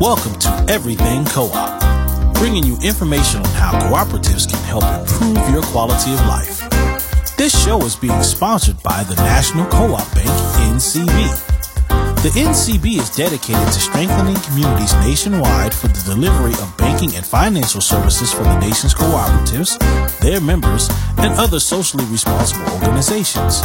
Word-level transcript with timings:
Welcome 0.00 0.38
to 0.38 0.66
Everything 0.68 1.24
Co-op, 1.24 2.34
bringing 2.34 2.62
you 2.62 2.78
information 2.84 3.40
on 3.40 3.50
how 3.54 3.72
cooperatives 3.72 4.48
can 4.48 4.62
help 4.62 4.84
improve 4.84 5.50
your 5.50 5.62
quality 5.62 6.12
of 6.12 6.20
life. 6.20 6.62
This 7.36 7.50
show 7.64 7.82
is 7.82 7.96
being 7.96 8.22
sponsored 8.22 8.80
by 8.84 9.02
the 9.02 9.16
National 9.16 9.66
Co-op 9.66 10.14
Bank, 10.14 10.28
NCB. 10.70 11.08
The 12.22 12.30
NCB 12.30 13.00
is 13.00 13.10
dedicated 13.10 13.66
to 13.66 13.80
strengthening 13.80 14.36
communities 14.42 14.94
nationwide 14.94 15.74
for 15.74 15.88
the 15.88 16.02
delivery 16.06 16.52
of 16.52 16.72
banking 16.76 17.16
and 17.16 17.26
financial 17.26 17.80
services 17.80 18.32
for 18.32 18.44
the 18.44 18.58
nation's 18.60 18.94
cooperatives, 18.94 19.78
their 20.20 20.40
members, 20.40 20.88
and 21.18 21.32
other 21.38 21.60
socially 21.60 22.04
responsible 22.06 22.70
organizations. 22.74 23.60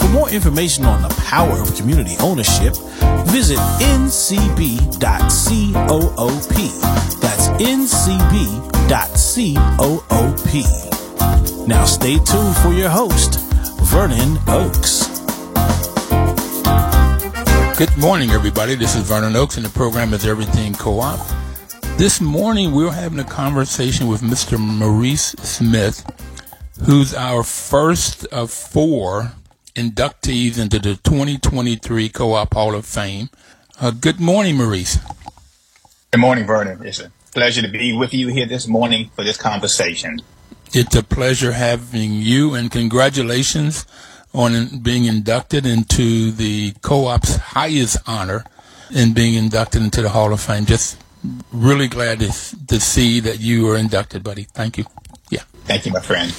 For 0.00 0.08
more 0.08 0.30
information 0.30 0.84
on 0.84 1.02
the 1.02 1.08
power 1.26 1.60
of 1.60 1.74
community 1.76 2.16
ownership, 2.20 2.74
visit 3.26 3.58
ncb.coop. 3.58 5.00
That's 7.20 7.48
ncb.coop. 7.48 8.08
Now 11.68 11.84
stay 11.84 12.18
tuned 12.18 12.56
for 12.56 12.72
your 12.72 12.88
host, 12.88 13.38
Vernon 13.82 14.38
Oakes. 14.48 15.08
Good 17.78 17.96
morning, 17.96 18.30
everybody. 18.30 18.74
This 18.74 18.94
is 18.94 19.02
Vernon 19.02 19.34
Oakes, 19.34 19.56
and 19.56 19.64
the 19.64 19.70
program 19.70 20.12
is 20.12 20.26
Everything 20.26 20.74
Co-op. 20.74 21.18
This 21.98 22.20
morning, 22.20 22.72
we're 22.72 22.90
having 22.90 23.20
a 23.20 23.24
conversation 23.24 24.08
with 24.08 24.22
Mr. 24.22 24.58
Maurice 24.58 25.32
Smith, 25.32 26.04
who's 26.84 27.14
our 27.14 27.44
first 27.44 28.24
of 28.26 28.50
four 28.50 29.32
inductees 29.76 30.58
into 30.58 30.78
the 30.78 30.96
2023 30.96 32.08
Co-op 32.08 32.54
Hall 32.54 32.74
of 32.74 32.86
Fame. 32.86 33.28
Uh, 33.80 33.92
good 33.92 34.18
morning, 34.18 34.56
Maurice. 34.56 34.98
Good 36.10 36.20
morning, 36.20 36.46
Vernon. 36.46 36.84
It's 36.84 36.98
a 36.98 37.12
pleasure 37.32 37.62
to 37.62 37.68
be 37.68 37.96
with 37.96 38.12
you 38.12 38.28
here 38.28 38.46
this 38.46 38.66
morning 38.66 39.10
for 39.14 39.22
this 39.22 39.36
conversation. 39.36 40.20
It's 40.72 40.96
a 40.96 41.02
pleasure 41.02 41.52
having 41.52 42.14
you, 42.14 42.54
and 42.54 42.70
congratulations 42.70 43.86
on 44.34 44.78
being 44.78 45.04
inducted 45.04 45.66
into 45.66 46.32
the 46.32 46.72
co-op's 46.80 47.36
highest 47.36 47.98
honor 48.06 48.44
in 48.90 49.12
being 49.12 49.34
inducted 49.34 49.82
into 49.82 50.02
the 50.02 50.08
Hall 50.08 50.32
of 50.32 50.40
Fame. 50.40 50.64
Just 50.66 50.98
really 51.52 51.88
glad 51.88 52.20
to, 52.20 52.32
to 52.66 52.80
see 52.80 53.20
that 53.20 53.40
you 53.40 53.64
were 53.66 53.76
inducted, 53.76 54.22
buddy. 54.22 54.44
Thank 54.44 54.78
you. 54.78 54.84
Yeah. 55.30 55.42
Thank 55.64 55.86
you, 55.86 55.92
my 55.92 56.00
friend. 56.00 56.34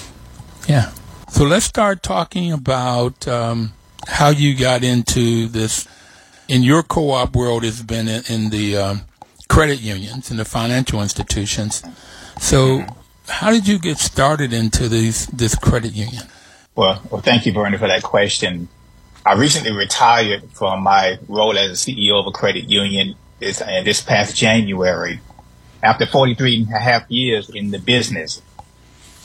Yeah. 0.68 0.92
So 1.30 1.44
let's 1.44 1.66
start 1.66 2.04
talking 2.04 2.52
about 2.52 3.28
um, 3.28 3.74
how 4.08 4.30
you 4.30 4.56
got 4.56 4.84
into 4.84 5.48
this. 5.48 5.88
In 6.50 6.62
your 6.62 6.84
co-op 6.84 7.36
world, 7.36 7.64
has 7.64 7.82
been 7.82 8.08
in, 8.08 8.22
in 8.30 8.50
the 8.50 8.76
um, 8.78 9.02
credit 9.48 9.82
unions 9.82 10.30
and 10.30 10.40
the 10.40 10.46
financial 10.46 11.02
institutions. 11.02 11.84
So, 12.40 12.86
how 13.28 13.52
did 13.52 13.68
you 13.68 13.80
get 13.80 13.98
started 13.98 14.52
into 14.52 14.90
these 14.90 15.28
this 15.28 15.56
credit 15.56 15.94
union? 15.94 16.24
Well, 16.76 17.02
well, 17.10 17.22
thank 17.22 17.46
you, 17.46 17.54
Bernie, 17.54 17.78
for 17.78 17.88
that 17.88 18.04
question. 18.04 18.68
I 19.26 19.36
recently 19.36 19.72
retired 19.72 20.52
from 20.52 20.84
my 20.84 21.18
role 21.30 21.58
as 21.58 21.70
a 21.72 21.92
CEO 21.92 22.20
of 22.20 22.28
a 22.28 22.32
credit 22.32 22.70
union 22.70 23.16
this, 23.44 23.62
uh, 23.62 23.82
this 23.84 24.02
past 24.02 24.36
January 24.36 25.20
after 25.82 26.06
43 26.06 26.64
and 26.64 26.74
a 26.74 26.80
half 26.80 27.10
years 27.10 27.50
in 27.50 27.72
the 27.72 27.80
business. 27.80 28.42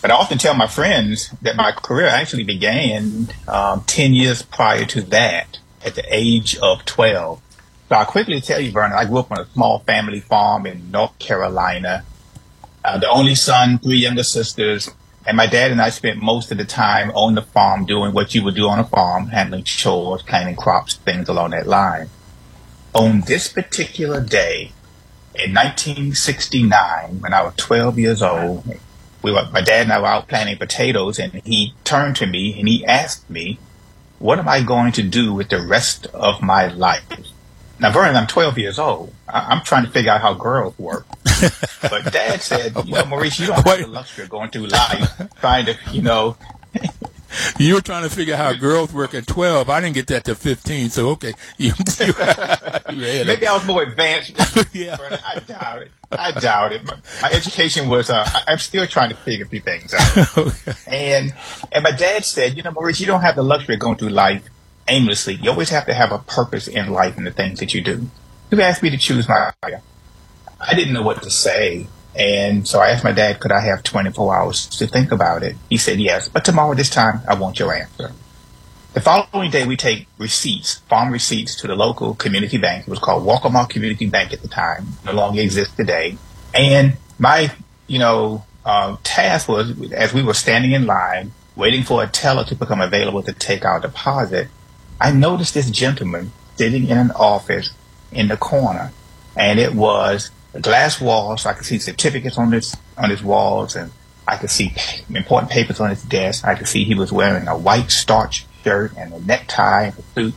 But 0.01 0.11
I 0.11 0.15
often 0.15 0.39
tell 0.39 0.55
my 0.55 0.67
friends 0.67 1.31
that 1.43 1.57
my 1.57 1.73
career 1.73 2.07
actually 2.07 2.45
began 2.45 3.29
um, 3.49 3.83
10 3.85 4.13
years 4.13 4.43
prior 4.43 4.85
to 4.87 5.03
that 5.03 5.59
at 5.85 5.95
the 5.95 6.05
age 6.09 6.57
of 6.59 6.85
12. 6.85 7.41
So 7.89 7.95
I'll 7.95 8.07
quickly 8.07 8.41
tell 8.41 8.61
you, 8.61 8.71
Vernon, 8.71 8.97
I 8.97 9.07
grew 9.07 9.19
up 9.19 9.33
on 9.33 9.41
a 9.41 9.47
small 9.47 9.81
family 9.81 10.21
farm 10.21 10.67
in 10.67 10.91
North 10.91 11.19
Carolina. 11.19 12.05
Uh, 12.85 12.99
the 12.99 13.09
only 13.09 13.35
son, 13.35 13.79
three 13.79 13.97
younger 13.99 14.23
sisters, 14.23 14.91
and 15.27 15.37
my 15.37 15.47
dad 15.47 15.73
and 15.73 15.81
I 15.81 15.91
spent 15.91 16.23
most 16.23 16.53
of 16.53 16.59
the 16.59 16.65
time 16.65 17.11
on 17.11 17.35
the 17.35 17.43
farm 17.43 17.85
doing 17.85 18.13
what 18.13 18.35
you 18.35 18.45
would 18.45 18.55
do 18.55 18.69
on 18.69 18.79
a 18.79 18.85
farm, 18.85 19.27
handling 19.29 19.65
chores, 19.65 20.23
planting 20.23 20.57
crops, 20.57 20.95
things 20.95 21.29
along 21.29 21.51
that 21.51 21.67
line. 21.67 22.09
On 22.99 23.21
this 23.23 23.49
particular 23.49 24.21
day 24.21 24.73
in 25.35 25.55
1969, 25.55 27.21
when 27.21 27.33
I 27.33 27.43
was 27.43 27.55
12 27.57 27.99
years 27.99 28.23
old, 28.23 28.65
we 29.23 29.33
were, 29.33 29.49
my 29.53 29.61
dad 29.61 29.83
and 29.83 29.93
I 29.93 30.01
were 30.01 30.07
out 30.07 30.29
planting 30.29 30.59
potatoes 30.59 31.19
and 31.19 31.33
he 31.45 31.75
turned 31.85 32.17
to 32.17 32.27
me 32.27 32.59
and 32.59 32.69
he 32.69 32.85
asked 32.85 33.29
me, 33.31 33.59
what 34.19 34.39
am 34.39 34.49
I 34.49 34.63
going 34.63 34.93
to 34.93 35.03
do 35.03 35.33
with 35.33 35.49
the 35.49 35.61
rest 35.61 36.07
of 36.07 36.43
my 36.43 36.67
life? 36.67 37.05
Now, 37.81 37.93
Vernon, 37.93 38.17
I'm 38.17 38.27
12 38.27 38.59
years 38.59 38.79
old. 38.79 39.15
I- 39.29 39.53
am 39.53 39.63
trying 39.63 39.85
to 39.85 39.91
figure 39.91 40.11
out 40.11 40.21
how 40.21 40.35
girls 40.35 40.77
work. 40.79 41.07
but 41.83 42.13
Dad 42.13 42.43
said, 42.43 42.75
you 42.85 42.95
know, 42.95 43.05
Maurice, 43.05 43.39
you 43.39 43.47
don't 43.47 43.65
have 43.65 43.79
the 43.79 43.87
luxury 43.87 44.25
of 44.25 44.31
going 44.31 44.51
through 44.51 44.67
life 44.67 45.23
trying 45.41 45.67
to, 45.67 45.77
you 45.93 46.03
know. 46.03 46.37
You 47.59 47.75
were 47.75 47.81
trying 47.81 48.03
to 48.03 48.11
figure 48.11 48.35
out 48.35 48.55
how 48.55 48.61
girls 48.61 48.93
work 48.93 49.15
at 49.15 49.27
12. 49.27 49.69
I 49.69 49.81
didn't 49.81 49.95
get 49.95 50.07
that 50.09 50.25
to 50.25 50.35
15, 50.35 50.91
so 50.91 51.09
okay. 51.11 51.35
You, 51.59 51.73
you, 52.01 52.15
Maybe 53.25 53.47
I 53.47 53.53
was 53.53 53.67
more 53.67 53.83
advanced. 53.83 54.33
yeah. 54.73 54.97
I 55.27 55.41
doubt 55.41 55.83
it. 55.83 55.91
I 56.13 56.33
doubt 56.33 56.73
it. 56.73 56.85
My, 56.85 56.97
my 57.23 57.31
education 57.31 57.89
was, 57.89 58.11
uh, 58.11 58.25
I, 58.47 58.53
am 58.53 58.59
still 58.59 58.87
trying 58.87 59.11
to 59.11 59.17
figure 59.17 59.45
a 59.45 59.49
few 59.49 59.61
things 59.61 59.93
out. 59.95 60.39
okay. 60.39 60.73
And, 60.87 61.35
and 61.73 61.83
my 61.83 61.91
dad 61.91 62.25
said, 62.25 62.57
you 62.57 62.63
know, 62.63 62.71
Maurice, 62.71 63.01
you 63.01 63.07
don't 63.07 63.23
have 63.23 63.37
the 63.37 63.43
luxury 63.43 63.75
of 63.75 63.81
going 63.81 63.97
through 63.97 64.11
life 64.11 64.49
aimlessly. 64.89 65.35
You 65.35 65.51
always 65.51 65.71
have 65.71 65.87
to 65.87 65.95
have 65.95 66.13
a 66.13 66.19
purpose 66.19 66.69
in 66.69 66.91
life 66.93 67.17
and 67.17 67.27
the 67.27 67.31
things 67.31 67.61
that 67.61 67.75
you 67.75 67.83
do. 67.83 68.09
He 68.51 68.63
asked 68.63 68.83
me 68.83 68.91
to 68.91 68.99
choose 68.99 69.29
my 69.29 69.53
career. 69.63 69.83
I 70.61 70.75
didn't 70.75 70.95
know 70.95 71.03
what 71.03 71.23
to 71.23 71.31
say. 71.31 71.87
And 72.17 72.67
so 72.67 72.81
I 72.81 72.91
asked 72.91 73.05
my 73.05 73.13
dad, 73.13 73.41
could 73.41 73.53
I 73.53 73.61
have 73.61 73.83
24 73.83 74.37
hours 74.37 74.67
to 74.67 74.87
think 74.87 75.13
about 75.13 75.43
it? 75.43 75.57
He 75.69 75.77
said 75.77 76.01
yes, 76.01 76.29
but 76.29 76.45
tomorrow 76.45 76.75
this 76.75 76.91
time 76.91 77.21
I 77.29 77.35
want 77.35 77.59
your 77.59 77.73
answer. 77.73 78.13
The 78.95 79.01
following 79.01 79.51
day 79.51 79.67
we 79.67 79.77
take 79.77 80.09
receipts, 80.19 80.77
farm 80.89 81.13
receipts 81.13 81.55
to 81.57 81.67
the 81.67 81.77
local 81.77 82.15
community 82.15 82.57
bank. 82.57 82.89
It 82.89 82.91
was 82.91 82.99
called 82.99 83.25
Walkmart 83.25 83.69
Community 83.69 84.07
Bank 84.07 84.33
at 84.33 84.43
the 84.43 84.49
time, 84.49 84.89
no 85.05 85.13
longer 85.13 85.41
exists 85.41 85.77
today. 85.77 86.17
And 86.55 86.97
my, 87.19 87.55
you 87.87 87.99
know, 87.99 88.45
uh, 88.65 88.97
task 89.05 89.49
was 89.49 89.93
as 89.93 90.13
we 90.13 90.23
were 90.23 90.35
standing 90.35 90.73
in 90.73 90.87
line, 90.87 91.33
waiting 91.55 91.83
for 91.83 92.03
a 92.03 92.07
teller 92.07 92.45
to 92.45 92.55
become 92.55 92.81
available 92.81 93.23
to 93.23 93.33
take 93.33 93.65
our 93.65 93.79
deposit, 93.79 94.49
I 95.01 95.13
noticed 95.13 95.55
this 95.55 95.71
gentleman 95.71 96.33
sitting 96.57 96.89
in 96.89 96.99
an 96.99 97.11
office 97.13 97.71
in 98.11 98.29
the 98.29 98.37
corner, 98.37 98.93
and 99.37 99.61
it 99.61 99.75
was 99.75 100.31
glass 100.61 101.01
wall, 101.01 101.37
so 101.37 101.51
I 101.51 101.53
could 101.53 101.67
see 101.67 101.79
certificates 101.79 102.39
on 102.39 102.53
his 102.53 102.77
on 102.97 103.11
his 103.11 103.23
walls, 103.23 103.77
and 103.77 103.93
I 104.27 104.37
could 104.37 104.51
see 104.51 104.75
important 105.09 105.51
papers 105.51 105.81
on 105.81 105.91
his 105.91 106.03
desk. 106.03 106.45
I 106.45 106.55
could 106.55 106.69
see 106.69 106.85
he 106.85 106.95
was 106.95 107.13
wearing 107.13 107.49
a 107.49 107.57
white 107.57 107.91
starch 107.91 108.47
shirt 108.63 108.93
and 108.97 109.13
a 109.13 109.21
necktie 109.21 109.85
and 109.85 109.99
a 109.99 110.03
suit. 110.15 110.35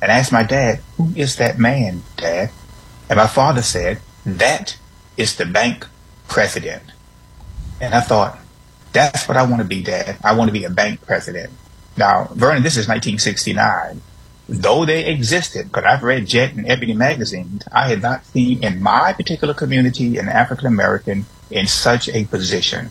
And 0.00 0.12
I 0.12 0.18
asked 0.18 0.32
my 0.32 0.42
dad, 0.42 0.80
"Who 0.96 1.12
is 1.16 1.36
that 1.36 1.58
man, 1.58 2.02
Dad?" 2.16 2.50
And 3.08 3.16
my 3.16 3.26
father 3.26 3.62
said, 3.62 4.00
"That 4.24 4.76
is 5.16 5.36
the 5.36 5.46
bank 5.46 5.86
president." 6.28 6.82
And 7.80 7.94
I 7.94 8.00
thought, 8.00 8.38
"That's 8.92 9.26
what 9.26 9.36
I 9.36 9.42
want 9.42 9.62
to 9.62 9.68
be, 9.68 9.82
Dad. 9.82 10.16
I 10.22 10.32
want 10.32 10.48
to 10.48 10.52
be 10.52 10.64
a 10.64 10.70
bank 10.70 11.04
president." 11.06 11.50
Now, 11.96 12.28
Vernon, 12.34 12.62
this 12.62 12.76
is 12.76 12.88
1969. 12.88 14.02
Though 14.48 14.84
they 14.84 15.06
existed, 15.06 15.66
because 15.66 15.84
I've 15.84 16.04
read 16.04 16.26
Jet 16.26 16.54
and 16.54 16.68
Ebony 16.68 16.94
magazines, 16.94 17.64
I 17.72 17.88
had 17.88 18.00
not 18.00 18.24
seen 18.26 18.62
in 18.62 18.80
my 18.80 19.12
particular 19.12 19.54
community 19.54 20.18
an 20.18 20.28
African 20.28 20.66
American 20.66 21.26
in 21.50 21.66
such 21.66 22.08
a 22.08 22.24
position. 22.26 22.90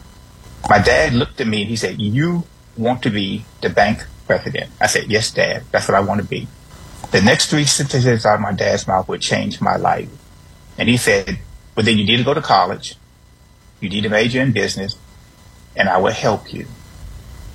My 0.69 0.79
dad 0.79 1.13
looked 1.13 1.39
at 1.39 1.47
me 1.47 1.61
and 1.61 1.69
he 1.69 1.77
said, 1.77 2.01
You 2.01 2.43
want 2.75 3.03
to 3.03 3.09
be 3.09 3.45
the 3.61 3.69
bank 3.69 4.05
president? 4.27 4.71
I 4.81 4.88
said, 4.88 5.05
Yes, 5.09 5.31
Dad, 5.31 5.63
that's 5.71 5.88
what 5.88 5.95
I 5.95 6.01
want 6.01 6.21
to 6.21 6.27
be. 6.27 6.47
The 7.11 7.21
next 7.21 7.49
three 7.49 7.66
sentences 7.66 8.25
out 8.25 8.35
of 8.35 8.41
my 8.41 8.51
dad's 8.51 8.87
mouth 8.87 9.07
would 9.07 9.22
change 9.22 9.61
my 9.61 9.78
life. 9.78 10.09
And 10.78 10.90
he 10.90 10.97
said, 10.97 11.40
Well, 11.75 11.85
then 11.85 11.97
you 11.97 12.03
need 12.03 12.17
to 12.17 12.23
go 12.23 12.34
to 12.34 12.41
college, 12.41 12.96
you 13.79 13.90
need 13.90 14.02
to 14.02 14.09
major 14.09 14.41
in 14.41 14.52
business, 14.52 14.97
and 15.75 15.87
I 15.87 15.97
will 15.99 16.11
help 16.11 16.53
you. 16.53 16.67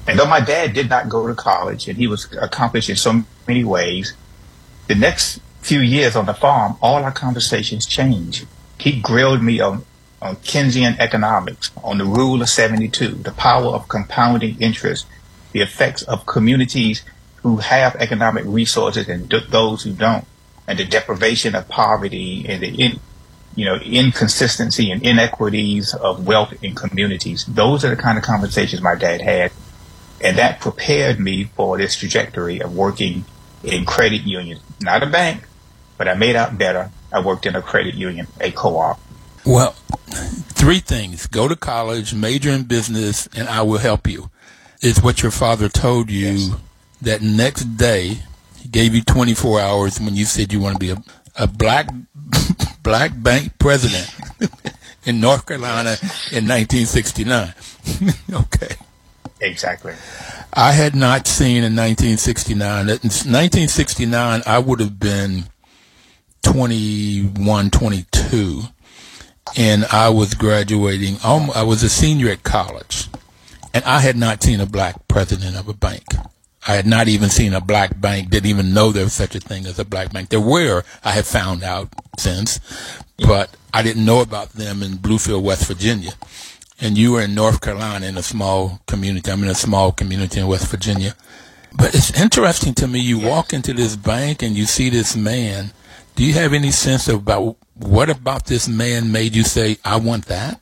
And 0.06 0.18
though 0.18 0.26
my 0.26 0.40
dad 0.40 0.72
did 0.72 0.88
not 0.88 1.08
go 1.08 1.26
to 1.26 1.34
college 1.34 1.88
and 1.88 1.96
he 1.96 2.06
was 2.06 2.32
accomplished 2.40 2.90
in 2.90 2.96
so 2.96 3.22
many 3.46 3.64
ways, 3.64 4.14
the 4.88 4.94
next 4.94 5.40
few 5.60 5.80
years 5.80 6.16
on 6.16 6.26
the 6.26 6.34
farm, 6.34 6.76
all 6.80 7.02
our 7.04 7.12
conversations 7.12 7.86
changed. 7.86 8.46
He 8.78 9.00
grilled 9.00 9.42
me 9.42 9.60
on, 9.60 9.84
on 10.22 10.36
Keynesian 10.36 10.98
economics, 10.98 11.70
on 11.84 11.98
the 11.98 12.04
rule 12.04 12.42
of 12.42 12.48
72, 12.48 13.08
the 13.08 13.32
power 13.32 13.66
of 13.66 13.88
compounding 13.88 14.60
interest, 14.60 15.06
the 15.52 15.60
effects 15.60 16.02
of 16.02 16.26
communities 16.26 17.02
who 17.42 17.58
have 17.58 17.94
economic 17.96 18.44
resources 18.46 19.08
and 19.08 19.28
d- 19.28 19.46
those 19.48 19.82
who 19.82 19.92
don't, 19.92 20.26
and 20.66 20.78
the 20.78 20.84
deprivation 20.84 21.54
of 21.54 21.68
poverty 21.68 22.46
and 22.48 22.62
the 22.62 22.68
in, 22.68 23.00
you 23.54 23.64
know, 23.64 23.76
inconsistency 23.76 24.90
and 24.90 25.02
inequities 25.02 25.94
of 25.94 26.26
wealth 26.26 26.52
in 26.62 26.74
communities. 26.74 27.44
Those 27.46 27.84
are 27.84 27.90
the 27.90 28.00
kind 28.00 28.16
of 28.16 28.24
conversations 28.24 28.80
my 28.80 28.94
dad 28.94 29.20
had 29.20 29.52
and 30.20 30.38
that 30.38 30.60
prepared 30.60 31.18
me 31.18 31.44
for 31.44 31.78
this 31.78 31.96
trajectory 31.96 32.60
of 32.60 32.74
working 32.74 33.24
in 33.64 33.84
credit 33.84 34.22
unions, 34.22 34.60
not 34.80 35.02
a 35.02 35.06
bank, 35.06 35.46
but 35.98 36.08
I 36.08 36.14
made 36.14 36.36
out 36.36 36.56
better. 36.58 36.90
I 37.12 37.20
worked 37.20 37.46
in 37.46 37.56
a 37.56 37.62
credit 37.62 37.94
union, 37.94 38.26
a 38.40 38.50
co-op. 38.50 39.00
Well, 39.44 39.72
three 40.10 40.80
things. 40.80 41.26
Go 41.26 41.48
to 41.48 41.56
college, 41.56 42.14
major 42.14 42.50
in 42.50 42.64
business, 42.64 43.28
and 43.34 43.48
I 43.48 43.62
will 43.62 43.78
help 43.78 44.06
you. 44.06 44.30
Is 44.82 45.02
what 45.02 45.22
your 45.22 45.30
father 45.30 45.68
told 45.68 46.10
you 46.10 46.26
yes. 46.26 46.54
that 47.02 47.20
next 47.20 47.64
day 47.76 48.22
he 48.56 48.68
gave 48.68 48.94
you 48.94 49.02
24 49.02 49.60
hours 49.60 50.00
when 50.00 50.14
you 50.14 50.24
said 50.24 50.52
you 50.52 50.60
want 50.60 50.76
to 50.76 50.78
be 50.78 50.90
a, 50.90 50.96
a 51.38 51.46
black 51.46 51.90
black 52.82 53.12
bank 53.14 53.58
president 53.58 54.10
in 55.04 55.20
North 55.20 55.44
Carolina 55.44 55.96
in 56.32 56.48
1969. 56.48 57.54
okay. 58.32 58.76
Exactly. 59.40 59.94
I 60.52 60.72
had 60.72 60.94
not 60.94 61.26
seen 61.26 61.58
in 61.58 61.76
1969. 61.76 62.80
In 62.80 62.86
1969, 62.88 64.42
I 64.46 64.58
would 64.58 64.80
have 64.80 64.98
been 64.98 65.44
21, 66.42 67.70
22, 67.70 68.62
and 69.56 69.84
I 69.86 70.08
was 70.10 70.34
graduating. 70.34 71.18
I 71.22 71.62
was 71.62 71.82
a 71.82 71.88
senior 71.88 72.30
at 72.30 72.42
college, 72.42 73.08
and 73.72 73.84
I 73.84 74.00
had 74.00 74.16
not 74.16 74.42
seen 74.42 74.60
a 74.60 74.66
black 74.66 75.06
president 75.08 75.56
of 75.56 75.68
a 75.68 75.74
bank. 75.74 76.04
I 76.66 76.74
had 76.74 76.86
not 76.86 77.08
even 77.08 77.30
seen 77.30 77.54
a 77.54 77.60
black 77.60 77.98
bank, 78.00 78.30
didn't 78.30 78.50
even 78.50 78.74
know 78.74 78.92
there 78.92 79.04
was 79.04 79.14
such 79.14 79.34
a 79.34 79.40
thing 79.40 79.64
as 79.66 79.78
a 79.78 79.84
black 79.84 80.12
bank. 80.12 80.28
There 80.28 80.40
were, 80.40 80.84
I 81.02 81.12
have 81.12 81.26
found 81.26 81.62
out 81.62 81.88
since, 82.18 82.60
but 83.18 83.56
I 83.72 83.82
didn't 83.82 84.04
know 84.04 84.20
about 84.20 84.50
them 84.50 84.82
in 84.82 84.92
Bluefield, 84.98 85.42
West 85.42 85.66
Virginia. 85.66 86.12
And 86.80 86.96
you 86.96 87.12
were 87.12 87.22
in 87.22 87.34
North 87.34 87.60
Carolina 87.60 88.06
in 88.06 88.16
a 88.16 88.22
small 88.22 88.80
community. 88.86 89.30
I'm 89.30 89.42
in 89.42 89.50
a 89.50 89.54
small 89.54 89.92
community 89.92 90.40
in 90.40 90.46
West 90.46 90.68
Virginia. 90.68 91.14
But 91.76 91.94
it's 91.94 92.18
interesting 92.18 92.74
to 92.74 92.88
me. 92.88 93.00
You 93.00 93.18
walk 93.18 93.52
into 93.52 93.74
this 93.74 93.96
bank 93.96 94.42
and 94.42 94.56
you 94.56 94.64
see 94.64 94.88
this 94.88 95.14
man. 95.14 95.72
Do 96.16 96.24
you 96.24 96.32
have 96.34 96.52
any 96.52 96.70
sense 96.70 97.06
about 97.06 97.56
what 97.74 98.10
about 98.10 98.46
this 98.46 98.68
man 98.68 99.12
made 99.12 99.34
you 99.34 99.44
say, 99.44 99.76
I 99.84 99.96
want 99.96 100.26
that? 100.26 100.60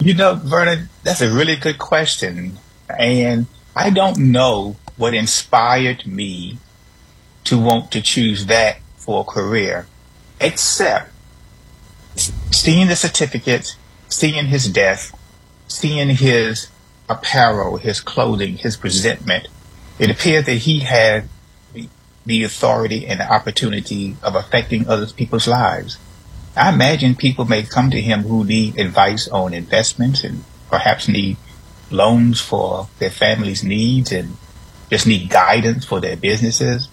You 0.00 0.14
know, 0.14 0.34
Vernon, 0.34 0.88
that's 1.02 1.20
a 1.20 1.32
really 1.32 1.56
good 1.56 1.78
question. 1.78 2.56
And 2.98 3.46
I 3.76 3.90
don't 3.90 4.18
know 4.18 4.76
what 4.96 5.14
inspired 5.14 6.06
me 6.06 6.58
to 7.44 7.58
want 7.58 7.90
to 7.92 8.00
choose 8.00 8.46
that 8.46 8.78
for 8.96 9.20
a 9.22 9.24
career, 9.24 9.86
except 10.40 11.10
seeing 12.16 12.88
the 12.88 12.96
certificate, 12.96 13.76
seeing 14.08 14.46
his 14.46 14.68
death, 14.68 15.12
seeing 15.70 16.10
his 16.10 16.68
apparel, 17.08 17.76
his 17.76 18.00
clothing, 18.00 18.56
his 18.56 18.76
presentment. 18.76 19.48
It 19.98 20.10
appeared 20.10 20.46
that 20.46 20.54
he 20.54 20.80
had 20.80 21.28
the 22.26 22.42
authority 22.42 23.06
and 23.06 23.20
the 23.20 23.32
opportunity 23.32 24.16
of 24.22 24.34
affecting 24.34 24.88
other 24.88 25.06
people's 25.06 25.48
lives. 25.48 25.98
I 26.56 26.72
imagine 26.72 27.14
people 27.14 27.44
may 27.44 27.62
come 27.62 27.90
to 27.90 28.00
him 28.00 28.22
who 28.22 28.44
need 28.44 28.78
advice 28.78 29.28
on 29.28 29.54
investments 29.54 30.24
and 30.24 30.44
perhaps 30.68 31.08
need 31.08 31.36
loans 31.90 32.40
for 32.40 32.88
their 32.98 33.10
family's 33.10 33.64
needs 33.64 34.12
and 34.12 34.36
just 34.90 35.06
need 35.06 35.30
guidance 35.30 35.84
for 35.84 36.00
their 36.00 36.16
businesses. 36.16 36.88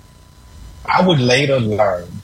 I 0.86 1.06
would 1.06 1.20
later 1.20 1.60
learn 1.60 2.22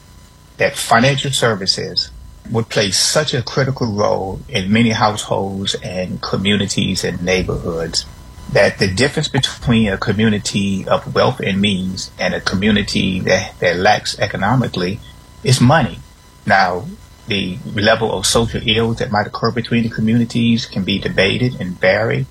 that 0.57 0.77
financial 0.77 1.31
services 1.31 2.11
would 2.51 2.69
play 2.69 2.91
such 2.91 3.33
a 3.33 3.41
critical 3.41 3.87
role 3.87 4.39
in 4.49 4.71
many 4.71 4.89
households 4.89 5.75
and 5.75 6.21
communities 6.21 7.03
and 7.03 7.23
neighborhoods 7.23 8.05
that 8.51 8.77
the 8.77 8.87
difference 8.87 9.27
between 9.27 9.89
a 9.89 9.97
community 9.97 10.85
of 10.87 11.15
wealth 11.15 11.39
and 11.39 11.59
means 11.59 12.11
and 12.19 12.33
a 12.33 12.41
community 12.41 13.19
that, 13.21 13.57
that 13.59 13.77
lacks 13.77 14.19
economically 14.19 14.99
is 15.43 15.59
money. 15.59 15.99
Now, 16.45 16.85
the 17.27 17.57
level 17.73 18.11
of 18.11 18.25
social 18.25 18.61
ills 18.67 18.97
that 18.97 19.11
might 19.11 19.27
occur 19.27 19.51
between 19.51 19.83
the 19.83 19.89
communities 19.89 20.65
can 20.65 20.83
be 20.83 20.99
debated 20.99 21.59
and 21.59 21.79
vary, 21.79 22.25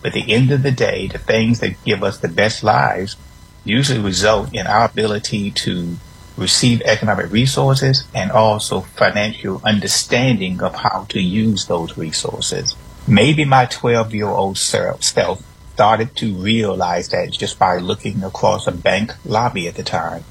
but 0.00 0.08
at 0.08 0.14
the 0.14 0.32
end 0.32 0.50
of 0.50 0.62
the 0.62 0.70
day, 0.70 1.08
the 1.08 1.18
things 1.18 1.60
that 1.60 1.82
give 1.84 2.02
us 2.02 2.18
the 2.18 2.28
best 2.28 2.62
lives 2.62 3.16
usually 3.64 3.98
result 3.98 4.54
in 4.54 4.66
our 4.66 4.84
ability 4.86 5.50
to 5.50 5.96
receive 6.36 6.82
economic 6.82 7.30
resources 7.30 8.04
and 8.14 8.30
also 8.30 8.80
financial 8.80 9.60
understanding 9.64 10.62
of 10.62 10.74
how 10.74 11.04
to 11.08 11.20
use 11.20 11.66
those 11.66 11.96
resources. 11.96 12.74
Maybe 13.08 13.44
my 13.44 13.66
12 13.66 14.14
year 14.14 14.28
old 14.28 14.58
self 14.58 15.02
started 15.02 16.16
to 16.16 16.34
realize 16.34 17.08
that 17.10 17.30
just 17.32 17.58
by 17.58 17.78
looking 17.78 18.22
across 18.24 18.66
a 18.66 18.72
bank 18.72 19.14
lobby 19.24 19.68
at 19.68 19.74
the 19.74 19.82
time. 19.82 20.24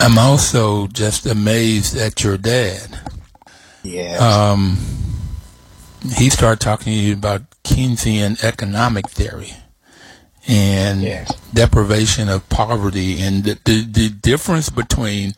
I'm 0.00 0.18
also 0.18 0.86
just 0.88 1.26
amazed 1.26 1.96
at 1.96 2.22
your 2.24 2.36
dad. 2.36 3.00
Yeah. 3.82 4.16
Um, 4.16 4.76
he 6.16 6.28
started 6.28 6.60
talking 6.60 6.92
to 6.92 6.98
you 6.98 7.14
about 7.14 7.42
Keynesian 7.62 8.42
economic 8.42 9.08
theory 9.08 9.54
and 10.46 11.02
yes. 11.02 11.32
Deprivation 11.54 12.28
of 12.28 12.48
poverty 12.48 13.20
and 13.20 13.44
the, 13.44 13.58
the, 13.64 13.84
the, 13.84 14.08
difference 14.08 14.68
between 14.68 15.32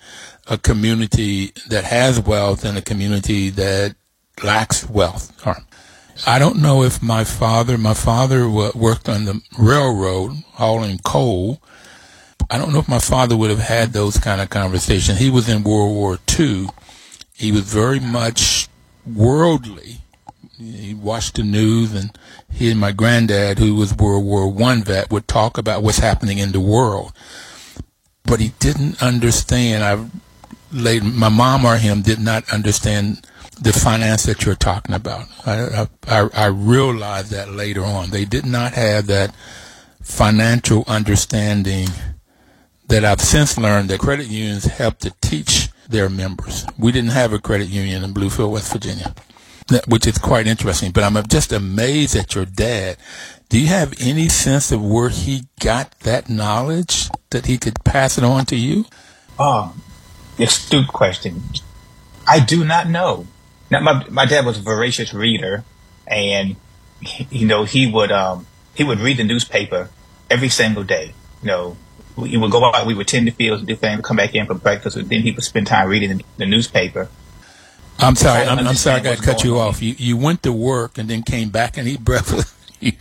a 0.46 0.56
community 0.56 1.52
that 1.68 1.84
has 1.84 2.20
wealth 2.20 2.64
and 2.64 2.78
a 2.78 2.82
community 2.82 3.50
that 3.50 3.94
lacks 4.42 4.88
wealth. 4.88 5.32
I 6.26 6.38
don't 6.38 6.62
know 6.62 6.82
if 6.82 7.02
my 7.02 7.24
father, 7.24 7.76
my 7.76 7.94
father 7.94 8.48
worked 8.48 9.08
on 9.08 9.26
the 9.26 9.40
railroad 9.58 10.32
hauling 10.54 10.98
coal. 11.04 11.60
I 12.50 12.58
don't 12.58 12.72
know 12.72 12.78
if 12.78 12.88
my 12.88 13.00
father 13.00 13.36
would 13.36 13.50
have 13.50 13.58
had 13.58 13.92
those 13.92 14.18
kind 14.18 14.40
of 14.40 14.48
conversations. 14.48 15.18
He 15.18 15.30
was 15.30 15.48
in 15.48 15.64
World 15.64 15.94
War 15.94 16.18
II. 16.38 16.68
He 17.34 17.52
was 17.52 17.62
very 17.62 18.00
much 18.00 18.68
worldly 19.04 19.98
he 20.58 20.94
watched 20.94 21.36
the 21.36 21.42
news, 21.42 21.92
and 21.94 22.16
he 22.50 22.70
and 22.70 22.80
my 22.80 22.92
granddad, 22.92 23.58
who 23.58 23.74
was 23.74 23.94
World 23.94 24.24
War 24.24 24.48
One 24.48 24.82
vet, 24.82 25.10
would 25.10 25.28
talk 25.28 25.58
about 25.58 25.82
what's 25.82 25.98
happening 25.98 26.38
in 26.38 26.52
the 26.52 26.60
world. 26.60 27.12
But 28.24 28.40
he 28.40 28.52
didn't 28.58 29.02
understand. 29.02 29.84
I 29.84 30.08
laid 30.72 31.04
my 31.04 31.28
mom 31.28 31.64
or 31.64 31.76
him 31.76 32.02
did 32.02 32.18
not 32.18 32.50
understand 32.52 33.26
the 33.60 33.72
finance 33.72 34.24
that 34.24 34.44
you're 34.44 34.54
talking 34.54 34.94
about. 34.94 35.26
I, 35.46 35.86
I, 36.06 36.28
I 36.34 36.46
realized 36.46 37.30
that 37.30 37.50
later 37.50 37.84
on. 37.84 38.10
They 38.10 38.24
did 38.24 38.44
not 38.44 38.72
have 38.74 39.06
that 39.06 39.34
financial 40.02 40.84
understanding 40.86 41.88
that 42.88 43.04
I've 43.04 43.20
since 43.20 43.56
learned 43.56 43.88
that 43.90 44.00
credit 44.00 44.26
unions 44.26 44.64
help 44.64 44.98
to 44.98 45.12
teach 45.20 45.70
their 45.88 46.08
members. 46.08 46.66
We 46.78 46.92
didn't 46.92 47.10
have 47.10 47.32
a 47.32 47.38
credit 47.38 47.68
union 47.68 48.02
in 48.04 48.12
Bluefield, 48.12 48.50
West 48.50 48.72
Virginia 48.72 49.14
which 49.86 50.06
is 50.06 50.18
quite 50.18 50.46
interesting. 50.46 50.92
But 50.92 51.04
I'm 51.04 51.26
just 51.26 51.52
amazed 51.52 52.16
at 52.16 52.34
your 52.34 52.44
dad. 52.44 52.96
Do 53.48 53.60
you 53.60 53.68
have 53.68 53.94
any 54.00 54.28
sense 54.28 54.72
of 54.72 54.84
where 54.84 55.08
he 55.08 55.44
got 55.60 55.98
that 56.00 56.28
knowledge 56.28 57.08
that 57.30 57.46
he 57.46 57.58
could 57.58 57.82
pass 57.84 58.18
it 58.18 58.24
on 58.24 58.46
to 58.46 58.56
you? 58.56 58.86
Um, 59.38 59.82
astute 60.38 60.88
question. 60.88 61.42
I 62.26 62.40
do 62.40 62.64
not 62.64 62.88
know. 62.88 63.26
Now, 63.70 63.80
my 63.80 64.04
my 64.08 64.26
dad 64.26 64.44
was 64.44 64.58
a 64.58 64.62
voracious 64.62 65.12
reader, 65.12 65.64
and 66.06 66.56
you 67.30 67.46
know 67.46 67.64
he 67.64 67.90
would 67.90 68.12
um 68.12 68.46
he 68.74 68.84
would 68.84 69.00
read 69.00 69.16
the 69.16 69.24
newspaper 69.24 69.90
every 70.30 70.48
single 70.48 70.84
day. 70.84 71.12
You 71.42 71.48
know, 71.48 71.76
he 72.24 72.36
would 72.36 72.50
go 72.50 72.64
out, 72.64 72.86
we 72.86 72.94
would 72.94 73.08
tend 73.08 73.26
the 73.26 73.30
fields, 73.30 73.62
do 73.62 73.76
things, 73.76 74.02
come 74.02 74.16
back 74.16 74.34
in 74.34 74.46
for 74.46 74.54
breakfast, 74.54 74.96
and 74.96 75.08
then 75.08 75.22
he 75.22 75.32
would 75.32 75.44
spend 75.44 75.66
time 75.66 75.88
reading 75.88 76.22
the 76.36 76.46
newspaper. 76.46 77.08
I'm 77.98 78.16
sorry. 78.16 78.46
I'm, 78.46 78.66
I'm, 78.66 78.74
sorry. 78.74 79.00
I 79.00 79.02
got 79.02 79.18
to 79.18 79.22
cut 79.22 79.44
you 79.44 79.58
off. 79.58 79.82
You 79.82 79.94
you 79.98 80.16
went 80.16 80.42
to 80.42 80.52
work 80.52 80.98
and 80.98 81.08
then 81.08 81.22
came 81.22 81.50
back 81.50 81.76
and 81.76 81.88
eat 81.88 82.00
breakfast. 82.00 82.54
I 82.82 82.94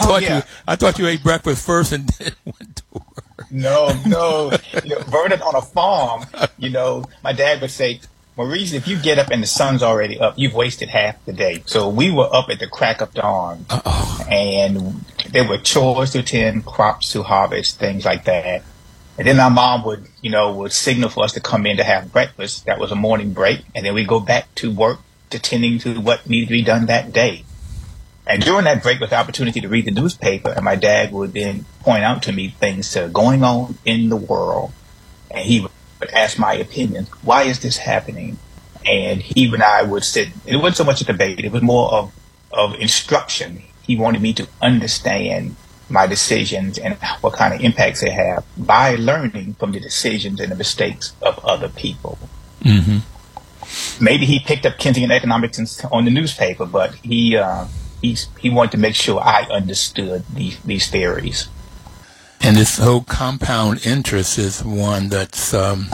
oh, 0.00 0.06
thought 0.06 0.22
yeah. 0.22 0.36
you 0.36 0.42
I 0.66 0.76
thought 0.76 0.98
you 0.98 1.06
ate 1.06 1.22
breakfast 1.22 1.64
first 1.64 1.92
and 1.92 2.08
then 2.18 2.32
went 2.44 2.76
to 2.76 2.82
work. 2.92 3.50
No, 3.50 3.98
no. 4.06 4.52
you 4.84 4.90
know, 4.90 5.00
Vernon 5.02 5.40
on 5.42 5.54
a 5.54 5.62
farm. 5.62 6.26
You 6.58 6.70
know, 6.70 7.04
my 7.24 7.32
dad 7.32 7.60
would 7.62 7.70
say, 7.70 8.00
Maurice, 8.36 8.72
if 8.72 8.86
you 8.86 9.00
get 9.00 9.18
up 9.18 9.30
and 9.30 9.42
the 9.42 9.46
sun's 9.46 9.82
already 9.82 10.20
up, 10.20 10.34
you've 10.36 10.54
wasted 10.54 10.90
half 10.90 11.24
the 11.24 11.32
day. 11.32 11.62
So 11.66 11.88
we 11.88 12.10
were 12.10 12.28
up 12.30 12.50
at 12.50 12.58
the 12.58 12.66
crack 12.66 13.00
of 13.00 13.14
dawn, 13.14 13.64
Uh-oh. 13.70 14.26
and 14.28 15.04
there 15.30 15.48
were 15.48 15.58
chores 15.58 16.10
to 16.10 16.22
tend, 16.22 16.66
crops 16.66 17.12
to 17.12 17.22
harvest, 17.22 17.78
things 17.78 18.04
like 18.04 18.24
that. 18.24 18.62
And 19.18 19.26
then 19.26 19.40
our 19.40 19.50
mom 19.50 19.84
would, 19.84 20.06
you 20.22 20.30
know, 20.30 20.52
would 20.52 20.72
signal 20.72 21.10
for 21.10 21.24
us 21.24 21.32
to 21.32 21.40
come 21.40 21.66
in 21.66 21.76
to 21.78 21.84
have 21.84 22.12
breakfast. 22.12 22.66
That 22.66 22.78
was 22.78 22.92
a 22.92 22.94
morning 22.94 23.32
break. 23.32 23.62
And 23.74 23.84
then 23.84 23.92
we 23.92 24.04
go 24.04 24.20
back 24.20 24.54
to 24.56 24.70
work 24.70 25.00
to 25.30 25.40
tending 25.40 25.80
to 25.80 26.00
what 26.00 26.28
needed 26.28 26.46
to 26.46 26.52
be 26.52 26.62
done 26.62 26.86
that 26.86 27.12
day. 27.12 27.44
And 28.28 28.42
during 28.42 28.64
that 28.64 28.82
break 28.82 29.00
was 29.00 29.10
the 29.10 29.16
opportunity 29.16 29.60
to 29.60 29.68
read 29.68 29.86
the 29.86 29.90
newspaper. 29.90 30.50
And 30.50 30.64
my 30.64 30.76
dad 30.76 31.12
would 31.12 31.32
then 31.32 31.64
point 31.80 32.04
out 32.04 32.22
to 32.24 32.32
me 32.32 32.50
things 32.50 32.92
that 32.92 33.04
are 33.04 33.08
going 33.08 33.42
on 33.42 33.76
in 33.84 34.08
the 34.08 34.16
world. 34.16 34.72
And 35.30 35.40
he 35.40 35.60
would 35.60 36.10
ask 36.12 36.38
my 36.38 36.54
opinion. 36.54 37.08
Why 37.22 37.42
is 37.42 37.58
this 37.58 37.78
happening? 37.78 38.38
And 38.86 39.20
he 39.20 39.52
and 39.52 39.62
I 39.62 39.82
would 39.82 40.04
sit, 40.04 40.28
it 40.46 40.56
wasn't 40.56 40.76
so 40.76 40.84
much 40.84 41.00
a 41.00 41.04
debate. 41.04 41.40
It 41.40 41.50
was 41.50 41.62
more 41.62 41.92
of, 41.92 42.12
of 42.52 42.74
instruction. 42.74 43.62
He 43.82 43.96
wanted 43.96 44.22
me 44.22 44.32
to 44.34 44.46
understand 44.62 45.56
my 45.90 46.06
decisions 46.06 46.78
and 46.78 46.94
what 47.20 47.34
kind 47.34 47.54
of 47.54 47.60
impacts 47.60 48.00
they 48.00 48.10
have 48.10 48.44
by 48.56 48.94
learning 48.96 49.54
from 49.54 49.72
the 49.72 49.80
decisions 49.80 50.40
and 50.40 50.52
the 50.52 50.56
mistakes 50.56 51.14
of 51.22 51.38
other 51.44 51.68
people. 51.68 52.18
Mm-hmm. 52.60 54.04
Maybe 54.04 54.26
he 54.26 54.38
picked 54.40 54.66
up 54.66 54.78
Keynesian 54.78 55.10
economics 55.10 55.84
on 55.84 56.04
the 56.04 56.10
newspaper, 56.10 56.66
but 56.66 56.94
he 56.96 57.36
uh, 57.36 57.66
he's, 58.00 58.28
he 58.38 58.50
wanted 58.50 58.72
to 58.72 58.78
make 58.78 58.94
sure 58.94 59.20
I 59.20 59.42
understood 59.50 60.24
these 60.32 60.58
these 60.60 60.90
theories. 60.90 61.48
And 62.40 62.56
this 62.56 62.78
whole 62.78 63.02
compound 63.02 63.84
interest 63.84 64.38
is 64.38 64.64
one 64.64 65.08
that's 65.08 65.52
um, 65.52 65.88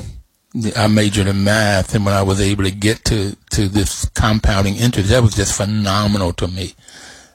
I 0.77 0.87
majored 0.87 1.27
in 1.27 1.43
math, 1.43 1.95
and 1.95 2.05
when 2.05 2.15
I 2.15 2.23
was 2.23 2.41
able 2.41 2.65
to 2.65 2.71
get 2.71 3.05
to 3.07 3.37
to 3.51 3.69
this 3.69 4.09
compounding 4.11 4.77
interest, 4.77 5.09
that 5.09 5.23
was 5.23 5.35
just 5.35 5.57
phenomenal 5.57 6.33
to 6.35 6.47
me. 6.47 6.75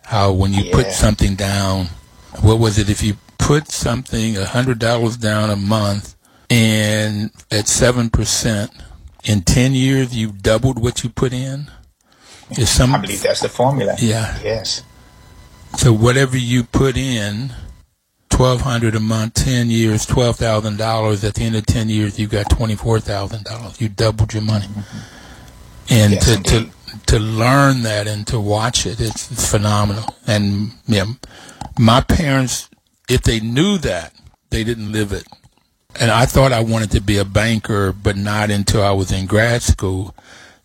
How 0.03 0.31
when 0.31 0.53
you 0.53 0.63
yeah. 0.63 0.73
put 0.73 0.91
something 0.91 1.35
down, 1.35 1.87
what 2.41 2.59
was 2.59 2.77
it? 2.77 2.89
If 2.89 3.03
you 3.03 3.15
put 3.37 3.71
something 3.71 4.37
a 4.37 4.45
hundred 4.45 4.79
dollars 4.79 5.17
down 5.17 5.49
a 5.49 5.55
month, 5.55 6.15
and 6.49 7.31
at 7.51 7.67
seven 7.67 8.09
percent, 8.09 8.71
in 9.23 9.41
ten 9.41 9.73
years 9.73 10.15
you've 10.15 10.41
doubled 10.41 10.79
what 10.81 11.03
you 11.03 11.09
put 11.09 11.33
in. 11.33 11.69
Is 12.51 12.69
some, 12.69 12.95
I 12.95 12.97
believe 12.97 13.21
that's 13.21 13.41
the 13.41 13.49
formula. 13.49 13.95
Yeah. 13.99 14.37
Yes. 14.43 14.83
So 15.77 15.93
whatever 15.93 16.35
you 16.35 16.63
put 16.63 16.97
in, 16.97 17.53
twelve 18.29 18.61
hundred 18.61 18.95
a 18.95 18.99
month, 18.99 19.35
ten 19.35 19.69
years, 19.69 20.05
twelve 20.05 20.37
thousand 20.37 20.77
dollars. 20.77 21.23
At 21.23 21.35
the 21.35 21.43
end 21.43 21.55
of 21.55 21.67
ten 21.67 21.89
years, 21.89 22.19
you 22.19 22.27
got 22.27 22.49
twenty 22.49 22.75
four 22.75 22.99
thousand 22.99 23.43
dollars. 23.43 23.79
You 23.79 23.89
doubled 23.89 24.33
your 24.33 24.41
money. 24.41 24.65
Mm-hmm. 24.65 24.97
And 25.91 26.13
yes, 26.13 26.25
to, 26.25 26.43
to 26.43 26.69
to 27.07 27.19
learn 27.19 27.83
that 27.83 28.07
and 28.07 28.25
to 28.27 28.39
watch 28.39 28.85
it, 28.85 28.99
it's, 28.99 29.31
it's 29.31 29.49
phenomenal. 29.49 30.15
And 30.27 30.71
yeah, 30.87 31.05
my 31.77 32.01
parents, 32.01 32.69
if 33.09 33.21
they 33.23 33.39
knew 33.39 33.77
that, 33.79 34.13
they 34.49 34.63
didn't 34.63 34.91
live 34.91 35.11
it. 35.11 35.27
And 35.99 36.11
I 36.11 36.25
thought 36.25 36.53
I 36.53 36.61
wanted 36.61 36.91
to 36.91 37.01
be 37.01 37.17
a 37.17 37.25
banker, 37.25 37.91
but 37.91 38.15
not 38.15 38.51
until 38.51 38.83
I 38.83 38.91
was 38.91 39.11
in 39.11 39.25
grad 39.25 39.61
school, 39.61 40.15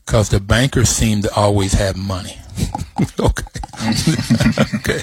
because 0.04 0.28
the 0.28 0.40
bankers 0.40 0.90
seemed 0.90 1.24
to 1.24 1.34
always 1.34 1.72
have 1.72 1.96
money. 1.96 2.36
okay. 3.18 3.44
okay. 4.76 5.00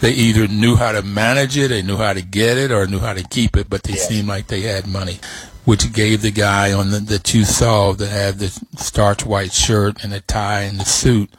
they 0.00 0.12
either 0.12 0.46
knew 0.46 0.76
how 0.76 0.92
to 0.92 1.02
manage 1.02 1.56
it, 1.56 1.68
they 1.68 1.82
knew 1.82 1.96
how 1.96 2.12
to 2.12 2.22
get 2.22 2.58
it, 2.58 2.70
or 2.70 2.86
knew 2.86 2.98
how 2.98 3.14
to 3.14 3.26
keep 3.28 3.56
it, 3.56 3.68
but 3.68 3.82
they 3.82 3.94
yeah. 3.94 4.02
seemed 4.02 4.28
like 4.28 4.46
they 4.46 4.60
had 4.60 4.86
money, 4.86 5.18
which 5.64 5.92
gave 5.92 6.22
the 6.22 6.30
guy 6.30 6.72
on 6.72 6.90
the, 6.90 7.00
that 7.00 7.34
you 7.34 7.44
saw 7.44 7.92
that 7.92 8.08
had 8.08 8.38
the 8.38 8.48
starch 8.76 9.24
white 9.24 9.52
shirt 9.52 10.02
and 10.04 10.12
the 10.12 10.20
tie 10.20 10.62
and 10.62 10.78
the 10.78 10.84
suit 10.84 11.30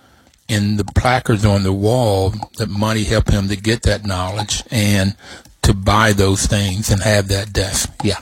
and 0.47 0.77
the 0.77 0.85
placards 0.85 1.45
on 1.45 1.63
the 1.63 1.73
wall 1.73 2.33
that 2.57 2.69
money 2.69 3.03
helped 3.03 3.31
him 3.31 3.47
to 3.47 3.55
get 3.55 3.83
that 3.83 4.05
knowledge 4.05 4.63
and 4.69 5.15
to 5.61 5.73
buy 5.73 6.13
those 6.13 6.45
things 6.45 6.91
and 6.91 7.01
have 7.01 7.27
that 7.27 7.51
desk. 7.51 7.91
Yeah. 8.03 8.19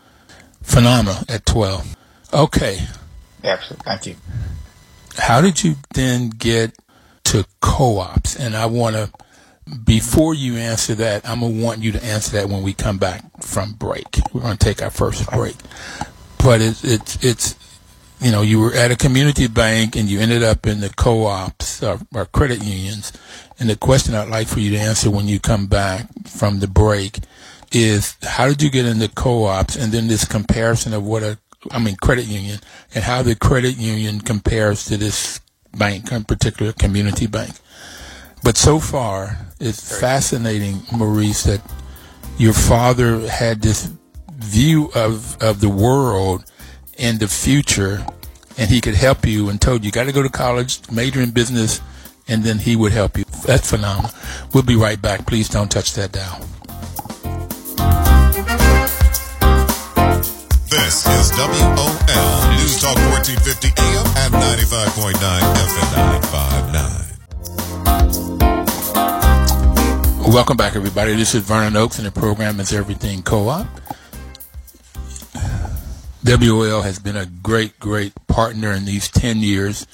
Phenomenal 0.62 1.24
at 1.27 1.45
12. 1.45 1.95
Okay. 2.33 2.88
Absolutely. 3.43 3.83
Thank 3.86 4.05
you. 4.05 4.15
How 5.17 5.41
did 5.41 5.63
you 5.63 5.75
then 5.93 6.29
get 6.29 6.77
to 7.25 7.45
co-ops? 7.60 8.36
And 8.38 8.55
I 8.55 8.65
want 8.65 8.95
to, 8.95 9.12
before 9.84 10.34
you 10.34 10.58
answer 10.58 10.96
that, 10.96 11.27
I'm 11.27 11.39
going 11.39 11.58
to 11.58 11.63
want 11.63 11.82
you 11.82 11.91
to 11.93 12.03
answer 12.03 12.38
that 12.38 12.50
when 12.50 12.63
we 12.63 12.74
come 12.74 12.98
back 12.98 13.24
from 13.41 13.74
break. 13.74 14.20
We're 14.34 14.41
going 14.41 14.58
to 14.58 14.65
take 14.65 14.82
our 14.82 14.89
first 14.89 15.29
break. 15.32 15.55
But 16.43 16.62
it's, 16.62 16.84
it's, 16.84 17.24
it's, 17.24 17.55
you 18.20 18.32
know, 18.32 18.41
you 18.41 18.60
were 18.60 18.74
at 18.74 18.91
a 18.91 18.98
community 18.98 19.48
bank 19.48 19.96
and 19.96 20.10
you 20.10 20.20
ended 20.20 20.43
up 20.43 20.65
in 20.67 20.82
the 20.82 20.89
co-ops 20.89 21.82
or, 21.84 22.00
or 22.13 22.25
credit 22.25 22.63
unions. 22.63 23.13
And 23.60 23.70
the 23.70 23.75
question 23.75 24.15
I'd 24.15 24.29
like 24.29 24.48
for 24.48 24.60
you 24.60 24.72
to 24.72 24.77
answer 24.77 25.10
when 25.10 25.27
you 25.27 25.39
come 25.39 25.67
back 25.67 26.08
from 26.25 26.60
the 26.60 26.67
break 26.67 27.20
is 27.72 28.17
how 28.24 28.48
did 28.48 28.62
you 28.62 28.70
get 28.70 28.86
into 28.86 29.08
co-ops 29.10 29.75
and 29.75 29.91
then 29.91 30.08
this 30.08 30.25
comparison 30.25 30.93
of 30.93 31.03
what 31.03 31.24
a 31.24 31.38
I 31.72 31.79
mean, 31.79 31.96
credit 31.96 32.25
union, 32.25 32.60
and 32.93 33.03
how 33.03 33.22
the 33.22 33.36
credit 33.36 33.77
union 33.77 34.20
compares 34.22 34.86
to 34.86 34.98
this 34.98 35.39
bank, 35.77 36.12
in 36.12 36.24
particular 36.24 36.74
community 36.74 37.27
bank. 37.27 37.53
But 38.43 38.57
so 38.57 38.79
far, 38.79 39.38
it's 39.59 40.00
fascinating, 40.00 40.83
Maurice, 40.91 41.43
that 41.43 41.62
your 42.38 42.51
father 42.53 43.27
had 43.27 43.62
this 43.62 43.89
view 44.33 44.91
of, 44.93 45.41
of 45.41 45.62
the 45.62 45.69
world 45.69 46.43
and 47.00 47.19
the 47.19 47.29
future, 47.29 48.05
and 48.57 48.69
he 48.69 48.81
could 48.81 48.95
help 48.95 49.25
you 49.25 49.47
and 49.47 49.62
told 49.62 49.83
you, 49.83 49.88
you 49.88 49.91
got 49.93 50.03
to 50.03 50.12
go 50.12 50.21
to 50.21 50.29
college, 50.29 50.79
major 50.91 51.21
in 51.21 51.31
business, 51.31 51.79
and 52.27 52.43
then 52.43 52.59
he 52.59 52.75
would 52.75 52.91
help 52.91 53.17
you. 53.17 53.23
That's 53.45 53.69
phenomenal. 53.69 54.12
We'll 54.53 54.63
be 54.63 54.75
right 54.75 55.01
back. 55.01 55.25
Please 55.25 55.47
don't 55.47 55.71
touch 55.71 55.93
that 55.93 56.12
dial. 56.12 56.39
This 60.69 61.07
is 61.07 61.31
WOL 61.38 61.93
News 62.51 62.81
Talk 62.81 62.97
1450 62.97 63.67
AM 63.77 64.05
and 64.17 64.33
95.9 64.33 65.13
FM 65.15 66.13
Welcome 70.34 70.58
back, 70.58 70.75
everybody. 70.75 71.16
This 71.16 71.36
is 71.36 71.44
Vernon 71.44 71.78
Oakes, 71.78 72.00
and 72.00 72.08
the 72.08 72.12
program 72.12 72.60
is 72.60 72.74
Everything 72.74 73.22
Co-op. 73.22 73.68
WOL 76.25 76.82
has 76.82 76.98
been 76.98 77.16
a 77.16 77.28
great, 77.28 77.80
great 77.80 78.13
partner 78.25 78.72
in 78.72 78.86
these 78.86 79.10
10 79.10 79.42
years. 79.42 79.86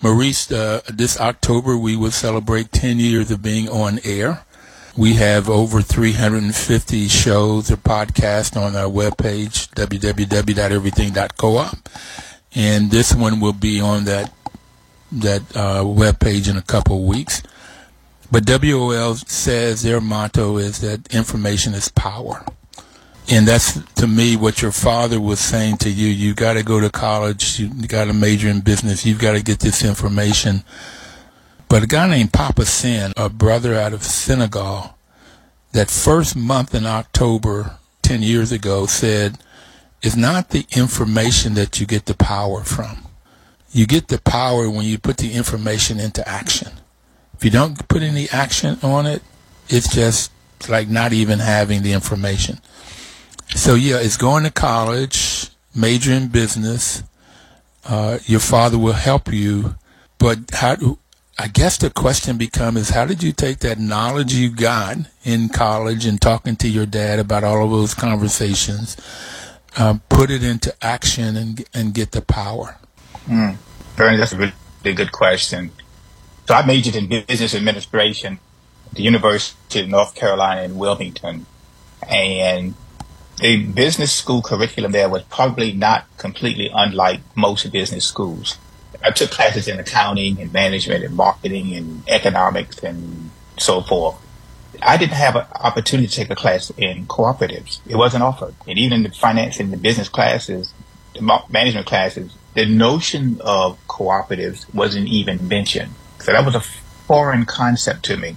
Maurice, 0.00 0.52
uh, 0.52 0.82
this 0.88 1.20
October 1.20 1.76
we 1.76 1.96
will 1.96 2.12
celebrate 2.12 2.70
10 2.70 3.00
years 3.00 3.32
of 3.32 3.42
being 3.42 3.68
on 3.68 3.98
air. 4.04 4.44
We 4.96 5.14
have 5.14 5.50
over 5.50 5.82
350 5.82 7.08
shows 7.08 7.68
or 7.68 7.76
podcasts 7.76 8.56
on 8.56 8.76
our 8.76 8.88
webpage, 8.88 9.70
www.everything.coop. 9.70 11.88
And 12.54 12.92
this 12.92 13.12
one 13.12 13.40
will 13.40 13.54
be 13.54 13.80
on 13.80 14.04
that 14.04 14.32
that 15.10 15.42
uh, 15.56 15.82
webpage 15.82 16.48
in 16.48 16.56
a 16.56 16.62
couple 16.62 16.98
of 16.98 17.02
weeks. 17.08 17.42
But 18.30 18.48
WOL 18.48 19.14
says 19.16 19.82
their 19.82 20.00
motto 20.00 20.56
is 20.56 20.80
that 20.80 21.12
information 21.14 21.74
is 21.74 21.88
power. 21.88 22.44
And 23.28 23.46
that's 23.46 23.80
to 23.94 24.06
me 24.06 24.36
what 24.36 24.62
your 24.62 24.72
father 24.72 25.20
was 25.20 25.40
saying 25.40 25.78
to 25.78 25.90
you. 25.90 26.08
You 26.08 26.34
got 26.34 26.54
to 26.54 26.62
go 26.62 26.80
to 26.80 26.90
college. 26.90 27.58
You 27.60 27.68
got 27.86 28.06
to 28.06 28.12
major 28.12 28.48
in 28.48 28.60
business. 28.60 29.04
You've 29.06 29.20
got 29.20 29.32
to 29.32 29.42
get 29.42 29.60
this 29.60 29.84
information 29.84 30.64
but 31.70 31.84
a 31.84 31.86
guy 31.86 32.08
named 32.08 32.32
Papa 32.32 32.66
Sin, 32.66 33.12
a 33.16 33.28
brother 33.28 33.76
out 33.76 33.92
of 33.92 34.02
Senegal, 34.02 34.98
that 35.70 35.88
first 35.88 36.34
month 36.34 36.74
in 36.74 36.84
October 36.84 37.78
10 38.02 38.22
years 38.22 38.50
ago 38.50 38.86
said, 38.86 39.38
it's 40.02 40.16
not 40.16 40.48
the 40.48 40.66
information 40.76 41.54
that 41.54 41.78
you 41.78 41.86
get 41.86 42.06
the 42.06 42.14
power 42.16 42.64
from. 42.64 43.06
You 43.70 43.86
get 43.86 44.08
the 44.08 44.18
power 44.18 44.68
when 44.68 44.84
you 44.84 44.98
put 44.98 45.18
the 45.18 45.32
information 45.32 46.00
into 46.00 46.28
action. 46.28 46.72
If 47.40 47.44
you 47.46 47.50
don't 47.50 47.88
put 47.88 48.02
any 48.02 48.28
action 48.28 48.76
on 48.82 49.06
it, 49.06 49.22
it's 49.70 49.94
just 49.94 50.30
like 50.68 50.90
not 50.90 51.14
even 51.14 51.38
having 51.38 51.82
the 51.82 51.94
information. 51.94 52.58
So 53.56 53.76
yeah, 53.76 53.96
it's 53.96 54.18
going 54.18 54.44
to 54.44 54.50
college, 54.50 55.48
major 55.74 56.12
in 56.12 56.28
business. 56.28 57.02
Uh, 57.82 58.18
your 58.26 58.40
father 58.40 58.76
will 58.76 58.92
help 58.92 59.32
you, 59.32 59.76
but 60.18 60.50
how 60.52 60.98
I 61.38 61.48
guess 61.48 61.78
the 61.78 61.88
question 61.88 62.36
becomes 62.36 62.90
how 62.90 63.06
did 63.06 63.22
you 63.22 63.32
take 63.32 63.60
that 63.60 63.78
knowledge 63.78 64.34
you 64.34 64.50
got 64.50 64.98
in 65.24 65.48
college 65.48 66.04
and 66.04 66.20
talking 66.20 66.56
to 66.56 66.68
your 66.68 66.84
dad 66.84 67.18
about 67.18 67.42
all 67.42 67.64
of 67.64 67.70
those 67.70 67.94
conversations, 67.94 68.98
um, 69.78 70.02
put 70.10 70.30
it 70.30 70.44
into 70.44 70.74
action 70.84 71.38
and 71.38 71.64
and 71.72 71.94
get 71.94 72.12
the 72.12 72.20
power? 72.20 72.76
Mm. 73.26 73.56
Bernie, 73.96 74.18
that's 74.18 74.34
a 74.34 74.36
really 74.36 74.94
good 74.94 75.12
question. 75.12 75.70
So 76.50 76.56
I 76.56 76.66
majored 76.66 76.96
in 76.96 77.06
business 77.06 77.54
administration 77.54 78.40
at 78.86 78.94
the 78.94 79.04
University 79.04 79.82
of 79.82 79.88
North 79.88 80.16
Carolina 80.16 80.62
in 80.62 80.78
Wilmington, 80.78 81.46
and 82.08 82.74
the 83.38 83.66
business 83.66 84.12
school 84.12 84.42
curriculum 84.42 84.90
there 84.90 85.08
was 85.08 85.22
probably 85.30 85.70
not 85.70 86.06
completely 86.16 86.68
unlike 86.74 87.20
most 87.36 87.70
business 87.70 88.04
schools. 88.04 88.58
I 89.00 89.12
took 89.12 89.30
classes 89.30 89.68
in 89.68 89.78
accounting 89.78 90.40
and 90.40 90.52
management 90.52 91.04
and 91.04 91.14
marketing 91.14 91.72
and 91.72 92.02
economics 92.08 92.82
and 92.82 93.30
so 93.56 93.80
forth. 93.82 94.16
I 94.82 94.96
didn't 94.96 95.12
have 95.12 95.36
an 95.36 95.46
opportunity 95.54 96.08
to 96.08 96.12
take 96.16 96.30
a 96.30 96.34
class 96.34 96.72
in 96.76 97.06
cooperatives. 97.06 97.78
It 97.86 97.94
wasn't 97.94 98.24
offered. 98.24 98.56
And 98.66 98.76
even 98.76 99.04
the 99.04 99.10
finance 99.10 99.60
and 99.60 99.72
the 99.72 99.76
business 99.76 100.08
classes, 100.08 100.74
the 101.14 101.22
management 101.48 101.86
classes, 101.86 102.34
the 102.54 102.66
notion 102.66 103.40
of 103.40 103.78
cooperatives 103.86 104.66
wasn't 104.74 105.06
even 105.06 105.46
mentioned. 105.46 105.94
So 106.20 106.32
that 106.32 106.44
was 106.44 106.54
a 106.54 106.60
foreign 106.60 107.44
concept 107.44 108.04
to 108.04 108.16
me. 108.16 108.36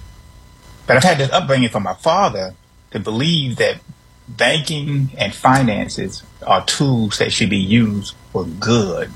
But 0.86 0.96
I've 0.96 1.04
had 1.04 1.18
this 1.18 1.30
upbringing 1.30 1.68
from 1.68 1.82
my 1.82 1.94
father 1.94 2.54
to 2.90 3.00
believe 3.00 3.56
that 3.56 3.80
banking 4.28 5.10
and 5.16 5.34
finances 5.34 6.22
are 6.46 6.64
tools 6.64 7.18
that 7.18 7.32
should 7.32 7.50
be 7.50 7.58
used 7.58 8.14
for 8.32 8.44
good 8.44 9.10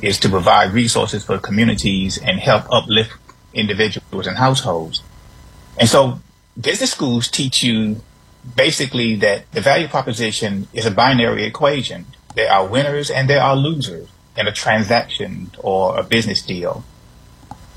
is 0.00 0.18
to 0.20 0.28
provide 0.28 0.72
resources 0.72 1.24
for 1.24 1.38
communities 1.38 2.16
and 2.18 2.40
help 2.40 2.64
uplift 2.70 3.12
individuals 3.52 4.26
and 4.26 4.38
households. 4.38 5.02
And 5.78 5.88
so 5.88 6.20
business 6.58 6.92
schools 6.92 7.28
teach 7.28 7.62
you 7.62 8.02
basically 8.56 9.16
that 9.16 9.50
the 9.52 9.60
value 9.60 9.88
proposition 9.88 10.68
is 10.72 10.86
a 10.86 10.90
binary 10.90 11.44
equation. 11.44 12.06
There 12.34 12.50
are 12.50 12.66
winners 12.66 13.10
and 13.10 13.28
there 13.28 13.42
are 13.42 13.56
losers. 13.56 14.08
in 14.36 14.46
a 14.46 14.52
transaction 14.52 15.50
or 15.58 15.98
a 15.98 16.02
business 16.02 16.40
deal. 16.40 16.84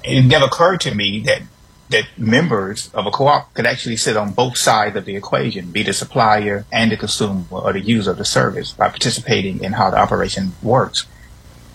It 0.03 0.25
never 0.25 0.45
occurred 0.45 0.81
to 0.81 0.93
me 0.93 1.21
that 1.21 1.43
that 1.89 2.05
members 2.17 2.89
of 2.93 3.05
a 3.05 3.11
co-op 3.11 3.53
could 3.53 3.67
actually 3.67 3.97
sit 3.97 4.17
on 4.17 4.33
both 4.33 4.57
sides 4.57 4.95
of 4.95 5.05
the 5.05 5.15
equation, 5.15 5.71
be 5.71 5.83
the 5.83 5.93
supplier 5.93 6.65
and 6.71 6.91
the 6.91 6.97
consumer 6.97 7.43
or 7.51 7.71
the 7.71 7.79
user 7.79 8.11
of 8.11 8.17
the 8.17 8.25
service 8.25 8.71
by 8.73 8.89
participating 8.89 9.63
in 9.63 9.73
how 9.73 9.91
the 9.91 9.97
operation 9.97 10.53
works. 10.63 11.05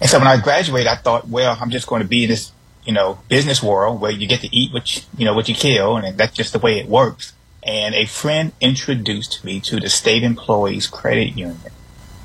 And 0.00 0.10
so 0.10 0.18
when 0.18 0.26
I 0.26 0.40
graduated, 0.40 0.88
I 0.88 0.96
thought, 0.96 1.28
well, 1.28 1.56
I'm 1.60 1.70
just 1.70 1.86
going 1.86 2.02
to 2.02 2.08
be 2.08 2.24
in 2.24 2.30
this, 2.30 2.52
you 2.84 2.92
know, 2.92 3.20
business 3.28 3.62
world 3.62 4.00
where 4.00 4.10
you 4.10 4.26
get 4.26 4.40
to 4.40 4.54
eat 4.54 4.72
what 4.72 4.96
you, 4.96 5.02
you 5.18 5.24
know, 5.24 5.34
what 5.34 5.48
you 5.48 5.54
kill, 5.54 5.96
and 5.96 6.18
that's 6.18 6.36
just 6.36 6.52
the 6.52 6.58
way 6.58 6.78
it 6.78 6.88
works. 6.88 7.32
And 7.62 7.94
a 7.94 8.06
friend 8.06 8.52
introduced 8.60 9.44
me 9.44 9.60
to 9.60 9.78
the 9.78 9.88
State 9.88 10.22
Employees 10.22 10.86
Credit 10.86 11.36
Union 11.36 11.60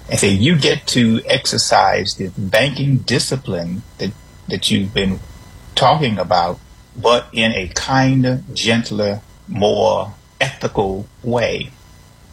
and 0.09 0.19
said, 0.19 0.39
you 0.39 0.57
get 0.57 0.87
to 0.87 1.21
exercise 1.25 2.15
the 2.15 2.29
banking 2.37 2.97
discipline 2.97 3.83
that, 3.97 4.13
that 4.47 4.71
you've 4.71 4.93
been 4.93 5.19
talking 5.75 6.17
about, 6.17 6.59
but 6.95 7.27
in 7.33 7.51
a 7.53 7.67
kinder, 7.69 8.43
gentler, 8.53 9.21
more 9.47 10.13
ethical 10.39 11.07
way. 11.23 11.71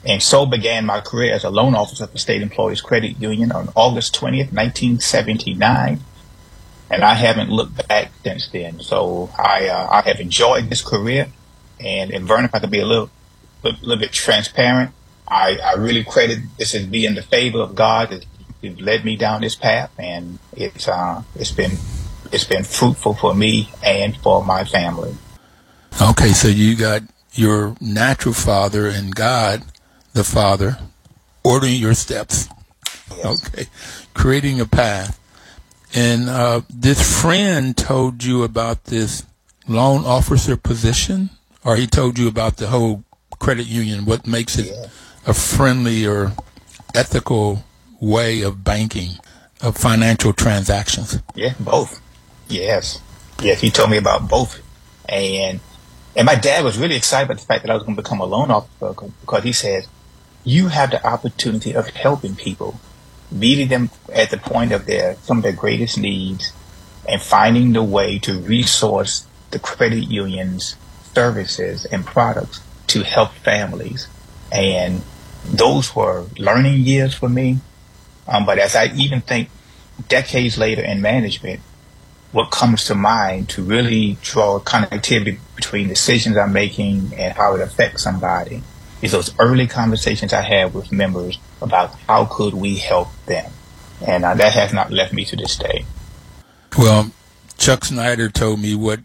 And 0.05 0.23
so 0.23 0.47
began 0.47 0.87
my 0.87 1.01
career 1.01 1.35
as 1.35 1.45
a 1.45 1.51
loan 1.51 1.75
officer 1.75 2.07
for 2.07 2.19
State 2.19 2.43
Employees 2.43 2.81
Credit 2.81 3.21
Union 3.21 3.53
on 3.53 3.69
August 3.75 4.15
20th, 4.15 4.53
1979. 4.53 6.01
And 6.91 7.05
I 7.05 7.15
haven't 7.15 7.51
looked 7.51 7.87
back 7.87 8.11
since 8.25 8.49
then. 8.49 8.81
So 8.81 9.31
I, 9.39 9.69
uh, 9.69 9.89
I 9.91 10.01
have 10.09 10.21
enjoyed 10.21 10.71
this 10.71 10.83
career. 10.83 11.29
And, 11.79 12.11
and 12.11 12.27
Vernon, 12.27 12.47
if 12.47 12.55
I 12.55 12.61
could 12.61 12.71
be 12.71 12.81
a 12.81 12.87
little, 12.87 13.11
a 13.63 13.69
little 13.69 13.99
bit 13.99 14.13
transparent, 14.13 14.93
I, 15.29 15.59
I 15.63 15.75
really 15.75 16.03
credit 16.03 16.41
this 16.59 16.75
as 16.75 16.87
being 16.87 17.15
the 17.15 17.23
favor 17.23 17.61
of 17.61 17.75
God 17.75 18.11
that 18.11 18.81
led 18.81 19.05
me 19.05 19.17
down 19.17 19.43
this 19.43 19.55
path. 19.55 19.91
And 19.99 20.39
it's, 20.53 20.89
uh, 20.89 21.23
it's 21.37 21.53
been, 21.53 21.73
it's 22.33 22.45
been 22.45 22.65
fruitful 22.65 23.15
for 23.15 23.35
me 23.35 23.71
and 23.85 24.17
for 24.19 24.45
my 24.45 24.65
family. 24.65 25.15
Okay. 26.01 26.29
So 26.29 26.49
you 26.49 26.77
got 26.77 27.03
your 27.33 27.77
natural 27.81 28.35
father 28.35 28.87
and 28.87 29.15
God 29.15 29.63
the 30.13 30.25
Father, 30.25 30.79
ordering 31.45 31.75
your 31.77 31.95
steps. 31.95 32.49
Yes. 33.17 33.49
Okay, 33.49 33.67
creating 34.15 34.61
a 34.61 34.67
path. 34.67 35.19
And 35.95 36.29
uh, 36.29 36.63
this 36.71 37.21
friend 37.21 37.77
told 37.77 38.23
you 38.23 38.45
about 38.45 38.85
this 38.85 39.25
loan 39.67 40.05
officer 40.05 40.57
position, 40.57 41.31
or 41.65 41.77
he 41.77 41.87
told 41.87 42.19
you 42.19 42.29
about 42.29 42.57
the 42.57 42.69
whole 42.69 43.05
credit 43.39 43.67
union, 43.67 44.05
what 44.05 44.27
makes 44.27 44.59
it 44.59 44.67
yeah. 44.67 44.87
a 45.27 45.35
friendly 45.35 46.07
or 46.07 46.33
ethical 46.95 47.65
way 48.01 48.43
of 48.43 48.63
banking, 48.63 49.19
of 49.61 49.77
financial 49.77 50.33
transactions. 50.33 51.21
Yeah, 51.35 51.55
both. 51.59 52.01
Yes. 52.51 53.01
Yes, 53.41 53.61
he 53.61 53.71
told 53.71 53.91
me 53.91 53.97
about 53.97 54.29
both. 54.29 54.61
And 55.09 55.61
and 56.17 56.27
my 56.27 56.35
dad 56.35 56.65
was 56.65 56.77
really 56.77 56.97
excited 56.97 57.27
about 57.27 57.39
the 57.39 57.47
fact 57.47 57.63
that 57.63 57.71
I 57.71 57.75
was 57.75 57.85
going 57.85 57.95
to 57.95 58.03
become 58.03 58.21
a 58.21 58.25
loan 58.25 58.51
officer 58.51 59.09
because 59.21 59.45
he 59.45 59.53
said, 59.53 59.87
you 60.43 60.69
have 60.69 60.91
the 60.91 61.07
opportunity 61.07 61.73
of 61.73 61.89
helping 61.91 62.35
people, 62.35 62.81
meeting 63.31 63.69
them 63.69 63.91
at 64.13 64.31
the 64.31 64.37
point 64.37 64.73
of 64.73 64.87
their 64.87 65.17
some 65.23 65.39
of 65.39 65.43
their 65.45 65.53
greatest 65.53 65.99
needs, 65.99 66.53
and 67.09 67.23
finding 67.23 67.73
the 67.73 67.83
way 67.83 68.19
to 68.19 68.41
resource 68.41 69.27
the 69.53 69.59
credit 69.59 70.05
union's 70.05 70.77
services 71.15 71.85
and 71.87 72.05
products 72.05 72.61
to 72.89 73.03
help 73.03 73.33
families. 73.33 74.09
And 74.51 75.03
those 75.45 75.95
were 75.95 76.27
learning 76.39 76.81
years 76.81 77.15
for 77.15 77.29
me. 77.29 77.61
Um, 78.27 78.45
but 78.47 78.59
as 78.59 78.75
I 78.75 78.87
even 78.95 79.21
think 79.21 79.49
decades 80.09 80.59
later 80.59 80.83
in 80.83 81.01
management, 81.01 81.61
what 82.33 82.51
comes 82.51 82.85
to 82.87 82.95
mind 82.95 83.49
to 83.51 83.63
really 83.63 84.17
draw 84.23 84.61
connectivity 84.61 85.39
between 85.57 85.89
decisions 85.89 86.37
I'm 86.37 86.53
making 86.53 87.13
and 87.17 87.35
how 87.35 87.55
it 87.55 87.61
affects 87.61 88.03
somebody 88.03 88.63
is 89.03 89.13
those 89.13 89.35
early 89.39 89.67
conversations 89.67 90.33
I 90.33 90.43
had 90.43 90.75
with 90.75 90.93
members 90.93 91.39
about 91.61 91.95
how 92.07 92.27
could 92.27 92.55
we 92.55 92.77
help 92.77 93.09
them. 93.27 93.51
And 94.07 94.25
uh, 94.25 94.35
that 94.35 94.53
has 94.53 94.73
not 94.73 94.91
left 94.91 95.13
me 95.13 95.25
to 95.27 95.37
this 95.37 95.57
day. 95.57 95.85
Well, 96.79 97.11
Chuck 97.59 97.85
Snyder 97.85 98.29
told 98.29 98.61
me 98.61 98.75
what 98.75 99.01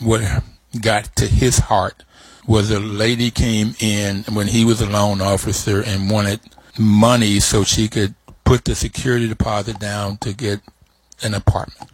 what 0.00 0.42
got 0.80 1.14
to 1.16 1.26
his 1.26 1.58
heart 1.58 2.02
was 2.46 2.70
a 2.70 2.80
lady 2.80 3.30
came 3.30 3.74
in 3.78 4.24
when 4.32 4.48
he 4.48 4.64
was 4.64 4.80
a 4.80 4.88
loan 4.88 5.20
officer 5.20 5.82
and 5.82 6.10
wanted 6.10 6.40
money 6.78 7.38
so 7.38 7.62
she 7.62 7.88
could 7.88 8.14
put 8.44 8.64
the 8.64 8.74
security 8.74 9.28
deposit 9.28 9.78
down 9.78 10.16
to 10.16 10.32
get 10.32 10.60
an 11.22 11.34
apartment. 11.34 11.91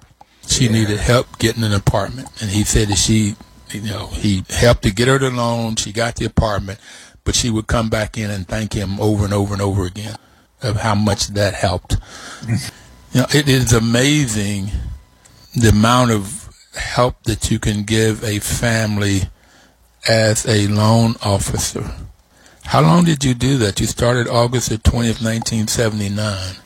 She 0.48 0.64
yeah. 0.64 0.72
needed 0.72 0.98
help 0.98 1.38
getting 1.38 1.62
an 1.62 1.72
apartment, 1.72 2.28
and 2.40 2.50
he 2.50 2.64
said 2.64 2.88
that 2.88 2.98
she, 2.98 3.36
you 3.70 3.82
know, 3.82 4.08
he 4.08 4.44
helped 4.48 4.82
to 4.82 4.90
get 4.92 5.08
her 5.08 5.18
the 5.18 5.30
loan. 5.30 5.76
She 5.76 5.92
got 5.92 6.16
the 6.16 6.24
apartment, 6.24 6.80
but 7.24 7.34
she 7.34 7.50
would 7.50 7.66
come 7.66 7.90
back 7.90 8.16
in 8.16 8.30
and 8.30 8.48
thank 8.48 8.72
him 8.72 8.98
over 9.00 9.24
and 9.24 9.34
over 9.34 9.52
and 9.52 9.62
over 9.62 9.84
again 9.84 10.16
of 10.62 10.76
how 10.76 10.94
much 10.94 11.28
that 11.28 11.54
helped. 11.54 11.96
you 12.48 13.20
know, 13.20 13.26
it 13.32 13.48
is 13.48 13.72
amazing 13.72 14.70
the 15.54 15.68
amount 15.68 16.10
of 16.10 16.48
help 16.74 17.22
that 17.24 17.50
you 17.50 17.58
can 17.58 17.82
give 17.82 18.24
a 18.24 18.38
family 18.38 19.22
as 20.08 20.46
a 20.46 20.66
loan 20.68 21.14
officer. 21.22 21.90
How 22.64 22.82
long 22.82 23.04
did 23.04 23.24
you 23.24 23.34
do 23.34 23.58
that? 23.58 23.80
You 23.80 23.86
started 23.86 24.28
August 24.28 24.68
the 24.68 24.76
20th, 24.76 25.22
1979. 25.24 26.56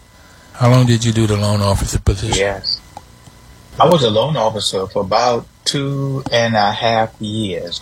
How 0.54 0.70
long 0.70 0.86
did 0.86 1.04
you 1.04 1.12
do 1.12 1.26
the 1.26 1.36
loan 1.36 1.60
officer 1.60 2.00
position? 2.00 2.38
Yes. 2.38 2.80
I 3.78 3.88
was 3.88 4.02
a 4.02 4.10
loan 4.10 4.36
officer 4.36 4.86
for 4.86 5.00
about 5.02 5.46
two 5.64 6.22
and 6.30 6.54
a 6.54 6.72
half 6.72 7.20
years 7.20 7.80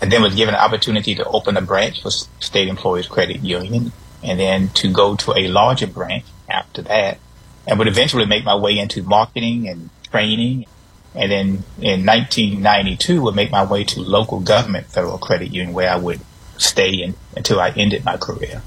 and 0.00 0.10
then 0.10 0.22
was 0.22 0.34
given 0.34 0.54
an 0.54 0.60
opportunity 0.60 1.14
to 1.14 1.24
open 1.24 1.56
a 1.56 1.62
branch 1.62 2.02
for 2.02 2.10
State 2.10 2.68
Employees 2.68 3.06
Credit 3.06 3.42
Union, 3.42 3.92
and 4.22 4.38
then 4.38 4.68
to 4.68 4.92
go 4.92 5.16
to 5.16 5.32
a 5.32 5.48
larger 5.48 5.86
branch 5.86 6.24
after 6.48 6.82
that, 6.82 7.18
and 7.66 7.78
would 7.78 7.88
eventually 7.88 8.26
make 8.26 8.44
my 8.44 8.54
way 8.54 8.78
into 8.78 9.02
marketing 9.02 9.68
and 9.68 9.90
training. 10.10 10.66
And 11.14 11.32
then 11.32 11.48
in 11.80 12.06
1992, 12.06 13.22
would 13.22 13.34
make 13.34 13.50
my 13.50 13.64
way 13.64 13.82
to 13.84 14.00
local 14.00 14.40
government 14.40 14.86
federal 14.86 15.18
credit 15.18 15.52
union, 15.52 15.74
where 15.74 15.90
I 15.90 15.96
would 15.96 16.20
stay 16.56 16.90
in, 16.90 17.14
until 17.36 17.58
I 17.60 17.70
ended 17.70 18.04
my 18.04 18.16
career. 18.16 18.62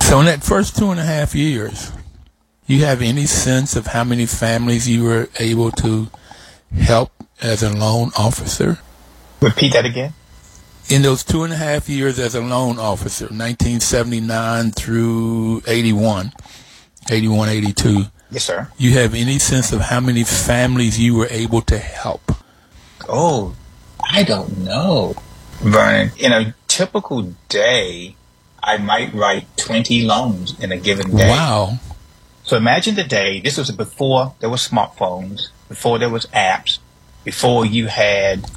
So 0.00 0.20
in 0.20 0.26
that 0.26 0.44
first 0.44 0.76
two 0.76 0.90
and 0.90 1.00
a 1.00 1.04
half 1.04 1.34
years, 1.34 1.92
you 2.66 2.84
have 2.84 3.02
any 3.02 3.26
sense 3.26 3.76
of 3.76 3.88
how 3.88 4.04
many 4.04 4.26
families 4.26 4.88
you 4.88 5.04
were 5.04 5.28
able 5.38 5.70
to 5.72 6.08
help 6.74 7.12
as 7.40 7.62
a 7.62 7.72
loan 7.72 8.12
officer? 8.16 8.78
Repeat 9.40 9.72
that 9.72 9.84
again 9.84 10.14
in 10.88 11.02
those 11.02 11.24
two 11.24 11.42
and 11.42 11.52
a 11.52 11.56
half 11.56 11.88
years 11.88 12.18
as 12.18 12.34
a 12.34 12.40
loan 12.40 12.78
officer, 12.78 13.24
1979 13.24 14.72
through 14.72 15.62
81, 15.66 16.32
81, 17.10 17.48
82. 17.48 18.04
Yes, 18.30 18.44
sir. 18.44 18.68
You 18.78 18.92
have 18.92 19.14
any 19.14 19.38
sense 19.38 19.72
of 19.72 19.80
how 19.80 20.00
many 20.00 20.24
families 20.24 20.98
you 20.98 21.14
were 21.14 21.28
able 21.30 21.62
to 21.62 21.78
help? 21.78 22.32
Oh, 23.08 23.54
I 24.10 24.22
don't 24.22 24.58
know. 24.58 25.14
Vernon, 25.60 26.12
in 26.18 26.32
a 26.32 26.54
typical 26.68 27.34
day, 27.48 28.16
I 28.62 28.78
might 28.78 29.12
write 29.14 29.46
20 29.56 30.04
loans 30.04 30.58
in 30.60 30.72
a 30.72 30.76
given 30.76 31.14
day. 31.14 31.28
Wow. 31.28 31.78
So 32.44 32.56
imagine 32.56 32.96
the 32.96 33.04
day, 33.04 33.40
this 33.40 33.56
was 33.56 33.70
before 33.70 34.34
there 34.40 34.50
were 34.50 34.56
smartphones, 34.56 35.48
before 35.68 35.98
there 35.98 36.10
was 36.10 36.26
apps, 36.26 36.78
before 37.24 37.64
you 37.64 37.86
had 37.86 38.50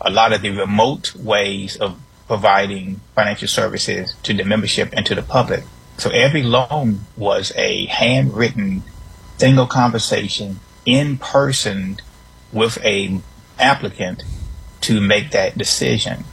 a 0.00 0.10
lot 0.10 0.32
of 0.32 0.42
the 0.42 0.50
remote 0.50 1.14
ways 1.16 1.76
of 1.76 1.98
providing 2.28 3.00
financial 3.14 3.48
services 3.48 4.14
to 4.22 4.32
the 4.32 4.44
membership 4.44 4.90
and 4.92 5.04
to 5.06 5.14
the 5.14 5.22
public. 5.22 5.64
So 5.98 6.10
every 6.10 6.42
loan 6.42 7.00
was 7.16 7.52
a 7.56 7.86
handwritten 7.86 8.82
single 9.38 9.66
conversation 9.66 10.60
in 10.86 11.18
person 11.18 11.98
with 12.52 12.78
a 12.84 13.20
applicant 13.58 14.22
to 14.82 15.00
make 15.00 15.30
that 15.32 15.58
decision. 15.58 16.24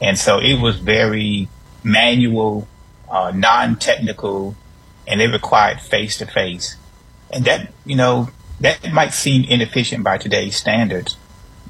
And 0.00 0.18
so 0.18 0.38
it 0.38 0.60
was 0.60 0.78
very 0.78 1.48
manual, 1.82 2.68
uh, 3.10 3.32
non-technical, 3.34 4.56
and 5.06 5.20
it 5.20 5.28
required 5.28 5.80
face 5.80 6.18
to 6.18 6.26
face. 6.26 6.76
And 7.30 7.44
that, 7.44 7.72
you 7.84 7.96
know, 7.96 8.30
that 8.60 8.92
might 8.92 9.12
seem 9.12 9.44
inefficient 9.44 10.04
by 10.04 10.18
today's 10.18 10.56
standards, 10.56 11.16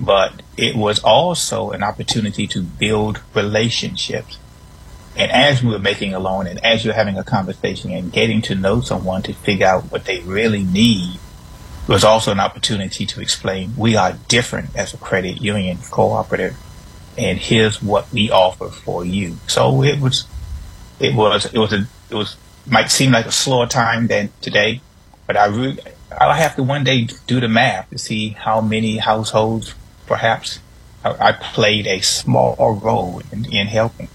but 0.00 0.42
it 0.56 0.76
was 0.76 1.02
also 1.02 1.70
an 1.70 1.82
opportunity 1.82 2.46
to 2.48 2.62
build 2.62 3.20
relationships. 3.34 4.38
And 5.16 5.32
as 5.32 5.62
we 5.62 5.70
were 5.70 5.78
making 5.78 6.12
a 6.12 6.18
loan 6.18 6.46
and 6.46 6.62
as 6.64 6.84
you're 6.84 6.94
having 6.94 7.16
a 7.16 7.24
conversation 7.24 7.90
and 7.90 8.12
getting 8.12 8.42
to 8.42 8.54
know 8.54 8.80
someone 8.80 9.22
to 9.22 9.32
figure 9.32 9.66
out 9.66 9.90
what 9.90 10.04
they 10.04 10.20
really 10.20 10.62
need, 10.62 11.18
was 11.88 12.04
also 12.04 12.32
an 12.32 12.40
opportunity 12.40 13.06
to 13.06 13.20
explain 13.20 13.72
we 13.76 13.96
are 13.96 14.18
different 14.28 14.74
as 14.74 14.92
a 14.92 14.96
credit 14.96 15.40
union 15.40 15.78
cooperative 15.90 16.56
and 17.16 17.38
here's 17.38 17.82
what 17.82 18.12
we 18.12 18.30
offer 18.30 18.68
for 18.68 19.04
you. 19.04 19.38
So 19.46 19.82
it 19.82 20.00
was, 20.00 20.26
it 21.00 21.14
was, 21.14 21.46
it 21.46 21.58
was 21.58 21.72
a, 21.72 21.86
it 22.10 22.14
was, 22.14 22.36
might 22.66 22.90
seem 22.90 23.12
like 23.12 23.26
a 23.26 23.32
slower 23.32 23.66
time 23.66 24.06
than 24.06 24.30
today, 24.40 24.80
but 25.26 25.36
I 25.36 25.46
really, 25.46 25.80
I'll 26.18 26.32
have 26.32 26.56
to 26.56 26.62
one 26.62 26.84
day 26.84 27.08
do 27.26 27.40
the 27.40 27.48
math 27.48 27.90
to 27.90 27.98
see 27.98 28.30
how 28.30 28.60
many 28.60 28.98
households, 28.98 29.74
perhaps, 30.06 30.60
I, 31.04 31.28
I 31.28 31.32
played 31.32 31.86
a 31.86 32.00
small 32.00 32.56
role 32.82 33.22
in, 33.32 33.44
in 33.52 33.66
helping. 33.66 34.08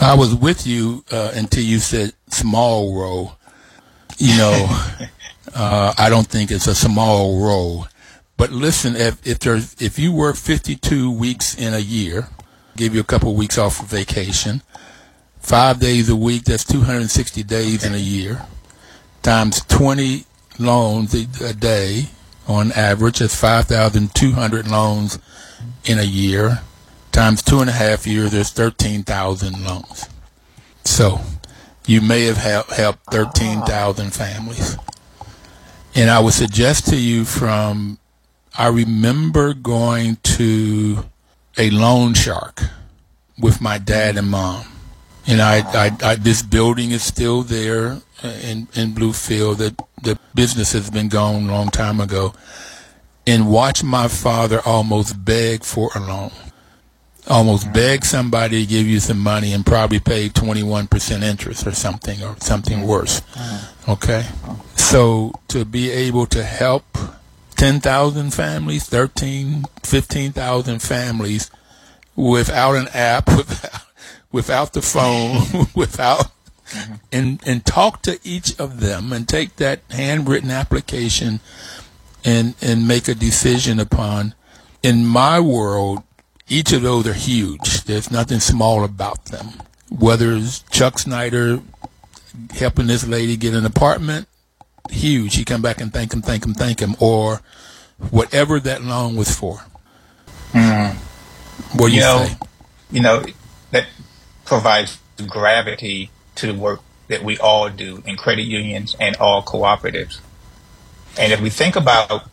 I 0.00 0.14
was 0.14 0.34
with 0.34 0.66
you 0.66 1.04
uh, 1.10 1.32
until 1.34 1.64
you 1.64 1.78
said 1.78 2.12
small 2.28 2.98
role. 2.98 3.36
You 4.18 4.36
know, 4.36 4.66
uh, 5.54 5.94
I 5.96 6.08
don't 6.10 6.26
think 6.26 6.50
it's 6.50 6.66
a 6.66 6.74
small 6.74 7.42
role. 7.44 7.86
But 8.36 8.50
listen, 8.50 8.96
if, 8.96 9.26
if 9.26 9.38
there's 9.38 9.74
if 9.80 9.98
you 9.98 10.12
work 10.12 10.36
52 10.36 11.10
weeks 11.10 11.54
in 11.56 11.72
a 11.72 11.78
year, 11.78 12.28
give 12.76 12.94
you 12.94 13.00
a 13.00 13.04
couple 13.04 13.30
of 13.30 13.36
weeks 13.36 13.56
off 13.56 13.76
for 13.76 13.84
vacation, 13.84 14.62
five 15.46 15.80
days 15.80 16.08
a 16.08 16.16
week, 16.16 16.44
that's 16.44 16.64
260 16.64 17.42
days 17.42 17.84
in 17.84 17.94
a 17.94 17.98
year, 17.98 18.42
times 19.22 19.60
20 19.66 20.24
loans 20.58 21.14
a, 21.14 21.52
day 21.54 22.08
on 22.48 22.72
average, 22.72 23.18
that's 23.20 23.34
5,200 23.34 24.68
loans 24.68 25.18
in 25.84 25.98
a 25.98 26.04
year 26.04 26.60
times 27.16 27.40
two 27.42 27.60
and 27.60 27.70
a 27.70 27.72
half 27.72 28.06
years, 28.06 28.30
there's 28.30 28.50
13,000 28.50 29.64
loans. 29.64 30.06
So 30.84 31.22
you 31.86 32.02
may 32.02 32.24
have 32.24 32.36
helped 32.36 33.06
13,000 33.06 34.10
families. 34.10 34.76
And 35.94 36.10
I 36.10 36.20
would 36.20 36.34
suggest 36.34 36.88
to 36.88 36.96
you 36.96 37.24
from, 37.24 37.98
I 38.58 38.68
remember 38.68 39.54
going 39.54 40.16
to 40.24 41.06
a 41.56 41.70
loan 41.70 42.12
shark 42.12 42.60
with 43.38 43.62
my 43.62 43.78
dad 43.78 44.18
and 44.18 44.28
mom. 44.28 44.66
And 45.28 45.42
I, 45.42 45.58
I, 45.58 45.90
I 46.02 46.14
this 46.16 46.42
building 46.42 46.92
is 46.92 47.02
still 47.02 47.42
there 47.42 48.00
in, 48.22 48.68
in 48.74 48.92
Bluefield. 48.92 49.58
The, 49.58 49.84
the 50.02 50.18
business 50.34 50.72
has 50.72 50.90
been 50.90 51.08
gone 51.08 51.48
a 51.48 51.52
long 51.52 51.70
time 51.70 52.00
ago. 52.00 52.34
And 53.26 53.50
watch 53.50 53.82
my 53.82 54.06
father 54.06 54.60
almost 54.64 55.24
beg 55.24 55.64
for 55.64 55.90
a 55.96 56.00
loan 56.00 56.30
almost 57.28 57.72
beg 57.72 58.04
somebody 58.04 58.64
to 58.64 58.66
give 58.66 58.86
you 58.86 59.00
some 59.00 59.18
money 59.18 59.52
and 59.52 59.66
probably 59.66 59.98
pay 59.98 60.28
21% 60.28 61.22
interest 61.22 61.66
or 61.66 61.72
something 61.72 62.22
or 62.22 62.36
something 62.38 62.86
worse. 62.86 63.22
Okay? 63.88 64.26
So 64.76 65.32
to 65.48 65.64
be 65.64 65.90
able 65.90 66.26
to 66.26 66.42
help 66.42 66.84
10,000 67.56 68.32
families, 68.32 68.88
13, 68.88 69.64
15,000 69.82 70.80
families 70.80 71.50
without 72.14 72.76
an 72.76 72.88
app, 72.94 73.28
without, 73.36 73.85
without 74.36 74.74
the 74.74 74.82
phone, 74.82 75.66
without 75.74 76.30
and 77.10 77.40
and 77.46 77.64
talk 77.64 78.02
to 78.02 78.18
each 78.22 78.58
of 78.60 78.80
them 78.80 79.12
and 79.12 79.28
take 79.28 79.56
that 79.56 79.80
handwritten 79.90 80.50
application 80.50 81.40
and 82.24 82.54
and 82.60 82.86
make 82.86 83.08
a 83.08 83.14
decision 83.14 83.80
upon 83.80 84.34
in 84.82 85.06
my 85.06 85.40
world 85.40 86.02
each 86.48 86.72
of 86.72 86.82
those 86.82 87.06
are 87.08 87.12
huge. 87.12 87.84
There's 87.84 88.10
nothing 88.10 88.38
small 88.40 88.84
about 88.84 89.26
them. 89.26 89.48
Whether 89.90 90.32
it's 90.34 90.62
Chuck 90.70 90.98
Snyder 90.98 91.60
helping 92.52 92.86
this 92.86 93.06
lady 93.06 93.36
get 93.36 93.54
an 93.54 93.64
apartment, 93.64 94.28
huge. 94.90 95.34
He 95.34 95.44
come 95.44 95.62
back 95.62 95.80
and 95.80 95.92
thank 95.92 96.12
him, 96.12 96.22
thank 96.22 96.44
him, 96.44 96.54
thank 96.54 96.80
him, 96.80 96.94
or 97.00 97.40
whatever 98.10 98.60
that 98.60 98.84
loan 98.84 99.16
was 99.16 99.34
for. 99.34 99.64
Mm. 100.52 100.94
What 101.74 101.88
do 101.88 101.94
you, 101.94 101.94
you 101.94 102.00
know, 102.00 102.24
say? 102.26 102.36
You 102.92 103.00
know, 103.00 103.24
that 103.72 103.86
provides 104.46 104.98
gravity 105.26 106.10
to 106.36 106.46
the 106.46 106.54
work 106.54 106.80
that 107.08 107.22
we 107.22 107.38
all 107.38 107.68
do 107.68 108.02
in 108.06 108.16
credit 108.16 108.42
unions 108.42 108.96
and 108.98 109.16
all 109.16 109.42
cooperatives. 109.42 110.20
And 111.18 111.32
if 111.32 111.40
we 111.40 111.50
think 111.50 111.76
about 111.76 112.28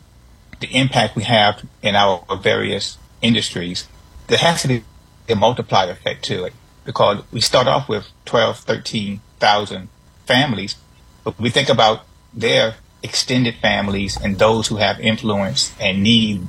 the 0.59 0.67
impact 0.67 1.15
we 1.15 1.23
have 1.23 1.65
in 1.81 1.95
our 1.95 2.25
various 2.41 2.97
industries, 3.21 3.87
there 4.27 4.37
has 4.37 4.61
to 4.63 4.67
be 4.67 4.83
a 5.29 5.35
multiplier 5.35 5.91
effect 5.91 6.23
to 6.25 6.45
it 6.45 6.53
because 6.85 7.23
we 7.31 7.39
start 7.39 7.67
off 7.67 7.87
with 7.87 8.07
12, 8.25 8.59
13,000 8.59 9.89
families, 10.25 10.75
but 11.23 11.39
we 11.39 11.49
think 11.49 11.69
about 11.69 12.05
their 12.33 12.75
extended 13.01 13.55
families 13.55 14.17
and 14.21 14.39
those 14.39 14.67
who 14.67 14.77
have 14.77 14.99
influence 14.99 15.73
and 15.79 16.03
need 16.03 16.47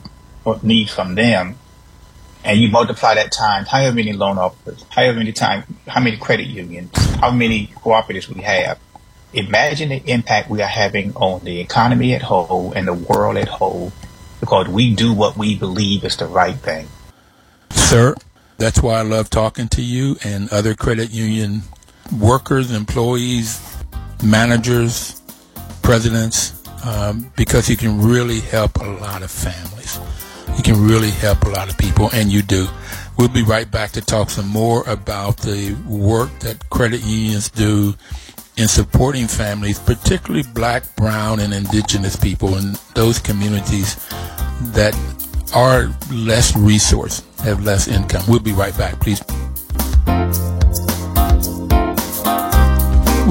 need 0.62 0.90
from 0.90 1.14
them, 1.14 1.56
and 2.44 2.60
you 2.60 2.68
multiply 2.68 3.14
that 3.14 3.32
times 3.32 3.68
however 3.68 3.96
many 3.96 4.12
loan 4.12 4.38
officers, 4.38 4.84
however 4.90 5.18
many 5.18 5.32
time, 5.32 5.64
how 5.88 6.00
many 6.00 6.16
credit 6.16 6.46
unions, 6.46 6.90
how 7.16 7.30
many 7.30 7.68
cooperatives 7.68 8.28
we 8.28 8.42
have. 8.42 8.78
Imagine 9.32 9.88
the 9.88 10.02
impact 10.06 10.48
we 10.48 10.62
are 10.62 10.68
having 10.68 11.12
on 11.16 11.42
the 11.44 11.60
economy 11.60 12.14
at 12.14 12.22
whole 12.22 12.72
and 12.72 12.86
the 12.86 12.94
world 12.94 13.36
at 13.36 13.48
whole 13.48 13.92
because 14.38 14.68
we 14.68 14.94
do 14.94 15.12
what 15.12 15.36
we 15.36 15.56
believe 15.56 16.04
is 16.04 16.16
the 16.18 16.26
right 16.26 16.54
thing. 16.56 16.86
Sir, 17.70 18.14
that's 18.58 18.80
why 18.80 18.94
I 18.94 19.02
love 19.02 19.30
talking 19.30 19.66
to 19.68 19.82
you 19.82 20.16
and 20.22 20.52
other 20.52 20.74
credit 20.74 21.10
union 21.10 21.62
workers, 22.20 22.70
employees, 22.70 23.60
managers, 24.22 25.20
presidents, 25.82 26.62
um, 26.84 27.32
because 27.36 27.68
you 27.68 27.76
can 27.76 28.00
really 28.00 28.40
help 28.40 28.76
a 28.80 28.84
lot 28.84 29.22
of 29.22 29.30
families. 29.30 29.98
You 30.56 30.62
can 30.62 30.86
really 30.86 31.10
help 31.10 31.42
a 31.44 31.48
lot 31.48 31.70
of 31.70 31.78
people, 31.78 32.10
and 32.12 32.30
you 32.30 32.42
do. 32.42 32.68
We'll 33.16 33.28
be 33.28 33.42
right 33.42 33.70
back 33.70 33.92
to 33.92 34.00
talk 34.00 34.30
some 34.30 34.48
more 34.48 34.82
about 34.88 35.38
the 35.38 35.76
work 35.88 36.30
that 36.40 36.68
credit 36.70 37.02
unions 37.02 37.48
do 37.48 37.94
in 38.56 38.68
supporting 38.68 39.26
families, 39.26 39.78
particularly 39.78 40.44
black, 40.54 40.84
brown, 40.96 41.40
and 41.40 41.52
indigenous 41.52 42.16
people 42.16 42.56
in 42.56 42.74
those 42.94 43.18
communities 43.18 43.96
that 44.72 44.94
are 45.54 45.92
less 46.12 46.52
resourced, 46.52 47.22
have 47.40 47.64
less 47.64 47.88
income. 47.88 48.22
We'll 48.28 48.40
be 48.40 48.52
right 48.52 48.76
back, 48.76 49.00
please. 49.00 49.22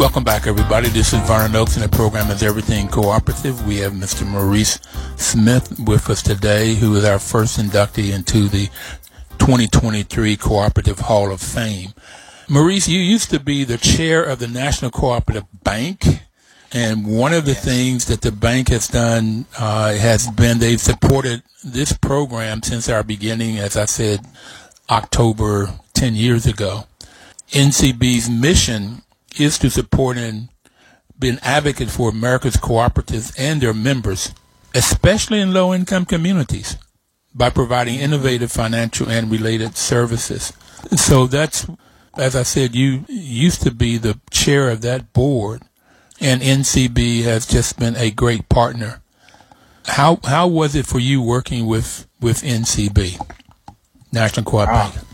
Welcome 0.03 0.25
back, 0.25 0.47
everybody. 0.47 0.89
This 0.89 1.13
is 1.13 1.21
Vernon 1.21 1.55
Oakes, 1.55 1.77
and 1.77 1.85
the 1.85 1.87
program 1.87 2.29
is 2.29 2.43
Everything 2.43 2.89
Cooperative. 2.89 3.65
We 3.65 3.77
have 3.77 3.93
Mr. 3.93 4.27
Maurice 4.27 4.77
Smith 5.15 5.79
with 5.79 6.09
us 6.09 6.21
today, 6.21 6.75
who 6.75 6.93
is 6.97 7.05
our 7.05 7.19
first 7.19 7.57
inductee 7.57 8.13
into 8.13 8.49
the 8.49 8.65
2023 9.39 10.35
Cooperative 10.35 10.99
Hall 10.99 11.31
of 11.31 11.39
Fame. 11.39 11.93
Maurice, 12.49 12.89
you 12.89 12.99
used 12.99 13.29
to 13.29 13.39
be 13.39 13.63
the 13.63 13.77
chair 13.77 14.21
of 14.21 14.39
the 14.39 14.47
National 14.49 14.91
Cooperative 14.91 15.45
Bank 15.63 16.03
and 16.73 17.07
one 17.07 17.31
of 17.31 17.45
the 17.45 17.55
things 17.55 18.07
that 18.07 18.19
the 18.19 18.33
bank 18.33 18.67
has 18.67 18.89
done 18.89 19.45
uh, 19.57 19.93
has 19.93 20.29
been 20.31 20.59
they've 20.59 20.81
supported 20.81 21.43
this 21.63 21.93
program 21.93 22.61
since 22.61 22.89
our 22.89 23.03
beginning, 23.03 23.57
as 23.57 23.77
I 23.77 23.85
said, 23.85 24.19
October 24.89 25.69
10 25.93 26.13
years 26.15 26.45
ago. 26.45 26.87
NCB's 27.51 28.29
mission 28.29 29.02
is 29.39 29.57
to 29.59 29.69
support 29.69 30.17
and 30.17 30.49
be 31.17 31.29
an 31.29 31.39
advocate 31.41 31.89
for 31.89 32.09
America's 32.09 32.57
cooperatives 32.57 33.33
and 33.37 33.61
their 33.61 33.73
members, 33.73 34.33
especially 34.73 35.39
in 35.39 35.53
low 35.53 35.73
income 35.73 36.05
communities, 36.05 36.77
by 37.33 37.49
providing 37.49 37.99
innovative 37.99 38.51
financial 38.51 39.09
and 39.09 39.31
related 39.31 39.77
services. 39.77 40.53
So 40.95 41.27
that's, 41.27 41.67
as 42.17 42.35
I 42.35 42.43
said, 42.43 42.75
you 42.75 43.05
used 43.07 43.61
to 43.63 43.71
be 43.71 43.97
the 43.97 44.19
chair 44.31 44.69
of 44.69 44.81
that 44.81 45.13
board 45.13 45.61
and 46.23 46.41
NCB 46.41 47.23
has 47.23 47.45
just 47.45 47.77
been 47.77 47.95
a 47.97 48.09
great 48.09 48.49
partner. 48.49 49.01
How 49.85 50.19
how 50.23 50.47
was 50.47 50.75
it 50.75 50.85
for 50.85 50.99
you 50.99 51.21
working 51.21 51.65
with 51.65 52.07
with 52.21 52.41
NCB, 52.41 53.19
National 54.11 54.45
Co-op 54.45 54.69
ah, 54.69 54.91
Bank? 54.93 55.05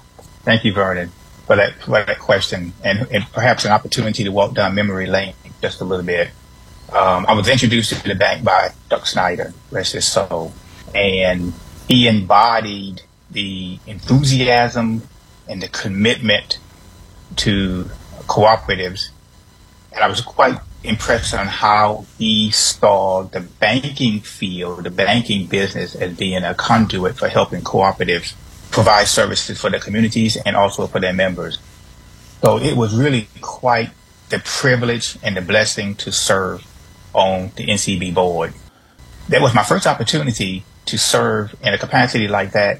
Thank 0.43 0.63
you, 0.63 0.73
Vernon, 0.73 1.11
for 1.49 1.55
that 1.55 1.73
for 1.81 2.05
that 2.05 2.19
question, 2.19 2.73
and, 2.83 3.07
and 3.09 3.23
perhaps 3.33 3.65
an 3.65 3.71
opportunity 3.71 4.23
to 4.23 4.29
walk 4.29 4.53
down 4.53 4.75
memory 4.75 5.07
lane 5.07 5.33
just 5.63 5.81
a 5.81 5.83
little 5.83 6.05
bit. 6.05 6.29
Um, 6.93 7.25
I 7.27 7.33
was 7.33 7.49
introduced 7.49 7.91
to 7.91 8.07
the 8.07 8.13
bank 8.13 8.43
by 8.43 8.69
Chuck 8.87 9.07
Snyder, 9.07 9.51
rest 9.71 9.93
his 9.93 10.05
soul, 10.05 10.53
and 10.93 11.53
he 11.87 12.07
embodied 12.07 13.01
the 13.31 13.79
enthusiasm 13.87 15.01
and 15.47 15.59
the 15.59 15.69
commitment 15.69 16.59
to 17.37 17.89
cooperatives. 18.27 19.09
And 19.91 20.03
I 20.03 20.07
was 20.07 20.21
quite 20.21 20.59
impressed 20.83 21.33
on 21.33 21.47
how 21.47 22.05
he 22.19 22.51
saw 22.51 23.23
the 23.23 23.39
banking 23.39 24.19
field, 24.19 24.83
the 24.83 24.91
banking 24.91 25.47
business 25.47 25.95
as 25.95 26.15
being 26.15 26.43
a 26.43 26.53
conduit 26.53 27.17
for 27.17 27.27
helping 27.27 27.61
cooperatives 27.61 28.35
provide 28.71 29.07
services 29.07 29.59
for 29.59 29.69
their 29.69 29.79
communities 29.79 30.37
and 30.37 30.55
also 30.55 30.87
for 30.87 30.99
their 30.99 31.13
members. 31.13 31.59
So 32.41 32.57
it 32.57 32.77
was 32.77 32.95
really 32.95 33.27
quite 33.41 33.89
the 34.29 34.39
privilege 34.39 35.17
and 35.23 35.35
the 35.35 35.41
blessing 35.41 35.95
to 35.95 36.11
serve 36.11 36.65
on 37.13 37.51
the 37.55 37.67
NCB 37.67 38.13
board. 38.13 38.53
That 39.29 39.41
was 39.41 39.53
my 39.53 39.63
first 39.63 39.87
opportunity 39.87 40.63
to 40.85 40.97
serve 40.97 41.55
in 41.61 41.73
a 41.73 41.77
capacity 41.77 42.27
like 42.27 42.51
that 42.51 42.79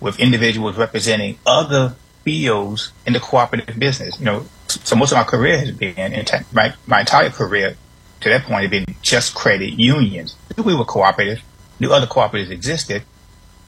with 0.00 0.18
individuals 0.18 0.76
representing 0.76 1.38
other 1.46 1.94
fields 2.22 2.92
in 3.06 3.12
the 3.12 3.20
cooperative 3.20 3.78
business. 3.78 4.18
You 4.18 4.26
know, 4.26 4.46
so 4.68 4.96
most 4.96 5.12
of 5.12 5.18
my 5.18 5.24
career 5.24 5.58
has 5.58 5.70
been, 5.70 5.94
in 5.96 6.26
my, 6.52 6.74
my 6.86 7.00
entire 7.00 7.30
career 7.30 7.76
to 8.20 8.28
that 8.28 8.42
point, 8.42 8.62
had 8.62 8.70
been 8.70 8.84
just 9.02 9.34
credit 9.34 9.74
unions. 9.74 10.36
We 10.56 10.74
were 10.74 10.84
cooperative, 10.84 11.42
knew 11.78 11.92
other 11.92 12.06
cooperatives 12.06 12.50
existed, 12.50 13.02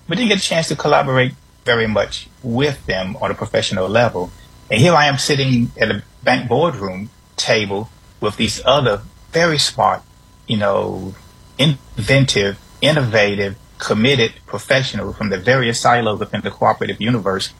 but 0.08 0.18
didn't 0.18 0.30
get 0.30 0.38
a 0.38 0.42
chance 0.42 0.68
to 0.68 0.76
collaborate 0.76 1.32
very 1.68 1.86
much 1.86 2.28
with 2.42 2.78
them 2.86 3.14
on 3.20 3.30
a 3.30 3.34
professional 3.34 3.86
level. 4.00 4.30
And 4.70 4.80
here 4.80 4.94
I 4.94 5.04
am 5.04 5.18
sitting 5.18 5.70
at 5.76 5.90
a 5.90 6.02
bank 6.24 6.48
boardroom 6.48 7.10
table 7.36 7.90
with 8.22 8.38
these 8.38 8.62
other 8.64 9.02
very 9.32 9.58
smart, 9.58 10.00
you 10.46 10.56
know, 10.56 11.14
inventive, 11.58 12.58
innovative, 12.80 13.56
committed 13.76 14.32
professionals 14.46 15.16
from 15.18 15.28
the 15.28 15.36
various 15.36 15.78
silos 15.78 16.18
within 16.18 16.40
the 16.40 16.50
cooperative 16.50 17.02
universe. 17.02 17.52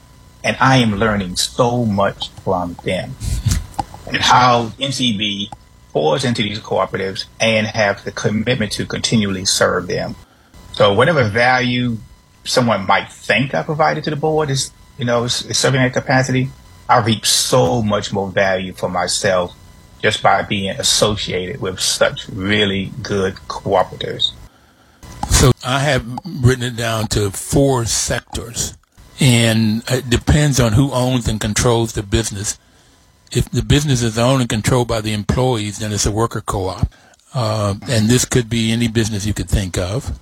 And 0.43 0.57
I 0.59 0.79
am 0.79 0.95
learning 0.95 1.37
so 1.37 1.85
much 1.85 2.31
from 2.45 2.79
them 2.85 3.15
and 4.07 4.17
how 4.17 4.73
NCB 4.89 5.51
pours 5.93 6.25
into 6.25 6.43
these 6.43 6.61
cooperatives 6.61 7.27
and 7.39 7.67
have 7.67 8.05
the 8.05 8.13
commitment 8.13 8.73
to 8.73 8.87
continually 8.87 9.45
serve 9.45 9.87
them. 9.87 10.17
So 10.73 10.95
whatever 10.95 11.29
value 11.29 11.99
someone 12.49 12.87
might 12.87 13.11
think 13.11 13.55
I 13.55 13.63
provided 13.63 14.05
to 14.05 14.11
the 14.11 14.17
board 14.17 14.51
is, 14.51 14.73
you 14.99 15.05
know, 15.05 15.25
is, 15.25 15.43
is 15.47 15.59
serving 15.59 15.81
that 15.81 15.93
capacity, 15.93 16.51
I 16.89 17.01
reap 17.01 17.27
so 17.27 17.83
much 17.83 18.13
more 18.13 18.31
value 18.31 18.73
for 18.73 18.89
myself 18.89 19.55
just 20.03 20.23
by 20.23 20.43
being 20.43 20.71
associated 20.71 21.61
with 21.61 21.81
such 21.81 22.29
really 22.29 22.93
good 23.03 23.35
cooperatives. 23.49 24.33
So 25.31 25.53
I 25.65 25.81
have 25.81 26.07
written 26.25 26.65
it 26.65 26.77
down 26.77 27.09
to 27.09 27.31
four 27.31 27.85
sectors, 27.85 28.77
and 29.21 29.83
it 29.89 30.09
depends 30.09 30.59
on 30.59 30.73
who 30.73 30.91
owns 30.93 31.29
and 31.29 31.41
controls 31.41 31.93
the 31.93 32.03
business. 32.03 32.59
If 33.33 33.51
the 33.51 33.63
business 33.63 34.03
is 34.03 34.19
owned 34.19 34.41
and 34.41 34.49
controlled 34.49 34.89
by 34.89 35.01
the 35.01 35.13
employees, 35.13 35.79
then 35.79 35.93
it's 35.93 36.07
a 36.07 36.11
worker 36.11 36.41
co-op, 36.41 36.91
uh, 37.35 37.75
and 37.89 38.09
this 38.09 38.25
could 38.25 38.49
be 38.49 38.73
any 38.73 38.89
business 38.89 39.27
you 39.27 39.35
could 39.35 39.51
think 39.51 39.77
of. 39.77 40.19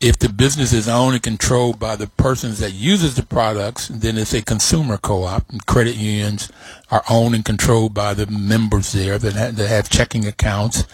If 0.00 0.16
the 0.20 0.28
business 0.28 0.72
is 0.72 0.88
owned 0.88 1.14
and 1.14 1.22
controlled 1.22 1.80
by 1.80 1.96
the 1.96 2.06
persons 2.06 2.60
that 2.60 2.70
uses 2.70 3.16
the 3.16 3.24
products, 3.24 3.88
then 3.88 4.16
it's 4.16 4.32
a 4.32 4.42
consumer 4.42 4.96
co-op. 4.96 5.50
And 5.50 5.66
credit 5.66 5.96
unions 5.96 6.52
are 6.88 7.02
owned 7.10 7.34
and 7.34 7.44
controlled 7.44 7.94
by 7.94 8.14
the 8.14 8.26
members 8.28 8.92
there 8.92 9.18
that 9.18 9.32
have, 9.32 9.56
that 9.56 9.68
have 9.68 9.88
checking 9.88 10.24
accounts. 10.24 10.84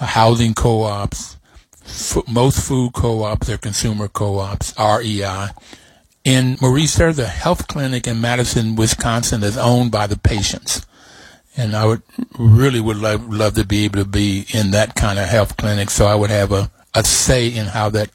Uh, 0.00 0.06
housing 0.06 0.54
co-ops, 0.54 1.36
f- 1.84 2.26
most 2.26 2.66
food 2.66 2.94
co-ops 2.94 3.50
are 3.50 3.58
consumer 3.58 4.08
co-ops, 4.08 4.72
REI. 4.78 5.48
In 6.24 6.56
Maurice, 6.62 6.98
a 6.98 7.26
health 7.26 7.68
clinic 7.68 8.06
in 8.06 8.22
Madison, 8.22 8.74
Wisconsin 8.74 9.42
is 9.42 9.58
owned 9.58 9.92
by 9.92 10.06
the 10.06 10.18
patients. 10.18 10.86
And 11.58 11.76
I 11.76 11.84
would 11.84 12.02
really 12.38 12.80
would 12.80 12.96
love, 12.96 13.30
love 13.30 13.54
to 13.56 13.66
be 13.66 13.84
able 13.84 14.02
to 14.02 14.08
be 14.08 14.46
in 14.54 14.70
that 14.70 14.94
kind 14.94 15.18
of 15.18 15.28
health 15.28 15.58
clinic 15.58 15.90
so 15.90 16.06
I 16.06 16.14
would 16.14 16.30
have 16.30 16.52
a, 16.52 16.70
a 16.94 17.04
say 17.04 17.48
in 17.48 17.66
how 17.66 17.90
that 17.90 18.08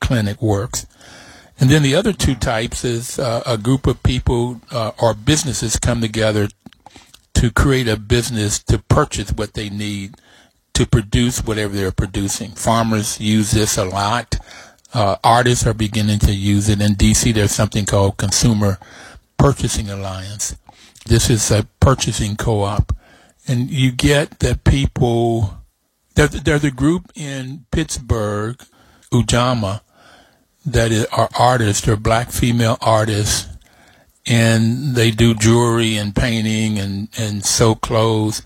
clinic 0.00 0.40
works. 0.40 0.86
And 1.60 1.70
then 1.70 1.82
the 1.82 1.94
other 1.94 2.12
two 2.12 2.34
types 2.34 2.84
is 2.84 3.18
uh, 3.18 3.42
a 3.44 3.58
group 3.58 3.86
of 3.86 4.02
people 4.02 4.60
uh, 4.70 4.92
or 4.98 5.14
businesses 5.14 5.78
come 5.78 6.00
together 6.00 6.48
to 7.34 7.50
create 7.50 7.88
a 7.88 7.96
business 7.96 8.58
to 8.64 8.78
purchase 8.78 9.30
what 9.32 9.54
they 9.54 9.68
need 9.70 10.14
to 10.74 10.86
produce 10.86 11.42
whatever 11.42 11.74
they're 11.74 11.90
producing. 11.90 12.52
Farmers 12.52 13.20
use 13.20 13.50
this 13.50 13.76
a 13.76 13.84
lot. 13.84 14.36
Uh, 14.94 15.16
artists 15.24 15.66
are 15.66 15.74
beginning 15.74 16.20
to 16.20 16.32
use 16.32 16.68
it. 16.68 16.80
In 16.80 16.94
DC, 16.94 17.34
there's 17.34 17.50
something 17.50 17.84
called 17.84 18.16
Community 18.16 18.80
Purchasing 19.36 19.90
Alliance. 19.90 20.56
This 21.06 21.28
is 21.30 21.50
a 21.50 21.66
purchasing 21.80 22.36
co-op. 22.36 22.94
And 23.48 23.70
you 23.70 23.90
get 23.90 24.38
that 24.38 24.62
people, 24.62 25.58
there's, 26.14 26.30
there's 26.30 26.64
a 26.64 26.70
group 26.70 27.10
in 27.16 27.64
Pittsburgh, 27.72 28.56
Ujamaa, 29.12 29.80
that 30.72 31.08
are 31.12 31.28
artists, 31.38 31.84
they're 31.84 31.96
black 31.96 32.30
female 32.30 32.78
artists, 32.80 33.46
and 34.26 34.94
they 34.94 35.10
do 35.10 35.34
jewelry 35.34 35.96
and 35.96 36.14
painting 36.14 36.78
and, 36.78 37.08
and 37.18 37.44
sew 37.44 37.74
clothes. 37.74 38.42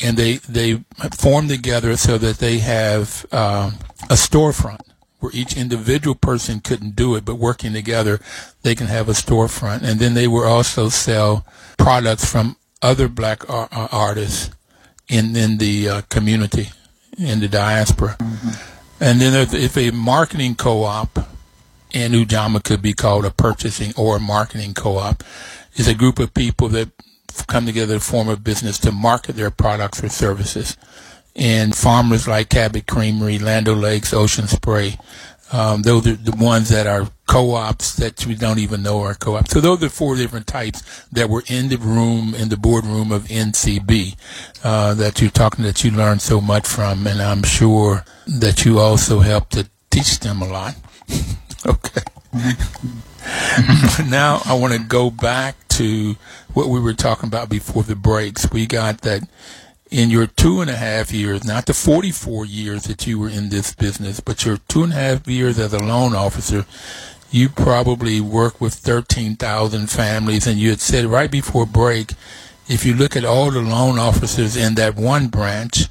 And 0.00 0.16
they, 0.16 0.36
they 0.38 0.84
form 1.16 1.48
together 1.48 1.96
so 1.96 2.18
that 2.18 2.38
they 2.38 2.58
have 2.58 3.24
uh, 3.30 3.70
a 4.10 4.14
storefront 4.14 4.80
where 5.20 5.30
each 5.32 5.56
individual 5.56 6.16
person 6.16 6.60
couldn't 6.60 6.96
do 6.96 7.14
it, 7.14 7.24
but 7.24 7.36
working 7.36 7.72
together, 7.72 8.20
they 8.62 8.74
can 8.74 8.88
have 8.88 9.08
a 9.08 9.12
storefront. 9.12 9.82
And 9.82 10.00
then 10.00 10.14
they 10.14 10.26
will 10.26 10.42
also 10.42 10.88
sell 10.88 11.46
products 11.78 12.24
from 12.24 12.56
other 12.80 13.06
black 13.06 13.48
ar- 13.48 13.68
artists 13.70 14.50
in, 15.08 15.36
in 15.36 15.58
the 15.58 15.88
uh, 15.88 16.00
community, 16.08 16.70
in 17.16 17.38
the 17.38 17.46
diaspora. 17.46 18.16
Mm-hmm. 18.18 19.04
And 19.04 19.20
then 19.20 19.48
if 19.52 19.76
a 19.76 19.92
marketing 19.92 20.56
co-op 20.56 21.28
and 21.94 22.14
Ujamaa 22.14 22.62
could 22.62 22.82
be 22.82 22.92
called 22.92 23.24
a 23.24 23.30
purchasing 23.30 23.92
or 23.96 24.16
a 24.16 24.20
marketing 24.20 24.74
co-op, 24.74 25.22
is 25.74 25.88
a 25.88 25.94
group 25.94 26.18
of 26.18 26.34
people 26.34 26.68
that 26.70 26.90
come 27.46 27.66
together 27.66 27.94
to 27.94 28.00
form 28.00 28.28
a 28.28 28.36
business 28.36 28.78
to 28.78 28.92
market 28.92 29.36
their 29.36 29.50
products 29.50 30.02
or 30.02 30.08
services. 30.08 30.76
And 31.34 31.74
farmers 31.74 32.28
like 32.28 32.50
Cabot 32.50 32.86
Creamery, 32.86 33.38
Land 33.38 33.68
Lakes, 33.68 34.12
Ocean 34.12 34.46
Spray, 34.46 34.98
um, 35.52 35.82
those 35.82 36.06
are 36.06 36.16
the 36.16 36.34
ones 36.34 36.70
that 36.70 36.86
are 36.86 37.08
co-ops 37.26 37.94
that 37.96 38.26
we 38.26 38.34
don't 38.34 38.58
even 38.58 38.82
know 38.82 39.00
are 39.02 39.14
co-ops. 39.14 39.50
So 39.50 39.60
those 39.60 39.82
are 39.82 39.90
four 39.90 40.16
different 40.16 40.46
types 40.46 41.06
that 41.12 41.28
were 41.28 41.44
in 41.46 41.68
the 41.68 41.76
room, 41.76 42.34
in 42.34 42.48
the 42.48 42.56
boardroom 42.56 43.12
of 43.12 43.24
NCB, 43.24 44.16
uh, 44.64 44.94
that 44.94 45.20
you're 45.20 45.30
talking, 45.30 45.64
that 45.64 45.84
you 45.84 45.90
learned 45.90 46.22
so 46.22 46.40
much 46.40 46.66
from. 46.66 47.06
And 47.06 47.20
I'm 47.20 47.42
sure 47.42 48.04
that 48.26 48.64
you 48.64 48.78
also 48.78 49.20
helped 49.20 49.52
to 49.52 49.68
teach 49.90 50.20
them 50.20 50.40
a 50.40 50.48
lot. 50.48 50.74
Okay. 51.66 52.02
now 54.08 54.40
I 54.44 54.54
want 54.54 54.72
to 54.72 54.80
go 54.80 55.10
back 55.10 55.56
to 55.68 56.16
what 56.54 56.68
we 56.68 56.80
were 56.80 56.94
talking 56.94 57.28
about 57.28 57.48
before 57.48 57.82
the 57.82 57.94
breaks. 57.94 58.50
We 58.50 58.66
got 58.66 59.02
that 59.02 59.28
in 59.90 60.10
your 60.10 60.26
two 60.26 60.60
and 60.60 60.70
a 60.70 60.76
half 60.76 61.12
years, 61.12 61.44
not 61.44 61.66
the 61.66 61.74
44 61.74 62.46
years 62.46 62.84
that 62.84 63.06
you 63.06 63.18
were 63.18 63.28
in 63.28 63.50
this 63.50 63.74
business, 63.74 64.20
but 64.20 64.44
your 64.44 64.56
two 64.68 64.82
and 64.82 64.92
a 64.92 64.96
half 64.96 65.28
years 65.28 65.58
as 65.58 65.72
a 65.74 65.78
loan 65.78 66.14
officer, 66.14 66.64
you 67.30 67.48
probably 67.48 68.20
worked 68.20 68.60
with 68.60 68.74
13,000 68.74 69.88
families. 69.88 70.46
And 70.46 70.58
you 70.58 70.70
had 70.70 70.80
said 70.80 71.04
right 71.04 71.30
before 71.30 71.66
break, 71.66 72.12
if 72.68 72.86
you 72.86 72.94
look 72.94 73.16
at 73.16 73.24
all 73.24 73.50
the 73.50 73.60
loan 73.60 73.98
officers 73.98 74.56
in 74.56 74.76
that 74.76 74.96
one 74.96 75.28
branch, 75.28 75.88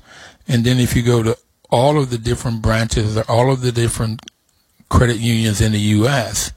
and 0.47 0.65
then 0.65 0.79
if 0.79 0.95
you 0.95 1.03
go 1.03 1.21
to 1.21 1.37
all 1.69 1.99
of 1.99 2.09
the 2.09 2.17
different 2.17 2.61
branches, 2.61 3.17
all 3.29 3.51
of 3.51 3.61
the 3.61 3.71
different 3.71 4.30
credit 4.91 5.17
unions 5.17 5.61
in 5.61 5.71
the 5.71 5.79
U.S. 5.79 6.51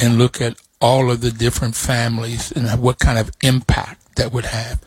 and 0.00 0.18
look 0.18 0.40
at 0.40 0.56
all 0.80 1.10
of 1.10 1.20
the 1.20 1.30
different 1.30 1.76
families 1.76 2.50
and 2.50 2.66
what 2.80 2.98
kind 2.98 3.18
of 3.18 3.30
impact 3.42 4.16
that 4.16 4.32
would 4.32 4.46
have. 4.46 4.82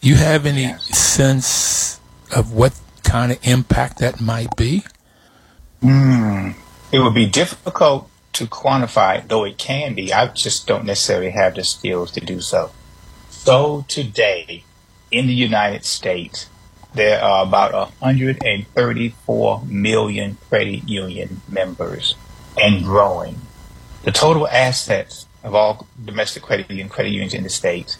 You 0.00 0.16
have 0.16 0.44
any 0.44 0.62
yes. 0.62 0.84
sense 0.98 2.00
of 2.34 2.52
what 2.52 2.78
kind 3.04 3.32
of 3.32 3.38
impact 3.42 3.98
that 3.98 4.20
might 4.20 4.54
be? 4.56 4.84
Mm, 5.82 6.54
it 6.92 6.98
would 6.98 7.14
be 7.14 7.26
difficult 7.26 8.10
to 8.34 8.46
quantify, 8.46 9.26
though 9.26 9.44
it 9.44 9.56
can 9.56 9.94
be. 9.94 10.12
I 10.12 10.26
just 10.28 10.66
don't 10.66 10.84
necessarily 10.84 11.30
have 11.30 11.54
the 11.54 11.64
skills 11.64 12.10
to 12.12 12.20
do 12.20 12.40
so. 12.40 12.70
So 13.30 13.84
today, 13.88 14.64
in 15.10 15.26
the 15.28 15.34
United 15.34 15.84
States, 15.84 16.48
there 16.98 17.22
are 17.22 17.44
about 17.44 17.72
134 18.00 19.62
million 19.66 20.36
credit 20.48 20.88
union 20.88 21.40
members 21.48 22.16
and 22.60 22.84
growing. 22.84 23.40
The 24.02 24.10
total 24.10 24.48
assets 24.48 25.26
of 25.44 25.54
all 25.54 25.86
domestic 26.04 26.42
credit 26.42 26.68
union 26.68 26.88
credit 26.88 27.10
unions 27.10 27.34
in 27.34 27.44
the 27.44 27.48
states 27.48 27.98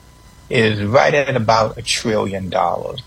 is 0.50 0.82
right 0.82 1.14
at 1.14 1.36
about 1.36 1.78
a 1.78 1.82
trillion 1.82 2.50
dollars. 2.50 3.02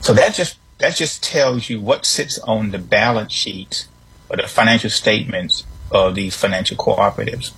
So 0.00 0.14
that 0.14 0.34
just 0.34 0.58
that 0.78 0.94
just 0.94 1.24
tells 1.24 1.68
you 1.68 1.80
what 1.80 2.06
sits 2.06 2.38
on 2.38 2.70
the 2.70 2.78
balance 2.78 3.32
sheets 3.32 3.88
or 4.28 4.36
the 4.36 4.46
financial 4.46 4.90
statements 4.90 5.64
of 5.90 6.14
these 6.14 6.36
financial 6.36 6.76
cooperatives. 6.76 7.52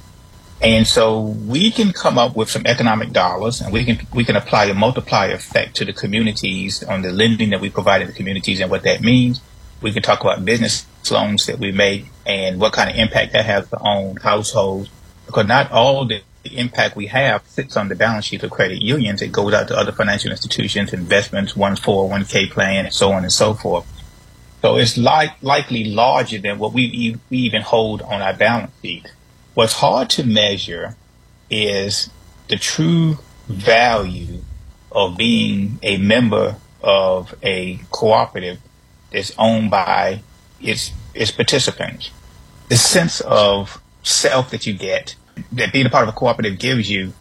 And 0.64 0.86
so 0.86 1.20
we 1.20 1.70
can 1.70 1.92
come 1.92 2.16
up 2.16 2.34
with 2.34 2.48
some 2.48 2.62
economic 2.64 3.12
dollars 3.12 3.60
and 3.60 3.70
we 3.70 3.84
can 3.84 4.06
we 4.14 4.24
can 4.24 4.34
apply 4.34 4.64
a 4.64 4.74
multiplier 4.74 5.32
effect 5.34 5.76
to 5.76 5.84
the 5.84 5.92
communities 5.92 6.82
on 6.82 7.02
the 7.02 7.12
lending 7.12 7.50
that 7.50 7.60
we 7.60 7.68
provide 7.68 8.00
in 8.00 8.06
the 8.06 8.14
communities 8.14 8.60
and 8.60 8.70
what 8.70 8.82
that 8.84 9.02
means. 9.02 9.42
We 9.82 9.92
can 9.92 10.02
talk 10.02 10.22
about 10.22 10.42
business 10.42 10.86
loans 11.10 11.44
that 11.46 11.58
we 11.58 11.70
make 11.70 12.06
and 12.24 12.58
what 12.58 12.72
kind 12.72 12.88
of 12.88 12.96
impact 12.96 13.34
that 13.34 13.44
has 13.44 13.70
on 13.74 14.16
households. 14.16 14.88
Because 15.26 15.46
not 15.46 15.70
all 15.70 16.06
the 16.06 16.22
impact 16.44 16.96
we 16.96 17.08
have 17.08 17.46
sits 17.46 17.76
on 17.76 17.88
the 17.88 17.94
balance 17.94 18.24
sheet 18.24 18.42
of 18.42 18.50
credit 18.50 18.80
unions. 18.80 19.20
It 19.20 19.32
goes 19.32 19.52
out 19.52 19.68
to 19.68 19.76
other 19.76 19.92
financial 19.92 20.30
institutions, 20.30 20.94
investments, 20.94 21.54
one 21.54 21.76
401k 21.76 22.50
plan, 22.50 22.86
and 22.86 22.94
so 22.94 23.12
on 23.12 23.22
and 23.22 23.32
so 23.32 23.52
forth. 23.52 23.86
So 24.62 24.76
it's 24.76 24.96
like, 24.96 25.42
likely 25.42 25.84
larger 25.84 26.38
than 26.38 26.58
what 26.58 26.72
we, 26.72 27.18
we 27.28 27.36
even 27.36 27.60
hold 27.60 28.00
on 28.00 28.22
our 28.22 28.32
balance 28.32 28.72
sheet. 28.80 29.12
What's 29.54 29.74
hard 29.74 30.10
to 30.10 30.24
measure 30.24 30.96
is 31.48 32.10
the 32.48 32.56
true 32.56 33.18
value 33.46 34.42
of 34.90 35.16
being 35.16 35.78
a 35.82 35.96
member 35.96 36.56
of 36.82 37.34
a 37.42 37.78
cooperative 37.90 38.58
that's 39.12 39.32
owned 39.38 39.70
by 39.70 40.22
its 40.60 40.92
its 41.14 41.30
participants. 41.30 42.10
The 42.68 42.76
sense 42.76 43.20
of 43.20 43.80
self 44.02 44.50
that 44.50 44.66
you 44.66 44.74
get, 44.74 45.14
that 45.52 45.72
being 45.72 45.86
a 45.86 45.90
part 45.90 46.08
of 46.08 46.14
a 46.14 46.16
cooperative 46.16 46.58
gives 46.58 46.90
you, 46.90 47.12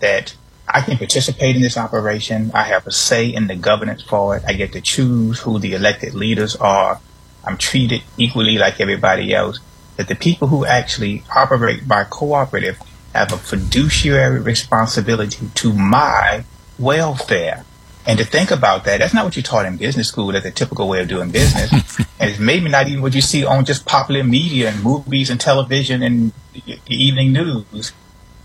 that 0.00 0.34
I 0.68 0.80
can 0.80 0.98
participate 0.98 1.54
in 1.54 1.62
this 1.62 1.76
operation. 1.76 2.50
I 2.52 2.64
have 2.64 2.86
a 2.86 2.90
say 2.90 3.32
in 3.32 3.46
the 3.46 3.54
governance 3.54 4.02
for 4.02 4.36
it. 4.36 4.42
I 4.46 4.54
get 4.54 4.72
to 4.72 4.80
choose 4.80 5.40
who 5.40 5.58
the 5.60 5.74
elected 5.74 6.14
leaders 6.14 6.56
are. 6.56 7.00
I'm 7.44 7.56
treated 7.56 8.02
equally 8.16 8.58
like 8.58 8.80
everybody 8.80 9.32
else. 9.32 9.60
That 9.96 10.08
the 10.08 10.14
people 10.14 10.48
who 10.48 10.66
actually 10.66 11.24
operate 11.34 11.88
by 11.88 12.04
cooperative 12.04 12.78
have 13.14 13.32
a 13.32 13.38
fiduciary 13.38 14.40
responsibility 14.40 15.48
to 15.54 15.72
my 15.72 16.44
welfare. 16.78 17.64
And 18.06 18.18
to 18.18 18.24
think 18.24 18.50
about 18.50 18.84
that, 18.84 18.98
that's 18.98 19.14
not 19.14 19.24
what 19.24 19.34
you're 19.34 19.42
taught 19.42 19.66
in 19.66 19.78
business 19.78 20.08
school 20.08 20.30
That's 20.30 20.46
a 20.46 20.50
typical 20.50 20.88
way 20.88 21.00
of 21.00 21.08
doing 21.08 21.30
business. 21.30 21.72
and 22.20 22.30
it's 22.30 22.38
maybe 22.38 22.68
not 22.68 22.86
even 22.86 23.02
what 23.02 23.14
you 23.14 23.20
see 23.20 23.44
on 23.44 23.64
just 23.64 23.84
popular 23.84 24.22
media 24.22 24.70
and 24.70 24.82
movies 24.82 25.30
and 25.30 25.40
television 25.40 26.02
and 26.02 26.32
the 26.52 26.78
evening 26.86 27.32
news. 27.32 27.92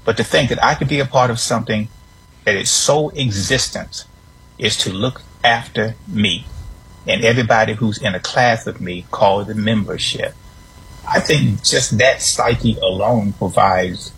But 0.04 0.18
to 0.18 0.24
think 0.24 0.50
that 0.50 0.64
I 0.64 0.74
could 0.74 0.88
be 0.88 1.00
a 1.00 1.06
part 1.06 1.30
of 1.30 1.40
something 1.40 1.90
that 2.46 2.56
its 2.56 2.72
sole 2.72 3.10
existence 3.12 4.06
is 4.58 4.78
to 4.78 4.92
look 4.92 5.22
after 5.44 5.96
me 6.08 6.46
and 7.08 7.24
everybody 7.24 7.74
who's 7.74 8.02
in 8.02 8.16
a 8.16 8.20
class 8.20 8.66
with 8.66 8.82
me 8.82 9.06
called 9.12 9.48
the 9.48 9.56
membership. 9.56 10.34
I 11.14 11.20
think 11.20 11.64
just 11.64 11.98
that 11.98 12.22
psyche 12.22 12.78
alone 12.82 13.34
provides 13.34 14.14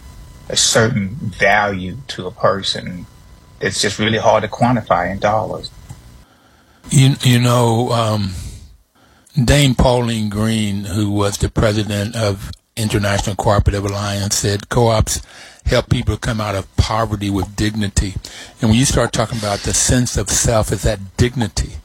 a 0.50 0.56
certain 0.56 1.16
value 1.16 1.98
to 2.10 2.28
a 2.28 2.32
person 2.32 3.08
it's 3.64 3.82
just 3.82 3.98
really 3.98 4.18
hard 4.18 4.44
to 4.44 4.50
quantify 4.50 5.10
in 5.12 5.20
dollars. 5.20 5.72
You, 6.90 7.16
you 7.22 7.40
know, 7.40 7.92
um, 7.92 8.34
Dame 9.42 9.74
Pauline 9.74 10.30
Green, 10.30 10.84
who 10.84 11.10
was 11.10 11.38
the 11.38 11.50
president 11.50 12.16
of 12.16 12.52
International 12.76 13.36
Cooperative 13.36 13.86
Alliance, 13.86 14.36
said 14.36 14.70
co-ops 14.70 15.22
help 15.66 15.90
people 15.90 16.18
come 16.18 16.42
out 16.42 16.56
of 16.56 16.76
poverty 16.76 17.30
with 17.30 17.56
dignity. 17.56 18.16
And 18.60 18.70
when 18.70 18.78
you 18.78 18.86
start 18.86 19.14
talking 19.14 19.40
about 19.40 19.60
the 19.60 19.74
sense 19.74 20.18
of 20.18 20.30
self, 20.30 20.74
is 20.74 20.84
that 20.84 21.16
dignity, 21.16 21.76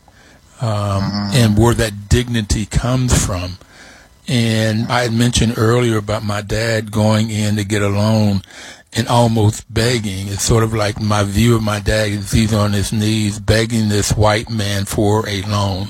um, 0.60 1.02
mm-hmm. 1.02 1.30
and 1.34 1.56
where 1.56 1.74
that 1.74 2.08
dignity 2.08 2.66
comes 2.66 3.24
from. 3.24 3.58
And 4.28 4.86
I 4.88 5.02
had 5.02 5.12
mentioned 5.12 5.54
earlier 5.56 5.96
about 5.96 6.22
my 6.22 6.42
dad 6.42 6.92
going 6.92 7.30
in 7.30 7.56
to 7.56 7.64
get 7.64 7.82
a 7.82 7.88
loan 7.88 8.42
and 8.92 9.08
almost 9.08 9.72
begging. 9.72 10.28
It's 10.28 10.42
sort 10.42 10.64
of 10.64 10.74
like 10.74 11.00
my 11.00 11.24
view 11.24 11.56
of 11.56 11.62
my 11.62 11.80
dad 11.80 12.10
is 12.10 12.30
he's 12.30 12.52
on 12.52 12.72
his 12.72 12.92
knees 12.92 13.40
begging 13.40 13.88
this 13.88 14.12
white 14.12 14.50
man 14.50 14.84
for 14.84 15.26
a 15.28 15.42
loan. 15.42 15.88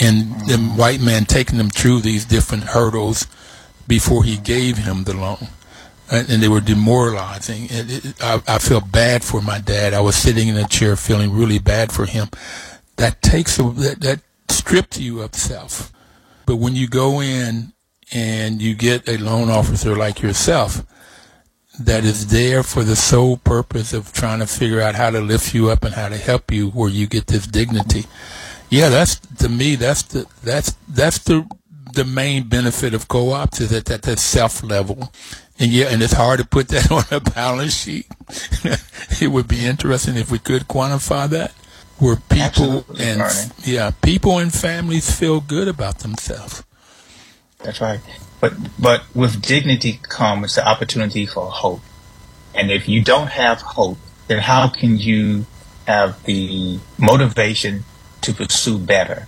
And 0.00 0.48
the 0.48 0.58
white 0.76 1.00
man 1.00 1.24
taking 1.24 1.58
him 1.58 1.70
through 1.70 2.00
these 2.00 2.24
different 2.24 2.64
hurdles 2.64 3.26
before 3.88 4.22
he 4.22 4.36
gave 4.36 4.78
him 4.78 5.04
the 5.04 5.14
loan 5.14 5.48
and 6.10 6.42
they 6.42 6.48
were 6.48 6.60
demoralizing. 6.60 7.68
I, 8.20 8.58
felt 8.58 8.90
bad 8.90 9.22
for 9.22 9.42
my 9.42 9.58
dad. 9.58 9.94
I 9.94 10.00
was 10.00 10.16
sitting 10.16 10.48
in 10.48 10.56
a 10.56 10.66
chair 10.66 10.96
feeling 10.96 11.32
really 11.32 11.58
bad 11.58 11.92
for 11.92 12.06
him. 12.06 12.28
That 12.96 13.20
takes 13.20 13.56
that, 13.56 13.96
that 14.00 14.20
strips 14.48 14.98
you 14.98 15.20
of 15.20 15.34
self. 15.34 15.92
But 16.48 16.56
when 16.56 16.74
you 16.74 16.88
go 16.88 17.20
in 17.20 17.74
and 18.10 18.62
you 18.62 18.74
get 18.74 19.06
a 19.06 19.18
loan 19.18 19.50
officer 19.50 19.94
like 19.94 20.22
yourself 20.22 20.82
that 21.78 22.06
is 22.06 22.28
there 22.28 22.62
for 22.62 22.82
the 22.82 22.96
sole 22.96 23.36
purpose 23.36 23.92
of 23.92 24.14
trying 24.14 24.38
to 24.38 24.46
figure 24.46 24.80
out 24.80 24.94
how 24.94 25.10
to 25.10 25.20
lift 25.20 25.52
you 25.52 25.68
up 25.68 25.84
and 25.84 25.94
how 25.94 26.08
to 26.08 26.16
help 26.16 26.50
you 26.50 26.70
where 26.70 26.88
you 26.88 27.06
get 27.06 27.26
this 27.26 27.46
dignity. 27.46 28.06
Yeah, 28.70 28.88
that's 28.88 29.20
to 29.40 29.50
me 29.50 29.74
that's 29.74 30.00
the 30.04 30.24
that's 30.42 30.74
that's 30.88 31.18
the 31.18 31.46
the 31.92 32.06
main 32.06 32.48
benefit 32.48 32.94
of 32.94 33.08
co-ops 33.08 33.60
is 33.60 33.70
at 33.70 33.84
that 33.84 34.18
self 34.18 34.62
level 34.62 35.12
and 35.58 35.70
yeah, 35.70 35.88
and 35.88 36.02
it's 36.02 36.12
hard 36.12 36.40
to 36.40 36.46
put 36.46 36.68
that 36.68 36.90
on 36.90 37.04
a 37.10 37.20
balance 37.20 37.74
sheet. 37.74 38.06
it 39.20 39.30
would 39.30 39.48
be 39.48 39.66
interesting 39.66 40.16
if 40.16 40.30
we 40.30 40.38
could 40.38 40.62
quantify 40.62 41.28
that, 41.28 41.52
where 41.98 42.16
people 42.16 42.84
Absolutely, 42.88 43.04
and 43.04 43.52
yeah, 43.64 43.90
people 44.02 44.38
and 44.38 44.52
families 44.52 45.10
feel 45.10 45.40
good 45.40 45.68
about 45.68 46.00
themselves. 46.00 46.62
That's 47.58 47.80
right. 47.80 48.00
But 48.40 48.54
but 48.80 49.02
with 49.14 49.42
dignity 49.42 50.00
comes 50.02 50.54
the 50.54 50.66
opportunity 50.66 51.26
for 51.26 51.50
hope. 51.50 51.80
And 52.54 52.70
if 52.70 52.88
you 52.88 53.02
don't 53.02 53.28
have 53.28 53.60
hope, 53.60 53.98
then 54.28 54.40
how 54.40 54.68
can 54.68 54.96
you 54.96 55.46
have 55.86 56.22
the 56.24 56.78
motivation 56.98 57.84
to 58.22 58.32
pursue 58.32 58.78
better? 58.78 59.26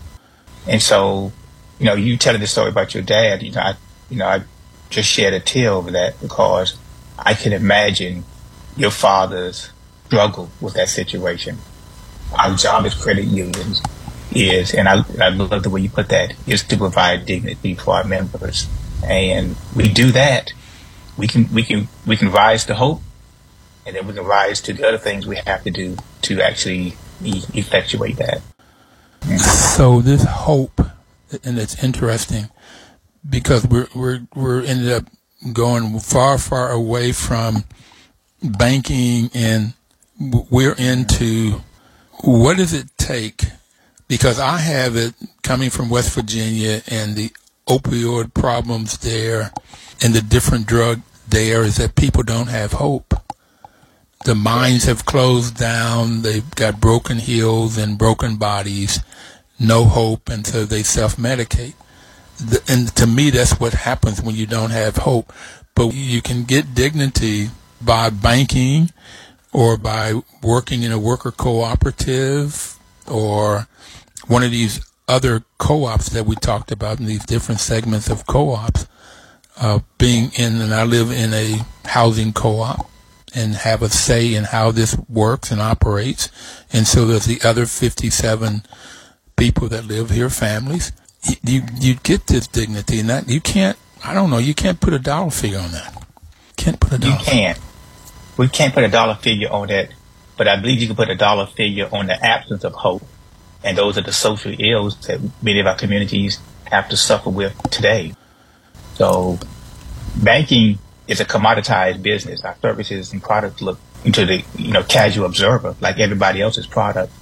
And 0.66 0.80
so, 0.80 1.32
you 1.78 1.86
know, 1.86 1.94
you 1.94 2.16
telling 2.16 2.40
the 2.40 2.46
story 2.46 2.68
about 2.68 2.94
your 2.94 3.02
dad, 3.02 3.42
you 3.42 3.52
know, 3.52 3.60
I, 3.60 3.74
you 4.08 4.16
know, 4.18 4.26
I 4.26 4.42
just 4.90 5.08
shed 5.08 5.32
a 5.32 5.40
tear 5.40 5.70
over 5.70 5.90
that 5.90 6.20
because 6.20 6.76
I 7.18 7.34
can 7.34 7.52
imagine 7.52 8.24
your 8.76 8.90
father's 8.90 9.70
struggle 10.06 10.50
with 10.60 10.74
that 10.74 10.88
situation. 10.88 11.58
Our 12.38 12.54
job 12.54 12.86
as 12.86 12.94
credit 12.94 13.26
unions 13.26 13.82
is, 14.32 14.74
and 14.74 14.88
I, 14.88 15.02
I 15.20 15.28
love 15.30 15.62
the 15.62 15.70
way 15.70 15.80
you 15.80 15.90
put 15.90 16.08
that, 16.08 16.34
is 16.46 16.62
to 16.64 16.76
provide 16.76 17.26
dignity 17.26 17.74
for 17.74 17.94
our 17.94 18.04
members. 18.04 18.68
And 19.04 19.56
we 19.74 19.88
do 19.88 20.12
that. 20.12 20.52
We 21.16 21.26
can, 21.26 21.52
we 21.52 21.62
can, 21.62 21.88
we 22.06 22.16
can 22.16 22.30
rise 22.30 22.64
to 22.66 22.74
hope 22.74 23.00
and 23.86 23.96
then 23.96 24.06
we 24.06 24.12
can 24.12 24.24
rise 24.24 24.60
to 24.62 24.72
the 24.72 24.86
other 24.86 24.98
things 24.98 25.26
we 25.26 25.36
have 25.36 25.64
to 25.64 25.70
do 25.70 25.96
to 26.22 26.40
actually 26.40 26.96
effectuate 27.22 28.16
that. 28.16 28.40
So 29.38 30.00
this 30.00 30.24
hope, 30.24 30.80
and 31.44 31.58
it's 31.58 31.82
interesting 31.82 32.50
because 33.28 33.66
we're 33.66 33.88
we're 33.94 34.20
we're 34.34 34.62
ended 34.62 34.92
up 34.92 35.04
going 35.52 35.98
far 36.00 36.38
far 36.38 36.70
away 36.70 37.12
from 37.12 37.64
banking 38.42 39.30
and 39.34 39.74
we're 40.50 40.74
into 40.74 41.60
what 42.22 42.56
does 42.56 42.72
it 42.72 42.86
take 42.98 43.44
because 44.08 44.38
I 44.38 44.58
have 44.58 44.96
it 44.96 45.14
coming 45.42 45.70
from 45.70 45.88
West 45.88 46.14
Virginia 46.14 46.82
and 46.88 47.16
the 47.16 47.30
opioid 47.66 48.34
problems 48.34 48.98
there 48.98 49.52
and 50.02 50.14
the 50.14 50.22
different 50.22 50.66
drug 50.66 51.00
there 51.28 51.62
is 51.62 51.76
that 51.76 51.94
people 51.94 52.22
don't 52.22 52.48
have 52.48 52.72
hope. 52.72 53.14
The 54.24 54.34
mines 54.34 54.84
have 54.84 55.06
closed 55.06 55.56
down. 55.56 56.22
They've 56.22 56.50
got 56.56 56.80
broken 56.80 57.18
heels 57.18 57.78
and 57.78 57.96
broken 57.96 58.36
bodies, 58.36 59.00
no 59.58 59.84
hope, 59.84 60.28
and 60.28 60.46
so 60.46 60.64
they 60.64 60.82
self-medicate 60.82 61.74
and 62.68 62.94
to 62.96 63.06
me, 63.06 63.30
that's 63.30 63.58
what 63.60 63.72
happens 63.72 64.22
when 64.22 64.34
you 64.34 64.46
don't 64.46 64.70
have 64.70 64.96
hope. 64.98 65.32
But 65.74 65.94
you 65.94 66.22
can 66.22 66.44
get 66.44 66.74
dignity 66.74 67.50
by 67.80 68.10
banking 68.10 68.90
or 69.52 69.76
by 69.76 70.14
working 70.42 70.82
in 70.82 70.92
a 70.92 70.98
worker 70.98 71.30
cooperative 71.30 72.78
or 73.08 73.66
one 74.26 74.42
of 74.42 74.50
these 74.50 74.84
other 75.08 75.42
co-ops 75.58 76.10
that 76.10 76.24
we 76.24 76.36
talked 76.36 76.70
about 76.70 77.00
in 77.00 77.06
these 77.06 77.24
different 77.24 77.60
segments 77.60 78.08
of 78.08 78.26
co-ops. 78.26 78.86
Uh, 79.60 79.80
being 79.98 80.30
in, 80.38 80.60
and 80.60 80.72
I 80.72 80.84
live 80.84 81.10
in 81.10 81.34
a 81.34 81.58
housing 81.84 82.32
co-op 82.32 82.88
and 83.34 83.54
have 83.54 83.82
a 83.82 83.90
say 83.90 84.34
in 84.34 84.44
how 84.44 84.70
this 84.70 84.96
works 85.08 85.50
and 85.50 85.60
operates. 85.60 86.30
And 86.72 86.86
so 86.86 87.04
there's 87.04 87.26
the 87.26 87.46
other 87.46 87.66
57 87.66 88.62
people 89.36 89.68
that 89.68 89.84
live 89.84 90.10
here, 90.10 90.30
families 90.30 90.92
you 91.42 91.62
you 91.78 91.94
get 91.96 92.26
this 92.26 92.46
dignity, 92.46 93.00
and 93.00 93.10
that 93.10 93.28
you 93.28 93.40
can't. 93.40 93.76
I 94.04 94.14
don't 94.14 94.30
know. 94.30 94.38
You 94.38 94.54
can't 94.54 94.80
put 94.80 94.94
a 94.94 94.98
dollar 94.98 95.30
figure 95.30 95.58
on 95.58 95.72
that. 95.72 96.06
Can't 96.56 96.80
put 96.80 96.92
a 96.92 96.98
dollar. 96.98 97.12
You 97.12 97.24
can't. 97.24 97.58
We 98.40 98.48
can't 98.48 98.72
put 98.72 98.84
a 98.84 98.88
dollar 98.88 99.16
figure 99.16 99.52
on 99.52 99.68
that, 99.68 99.90
but 100.38 100.48
I 100.48 100.58
believe 100.58 100.80
you 100.80 100.86
can 100.86 100.96
put 100.96 101.10
a 101.10 101.14
dollar 101.14 101.44
figure 101.44 101.90
on 101.92 102.06
the 102.06 102.14
absence 102.24 102.64
of 102.64 102.72
hope, 102.72 103.02
and 103.62 103.76
those 103.76 103.98
are 103.98 104.00
the 104.00 104.14
social 104.14 104.58
ills 104.58 104.96
that 105.08 105.20
many 105.42 105.60
of 105.60 105.66
our 105.66 105.76
communities 105.76 106.40
have 106.64 106.88
to 106.88 106.96
suffer 106.96 107.28
with 107.28 107.54
today. 107.70 108.14
So, 108.94 109.38
banking 110.16 110.78
is 111.06 111.20
a 111.20 111.26
commoditized 111.26 112.02
business. 112.02 112.42
Our 112.42 112.56
services 112.62 113.12
and 113.12 113.22
products 113.22 113.60
look 113.60 113.78
into 114.06 114.24
the 114.24 114.42
you 114.56 114.72
know 114.72 114.84
casual 114.84 115.26
observer 115.26 115.76
like 115.82 115.98
everybody 115.98 116.40
else's 116.40 116.66
product. 116.66 117.12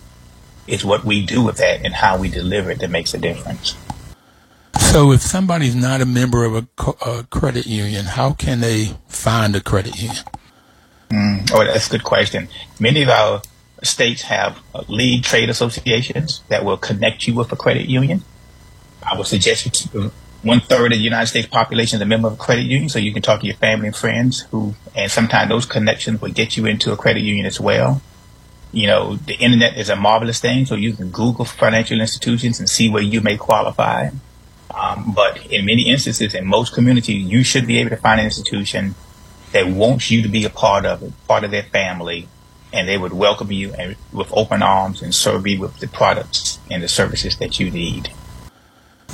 It's 0.68 0.84
what 0.84 1.04
we 1.04 1.26
do 1.26 1.42
with 1.42 1.56
that 1.56 1.84
and 1.84 1.94
how 1.94 2.16
we 2.16 2.28
deliver 2.28 2.70
it 2.70 2.78
that 2.78 2.90
makes 2.90 3.12
a 3.12 3.18
difference. 3.18 3.76
So, 4.92 5.10
if 5.10 5.22
somebody's 5.22 5.74
not 5.74 6.00
a 6.00 6.06
member 6.06 6.44
of 6.44 6.54
a, 6.54 6.90
a 7.04 7.24
credit 7.24 7.66
union, 7.66 8.04
how 8.04 8.34
can 8.34 8.60
they 8.60 8.96
find 9.08 9.56
a 9.56 9.60
credit 9.60 10.00
union? 10.00 10.22
Mm, 11.10 11.50
oh, 11.52 11.64
that's 11.64 11.86
a 11.88 11.90
good 11.90 12.04
question. 12.04 12.48
Many 12.78 13.02
of 13.02 13.08
our 13.08 13.42
states 13.82 14.22
have 14.22 14.58
lead 14.88 15.24
trade 15.24 15.48
associations 15.48 16.42
that 16.48 16.64
will 16.64 16.76
connect 16.76 17.26
you 17.26 17.34
with 17.34 17.50
a 17.52 17.56
credit 17.56 17.88
union. 17.88 18.22
I 19.02 19.16
would 19.16 19.26
suggest 19.26 19.88
one 20.42 20.60
third 20.60 20.92
of 20.92 20.98
the 20.98 21.04
United 21.04 21.26
States 21.28 21.46
population 21.46 21.96
is 21.96 22.02
a 22.02 22.06
member 22.06 22.28
of 22.28 22.34
a 22.34 22.36
credit 22.36 22.64
union, 22.64 22.88
so 22.88 22.98
you 22.98 23.12
can 23.12 23.22
talk 23.22 23.40
to 23.40 23.46
your 23.46 23.56
family 23.56 23.86
and 23.86 23.96
friends 23.96 24.40
who, 24.50 24.74
and 24.94 25.10
sometimes 25.10 25.48
those 25.48 25.66
connections 25.66 26.20
will 26.20 26.30
get 26.30 26.56
you 26.56 26.66
into 26.66 26.92
a 26.92 26.96
credit 26.96 27.20
union 27.20 27.46
as 27.46 27.60
well. 27.60 28.02
you 28.72 28.86
know, 28.86 29.16
the 29.16 29.34
internet 29.34 29.76
is 29.76 29.88
a 29.88 29.96
marvelous 29.96 30.40
thing, 30.40 30.66
so 30.66 30.74
you 30.74 30.92
can 30.92 31.10
Google 31.10 31.44
financial 31.44 32.00
institutions 32.00 32.58
and 32.58 32.68
see 32.68 32.90
where 32.90 33.02
you 33.02 33.20
may 33.20 33.36
qualify. 33.36 34.10
Um, 34.74 35.12
but 35.14 35.46
in 35.46 35.64
many 35.64 35.88
instances, 35.88 36.34
in 36.34 36.46
most 36.46 36.74
communities, 36.74 37.26
you 37.26 37.42
should 37.42 37.66
be 37.66 37.78
able 37.78 37.90
to 37.90 37.96
find 37.96 38.20
an 38.20 38.26
institution 38.26 38.94
that 39.52 39.66
wants 39.66 40.10
you 40.10 40.22
to 40.22 40.28
be 40.28 40.44
a 40.44 40.50
part 40.50 40.84
of 40.84 41.02
it, 41.02 41.12
part 41.26 41.44
of 41.44 41.50
their 41.50 41.62
family, 41.62 42.28
and 42.72 42.88
they 42.88 42.98
would 42.98 43.12
welcome 43.12 43.50
you 43.50 43.72
and 43.74 43.96
with 44.12 44.32
open 44.32 44.62
arms 44.62 45.02
and 45.02 45.14
serve 45.14 45.46
you 45.46 45.60
with 45.60 45.78
the 45.78 45.88
products 45.88 46.58
and 46.70 46.82
the 46.82 46.88
services 46.88 47.38
that 47.38 47.58
you 47.58 47.70
need. 47.70 48.12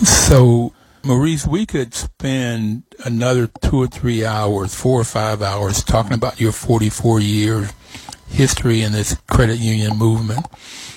So, 0.03 0.73
Maurice, 1.05 1.47
we 1.47 1.67
could 1.67 1.95
spend 1.95 2.83
another 3.05 3.47
two 3.47 3.83
or 3.83 3.87
three 3.87 4.25
hours, 4.25 4.75
four 4.75 5.01
or 5.01 5.05
five 5.05 5.43
hours, 5.43 5.85
talking 5.85 6.15
about 6.15 6.41
your 6.41 6.53
44 6.53 7.21
year 7.21 7.71
history 8.29 8.83
in 8.83 8.93
this 8.93 9.17
credit 9.29 9.59
union 9.59 9.97
movement 9.97 10.47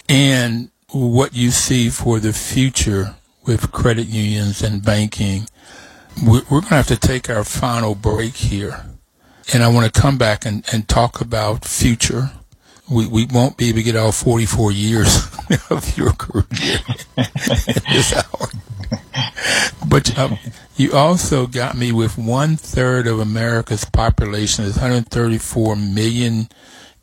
and 0.09 0.71
what 0.91 1.35
you 1.35 1.51
see 1.51 1.89
for 1.89 2.19
the 2.19 2.33
future 2.33 3.15
with 3.45 3.71
credit 3.71 4.07
unions 4.07 4.61
and 4.61 4.83
banking. 4.83 5.47
We're, 6.25 6.41
going 6.41 6.63
to 6.63 6.69
have 6.69 6.87
to 6.87 6.97
take 6.97 7.29
our 7.29 7.43
final 7.43 7.93
break 7.93 8.33
here. 8.33 8.85
And 9.53 9.63
I 9.63 9.69
want 9.69 9.93
to 9.93 10.01
come 10.01 10.17
back 10.17 10.45
and, 10.45 10.65
and 10.71 10.87
talk 10.87 11.21
about 11.21 11.65
future. 11.65 12.31
We, 12.89 13.07
we 13.07 13.25
won't 13.25 13.57
be 13.57 13.69
able 13.69 13.77
to 13.77 13.83
get 13.83 13.95
all 13.95 14.11
44 14.11 14.71
years 14.71 15.27
of 15.69 15.97
your 15.97 16.13
career 16.13 16.79
this 17.15 18.13
hour. 18.13 18.47
But 19.87 20.17
um, 20.17 20.37
you 20.75 20.93
also 20.93 21.47
got 21.47 21.77
me 21.77 21.91
with 21.91 22.17
one 22.17 22.55
third 22.55 23.07
of 23.07 23.19
America's 23.19 23.85
population 23.85 24.65
is 24.65 24.75
134 24.75 25.75
million 25.75 26.49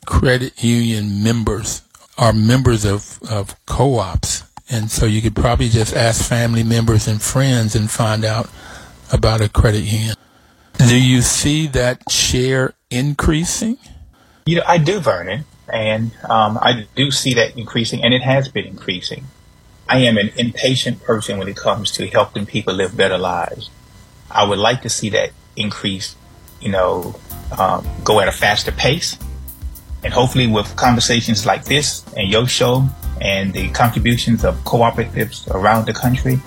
credit 0.05 0.63
union 0.63 1.23
members 1.23 1.81
are 2.17 2.31
members 2.31 2.85
of, 2.85 3.19
of 3.29 3.55
co-ops 3.65 4.43
and 4.69 4.89
so 4.89 5.05
you 5.05 5.21
could 5.21 5.35
probably 5.35 5.69
just 5.69 5.95
ask 5.95 6.27
family 6.27 6.63
members 6.63 7.07
and 7.07 7.21
friends 7.21 7.75
and 7.75 7.89
find 7.89 8.25
out 8.25 8.49
about 9.11 9.41
a 9.41 9.49
credit 9.49 9.83
union. 9.83 10.15
Do 10.77 11.01
you 11.01 11.21
see 11.21 11.67
that 11.67 12.11
share 12.11 12.73
increasing? 12.89 13.77
You 14.45 14.57
know, 14.57 14.63
I 14.67 14.77
do, 14.77 14.99
Vernon, 14.99 15.45
and 15.71 16.11
um, 16.29 16.59
I 16.61 16.85
do 16.95 17.11
see 17.11 17.33
that 17.33 17.57
increasing, 17.57 18.03
and 18.03 18.13
it 18.13 18.21
has 18.21 18.47
been 18.49 18.65
increasing. 18.65 19.25
I 19.87 19.99
am 19.99 20.17
an 20.17 20.31
impatient 20.37 21.01
person 21.01 21.37
when 21.37 21.47
it 21.47 21.55
comes 21.55 21.91
to 21.91 22.07
helping 22.07 22.45
people 22.45 22.73
live 22.73 22.95
better 22.95 23.17
lives. 23.17 23.69
I 24.29 24.43
would 24.43 24.59
like 24.59 24.81
to 24.81 24.89
see 24.89 25.09
that 25.09 25.31
increase, 25.55 26.15
you 26.59 26.69
know, 26.69 27.15
um, 27.57 27.87
go 28.03 28.19
at 28.19 28.27
a 28.27 28.31
faster 28.31 28.71
pace. 28.71 29.17
And 30.03 30.13
hopefully, 30.13 30.47
with 30.47 30.75
conversations 30.75 31.45
like 31.45 31.65
this 31.65 32.05
and 32.15 32.29
your 32.29 32.47
show 32.47 32.87
and 33.21 33.53
the 33.53 33.69
contributions 33.69 34.43
of 34.43 34.55
cooperatives 34.63 35.49
around 35.49 35.85
the 35.85 35.93
country, 35.93 36.39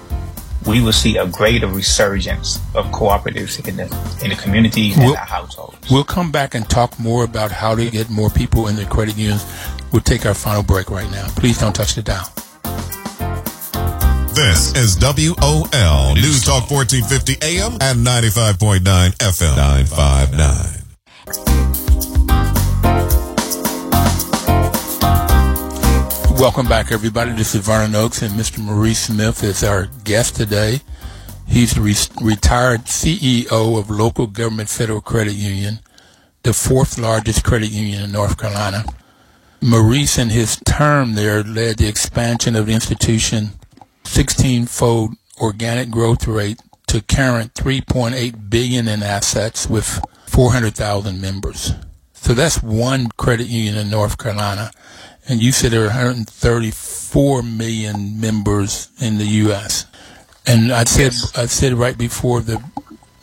we 0.69 0.83
will 0.83 0.93
see 0.93 1.17
a 1.17 1.27
greater 1.27 1.67
resurgence 1.67 2.59
of 2.75 2.85
cooperatives 2.87 3.67
in 3.67 3.77
the 3.77 3.85
in 4.23 4.31
the 4.31 4.37
communities 4.37 4.97
we'll, 4.97 5.07
and 5.07 5.15
the 5.15 5.21
households. 5.21 5.91
We'll 5.91 6.05
come 6.05 6.31
back 6.31 6.55
and 6.55 6.69
talk 6.69 6.99
more 7.01 7.25
about 7.25 7.51
how 7.51 7.75
to 7.75 7.91
get 7.91 8.11
more 8.11 8.29
people 8.29 8.69
in 8.69 8.77
the 8.77 8.85
credit 8.85 9.17
unions. 9.17 9.45
We'll 9.93 10.03
take 10.03 10.27
our 10.27 10.35
final 10.35 10.63
break 10.63 10.91
right 10.91 11.11
now. 11.11 11.27
Please 11.29 11.59
don't 11.59 11.75
touch 11.75 11.95
the 11.95 12.03
dial. 12.03 12.31
This 14.35 14.75
is 14.77 14.99
WOL 15.01 16.15
News 16.15 16.45
Talk 16.45 16.71
1450 16.71 17.39
AM 17.43 17.73
and 17.81 18.07
95.9 18.07 19.17
FM 19.17 19.57
959. 19.57 21.68
Welcome 26.39 26.69
back, 26.69 26.93
everybody. 26.93 27.33
This 27.33 27.57
is 27.57 27.67
Vernon 27.67 27.97
Oakes, 27.97 28.23
and 28.23 28.33
Mr. 28.35 28.61
Maurice 28.61 29.07
Smith 29.07 29.43
is 29.43 29.65
our 29.65 29.87
guest 30.05 30.37
today. 30.37 30.83
He's 31.49 31.75
the 31.75 31.81
re- 31.81 31.97
retired 32.23 32.83
CEO 32.83 33.77
of 33.77 33.91
Local 33.91 34.29
Government 34.29 34.69
Federal 34.69 35.01
Credit 35.01 35.33
Union, 35.33 35.81
the 36.45 36.53
fourth 36.53 36.97
largest 36.97 37.43
credit 37.43 37.73
union 37.73 38.05
in 38.05 38.13
North 38.13 38.39
Carolina. 38.39 38.85
Maurice, 39.61 40.17
in 40.17 40.29
his 40.29 40.61
term 40.65 41.17
there, 41.17 41.43
led 41.43 41.79
the 41.79 41.89
expansion 41.89 42.55
of 42.55 42.67
the 42.67 42.73
institution 42.73 43.51
16-fold 44.05 45.17
organic 45.41 45.91
growth 45.91 46.29
rate 46.29 46.63
to 46.87 47.03
current 47.03 47.53
3.8 47.55 48.49
billion 48.49 48.87
in 48.87 49.03
assets 49.03 49.69
with 49.69 50.01
400,000 50.29 51.21
members. 51.21 51.73
So 52.13 52.33
that's 52.33 52.63
one 52.63 53.09
credit 53.17 53.49
union 53.49 53.77
in 53.77 53.91
North 53.91 54.19
Carolina 54.19 54.71
and 55.29 55.43
you 55.43 55.53
said 55.53 55.73
there 55.73 55.83
are 55.83 55.89
134 55.89 57.43
million 57.43 58.19
members 58.19 58.89
in 58.99 59.19
the 59.19 59.27
U.S. 59.27 59.85
And 60.47 60.73
I 60.73 60.85
said 60.85 61.13
yes. 61.13 61.37
I 61.37 61.47
said 61.47 61.75
right 61.75 61.97
before 61.99 62.41
that 62.41 62.63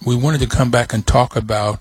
we 0.05 0.15
wanted 0.15 0.41
to 0.41 0.47
come 0.47 0.69
back 0.69 0.93
and 0.93 1.05
talk 1.05 1.35
about 1.35 1.79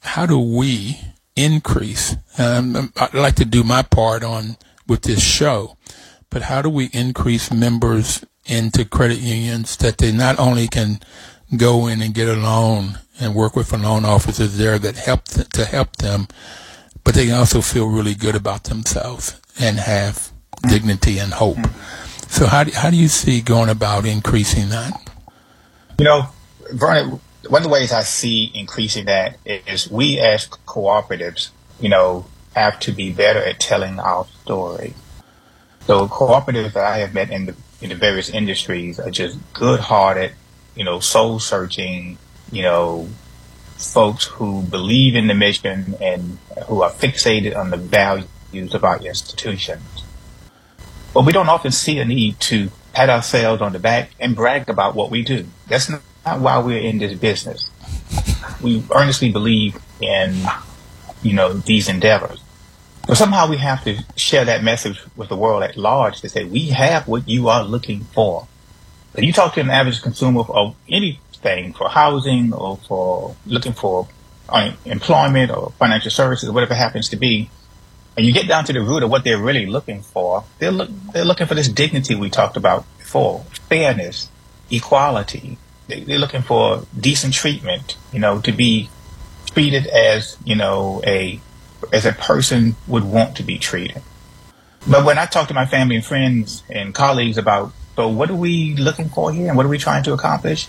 how 0.00 0.26
do 0.26 0.38
we 0.38 1.00
increase. 1.34 2.14
Um, 2.36 2.92
I'd 2.96 3.14
like 3.14 3.36
to 3.36 3.46
do 3.46 3.64
my 3.64 3.80
part 3.80 4.22
on 4.22 4.58
with 4.86 5.02
this 5.02 5.22
show, 5.22 5.78
but 6.28 6.42
how 6.42 6.60
do 6.60 6.68
we 6.68 6.90
increase 6.92 7.50
members 7.50 8.22
into 8.44 8.84
credit 8.84 9.18
unions 9.18 9.78
that 9.78 9.96
they 9.96 10.12
not 10.12 10.38
only 10.38 10.68
can 10.68 11.00
go 11.56 11.86
in 11.86 12.02
and 12.02 12.12
get 12.12 12.28
a 12.28 12.34
loan 12.34 12.98
and 13.18 13.34
work 13.34 13.56
with 13.56 13.72
a 13.72 13.78
loan 13.78 14.04
officers 14.04 14.58
there 14.58 14.78
that 14.78 14.96
help 14.96 15.24
th- 15.24 15.48
to 15.50 15.64
help 15.64 15.96
them, 15.96 16.28
but 17.02 17.14
they 17.14 17.26
can 17.26 17.34
also 17.34 17.62
feel 17.62 17.88
really 17.88 18.14
good 18.14 18.34
about 18.36 18.64
themselves 18.64 19.40
and 19.58 19.78
have 19.78 20.32
dignity 20.68 21.18
and 21.18 21.32
hope. 21.32 21.58
So 22.28 22.46
how 22.46 22.64
do, 22.64 22.72
how 22.72 22.90
do 22.90 22.96
you 22.96 23.08
see 23.08 23.40
going 23.40 23.68
about 23.68 24.06
increasing 24.06 24.70
that? 24.70 25.00
You 25.98 26.04
know, 26.04 26.28
Vernon, 26.72 27.20
one 27.48 27.60
of 27.60 27.64
the 27.64 27.68
ways 27.68 27.92
I 27.92 28.02
see 28.02 28.50
increasing 28.54 29.04
that 29.04 29.38
is 29.44 29.90
we 29.90 30.18
as 30.18 30.48
cooperatives, 30.48 31.50
you 31.80 31.88
know, 31.88 32.26
have 32.54 32.80
to 32.80 32.92
be 32.92 33.12
better 33.12 33.40
at 33.40 33.60
telling 33.60 33.98
our 33.98 34.26
story. 34.42 34.94
So 35.86 36.08
cooperatives 36.08 36.72
that 36.72 36.84
I 36.84 36.98
have 36.98 37.14
met 37.14 37.30
in 37.30 37.46
the 37.46 37.54
in 37.80 37.90
the 37.90 37.96
various 37.96 38.30
industries 38.30 38.98
are 38.98 39.10
just 39.10 39.36
good-hearted, 39.52 40.32
you 40.74 40.84
know, 40.84 41.00
soul-searching, 41.00 42.16
you 42.50 42.62
know, 42.62 43.08
folks 43.76 44.24
who 44.24 44.62
believe 44.62 45.14
in 45.14 45.26
the 45.26 45.34
mission 45.34 45.94
and 46.00 46.38
who 46.66 46.82
are 46.82 46.90
fixated 46.90 47.54
on 47.54 47.68
the 47.68 47.76
value 47.76 48.24
values 48.54 48.74
of 48.74 48.84
our 48.84 48.98
institutions. 48.98 50.04
But 51.12 51.24
we 51.24 51.32
don't 51.32 51.48
often 51.48 51.72
see 51.72 51.98
a 51.98 52.04
need 52.04 52.40
to 52.40 52.70
pat 52.92 53.10
ourselves 53.10 53.60
on 53.60 53.72
the 53.72 53.78
back 53.78 54.10
and 54.20 54.36
brag 54.36 54.68
about 54.68 54.94
what 54.94 55.10
we 55.10 55.22
do. 55.22 55.46
That's 55.68 55.90
not 55.90 56.00
why 56.40 56.58
we're 56.58 56.78
in 56.78 56.98
this 56.98 57.18
business. 57.18 57.70
We 58.62 58.82
earnestly 58.94 59.30
believe 59.32 59.78
in, 60.00 60.44
you 61.22 61.34
know, 61.34 61.52
these 61.52 61.88
endeavors. 61.88 62.40
But 63.06 63.16
somehow 63.16 63.48
we 63.48 63.58
have 63.58 63.84
to 63.84 63.98
share 64.16 64.44
that 64.46 64.64
message 64.64 65.00
with 65.16 65.28
the 65.28 65.36
world 65.36 65.62
at 65.62 65.76
large 65.76 66.20
to 66.22 66.28
say 66.28 66.44
we 66.44 66.68
have 66.70 67.06
what 67.06 67.28
you 67.28 67.48
are 67.48 67.62
looking 67.62 68.04
for. 68.14 68.46
If 69.14 69.24
you 69.24 69.32
talk 69.32 69.54
to 69.54 69.60
an 69.60 69.70
average 69.70 70.02
consumer 70.02 70.42
of 70.48 70.74
anything 70.88 71.74
for 71.74 71.88
housing 71.88 72.52
or 72.52 72.78
for 72.88 73.36
looking 73.46 73.74
for 73.74 74.08
uh, 74.48 74.72
employment 74.84 75.50
or 75.50 75.72
financial 75.78 76.10
services, 76.10 76.48
or 76.48 76.52
whatever 76.52 76.74
happens 76.74 77.08
to 77.10 77.16
be, 77.16 77.50
and 78.16 78.24
you 78.24 78.32
get 78.32 78.46
down 78.46 78.64
to 78.64 78.72
the 78.72 78.80
root 78.80 79.02
of 79.02 79.10
what 79.10 79.24
they're 79.24 79.40
really 79.40 79.66
looking 79.66 80.02
for, 80.02 80.44
they're, 80.58 80.70
look, 80.70 80.90
they're 81.12 81.24
looking 81.24 81.46
for 81.46 81.54
this 81.54 81.68
dignity 81.68 82.14
we 82.14 82.30
talked 82.30 82.56
about 82.56 82.84
before, 82.98 83.40
fairness, 83.68 84.28
equality. 84.70 85.58
They, 85.88 86.00
they're 86.00 86.18
looking 86.18 86.42
for 86.42 86.86
decent 86.98 87.34
treatment, 87.34 87.96
you 88.12 88.20
know, 88.20 88.40
to 88.40 88.52
be 88.52 88.88
treated 89.46 89.86
as, 89.88 90.36
you 90.44 90.54
know, 90.54 91.02
a, 91.04 91.40
as 91.92 92.06
a 92.06 92.12
person 92.12 92.76
would 92.86 93.04
want 93.04 93.36
to 93.36 93.42
be 93.42 93.58
treated. 93.58 94.02
But 94.88 95.04
when 95.04 95.18
I 95.18 95.26
talk 95.26 95.48
to 95.48 95.54
my 95.54 95.66
family 95.66 95.96
and 95.96 96.04
friends 96.04 96.62
and 96.70 96.94
colleagues 96.94 97.38
about, 97.38 97.72
so 97.96 98.08
what 98.08 98.30
are 98.30 98.36
we 98.36 98.74
looking 98.76 99.08
for 99.08 99.32
here 99.32 99.48
and 99.48 99.56
what 99.56 99.66
are 99.66 99.70
we 99.70 99.78
trying 99.78 100.04
to 100.04 100.12
accomplish? 100.12 100.68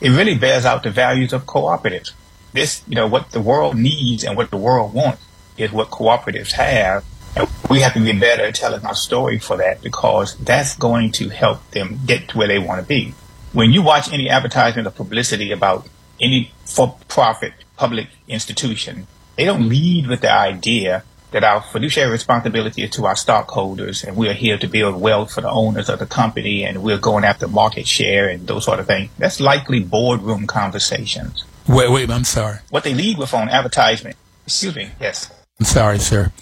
It 0.00 0.10
really 0.10 0.36
bears 0.36 0.64
out 0.64 0.82
the 0.82 0.90
values 0.90 1.32
of 1.32 1.46
cooperatives. 1.46 2.12
This, 2.52 2.82
you 2.86 2.94
know, 2.94 3.06
what 3.06 3.30
the 3.30 3.40
world 3.40 3.76
needs 3.76 4.24
and 4.24 4.36
what 4.36 4.50
the 4.50 4.56
world 4.56 4.92
wants 4.92 5.25
is 5.56 5.72
what 5.72 5.90
cooperatives 5.90 6.52
have. 6.52 7.04
And 7.36 7.48
we 7.68 7.80
have 7.80 7.92
to 7.94 8.00
be 8.00 8.18
better 8.18 8.44
at 8.44 8.54
telling 8.54 8.84
our 8.86 8.94
story 8.94 9.38
for 9.38 9.56
that 9.58 9.82
because 9.82 10.36
that's 10.38 10.76
going 10.76 11.12
to 11.12 11.28
help 11.28 11.70
them 11.72 12.00
get 12.06 12.28
to 12.28 12.38
where 12.38 12.48
they 12.48 12.58
want 12.58 12.80
to 12.80 12.86
be. 12.86 13.14
When 13.52 13.72
you 13.72 13.82
watch 13.82 14.12
any 14.12 14.28
advertisement 14.28 14.86
or 14.86 14.90
publicity 14.90 15.52
about 15.52 15.86
any 16.20 16.52
for-profit 16.64 17.52
public 17.76 18.08
institution, 18.28 19.06
they 19.36 19.44
don't 19.44 19.68
lead 19.68 20.06
with 20.06 20.22
the 20.22 20.32
idea 20.32 21.04
that 21.32 21.44
our 21.44 21.60
fiduciary 21.60 22.10
responsibility 22.10 22.82
is 22.82 22.90
to 22.90 23.04
our 23.04 23.16
stockholders 23.16 24.04
and 24.04 24.16
we're 24.16 24.32
here 24.32 24.56
to 24.56 24.66
build 24.66 24.98
wealth 24.98 25.32
for 25.32 25.42
the 25.42 25.50
owners 25.50 25.88
of 25.88 25.98
the 25.98 26.06
company 26.06 26.64
and 26.64 26.82
we're 26.82 26.98
going 26.98 27.24
after 27.24 27.46
market 27.48 27.86
share 27.86 28.28
and 28.28 28.46
those 28.46 28.64
sort 28.64 28.80
of 28.80 28.86
things. 28.86 29.10
That's 29.18 29.40
likely 29.40 29.80
boardroom 29.80 30.46
conversations. 30.46 31.44
Wait, 31.68 31.90
wait, 31.90 32.10
I'm 32.10 32.24
sorry. 32.24 32.58
What 32.70 32.84
they 32.84 32.94
lead 32.94 33.18
with 33.18 33.34
on 33.34 33.48
advertisement. 33.48 34.16
Excuse 34.46 34.76
me. 34.76 34.90
Yes. 35.00 35.30
I'm 35.58 35.66
sorry, 35.66 35.98
sir. 35.98 36.32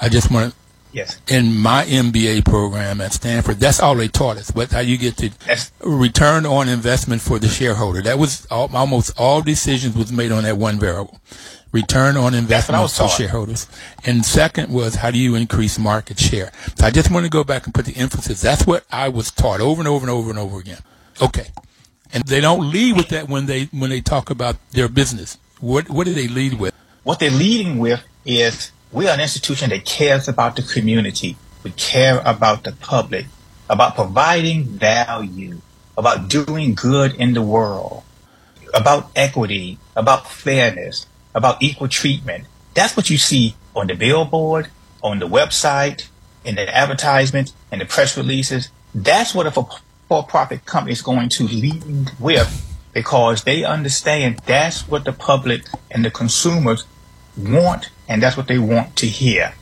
I 0.00 0.08
just 0.08 0.30
want 0.30 0.52
to 0.52 0.58
Yes. 0.94 1.20
In 1.26 1.58
my 1.58 1.84
MBA 1.84 2.44
program 2.44 3.00
at 3.00 3.12
Stanford, 3.12 3.58
that's 3.58 3.80
all 3.80 3.96
they 3.96 4.06
taught 4.06 4.36
us. 4.36 4.52
But 4.52 4.70
how 4.70 4.78
you 4.78 4.96
get 4.96 5.16
to 5.16 5.30
that's, 5.44 5.72
return 5.80 6.46
on 6.46 6.68
investment 6.68 7.20
for 7.20 7.40
the 7.40 7.48
shareholder. 7.48 8.00
That 8.00 8.16
was 8.16 8.46
all, 8.46 8.70
almost 8.72 9.12
all 9.18 9.42
decisions 9.42 9.96
was 9.96 10.12
made 10.12 10.30
on 10.30 10.44
that 10.44 10.56
one 10.56 10.78
variable. 10.78 11.20
Return 11.72 12.16
on 12.16 12.32
investment 12.32 12.88
for 12.92 13.08
shareholders. 13.08 13.66
And 14.04 14.24
second 14.24 14.72
was 14.72 14.94
how 14.94 15.10
do 15.10 15.18
you 15.18 15.34
increase 15.34 15.80
market 15.80 16.20
share? 16.20 16.52
So 16.78 16.86
I 16.86 16.92
just 16.92 17.10
want 17.10 17.24
to 17.26 17.30
go 17.30 17.42
back 17.42 17.64
and 17.64 17.74
put 17.74 17.86
the 17.86 17.96
emphasis. 17.96 18.40
That's 18.40 18.64
what 18.64 18.84
I 18.92 19.08
was 19.08 19.32
taught 19.32 19.60
over 19.60 19.80
and 19.80 19.88
over 19.88 20.04
and 20.04 20.10
over 20.10 20.30
and 20.30 20.38
over 20.38 20.60
again. 20.60 20.78
Okay. 21.20 21.48
And 22.12 22.22
they 22.22 22.40
don't 22.40 22.70
lead 22.70 22.96
with 22.96 23.08
that 23.08 23.28
when 23.28 23.46
they 23.46 23.64
when 23.72 23.90
they 23.90 24.00
talk 24.00 24.30
about 24.30 24.54
their 24.70 24.88
business. 24.88 25.38
What 25.58 25.90
what 25.90 26.06
do 26.06 26.14
they 26.14 26.28
lead 26.28 26.60
with? 26.60 26.72
What 27.02 27.18
they're 27.18 27.30
leading 27.32 27.78
with 27.78 28.00
is 28.24 28.72
we 28.92 29.08
are 29.08 29.14
an 29.14 29.20
institution 29.20 29.70
that 29.70 29.84
cares 29.84 30.28
about 30.28 30.56
the 30.56 30.62
community. 30.62 31.36
We 31.62 31.70
care 31.72 32.20
about 32.24 32.64
the 32.64 32.72
public, 32.72 33.26
about 33.68 33.94
providing 33.94 34.64
value, 34.64 35.60
about 35.96 36.28
doing 36.28 36.74
good 36.74 37.14
in 37.14 37.34
the 37.34 37.42
world, 37.42 38.02
about 38.72 39.10
equity, 39.16 39.78
about 39.96 40.30
fairness, 40.30 41.06
about 41.34 41.62
equal 41.62 41.88
treatment. 41.88 42.44
That's 42.74 42.96
what 42.96 43.10
you 43.10 43.18
see 43.18 43.54
on 43.74 43.86
the 43.86 43.94
billboard, 43.94 44.68
on 45.02 45.18
the 45.18 45.28
website, 45.28 46.08
in 46.44 46.56
the 46.56 46.76
advertisement, 46.76 47.52
in 47.72 47.78
the 47.78 47.86
press 47.86 48.16
releases. 48.16 48.68
That's 48.94 49.34
what 49.34 49.46
a 49.46 49.50
for-profit 50.08 50.66
company 50.66 50.92
is 50.92 51.02
going 51.02 51.28
to 51.30 51.44
lead 51.44 52.12
with 52.20 52.76
because 52.92 53.42
they 53.44 53.64
understand 53.64 54.38
that's 54.46 54.86
what 54.86 55.04
the 55.04 55.12
public 55.12 55.66
and 55.90 56.04
the 56.04 56.10
consumers 56.10 56.84
want 57.36 57.90
and 58.08 58.22
that's 58.22 58.36
what 58.36 58.46
they 58.46 58.58
want 58.58 58.96
to 58.96 59.06
hear. 59.06 59.54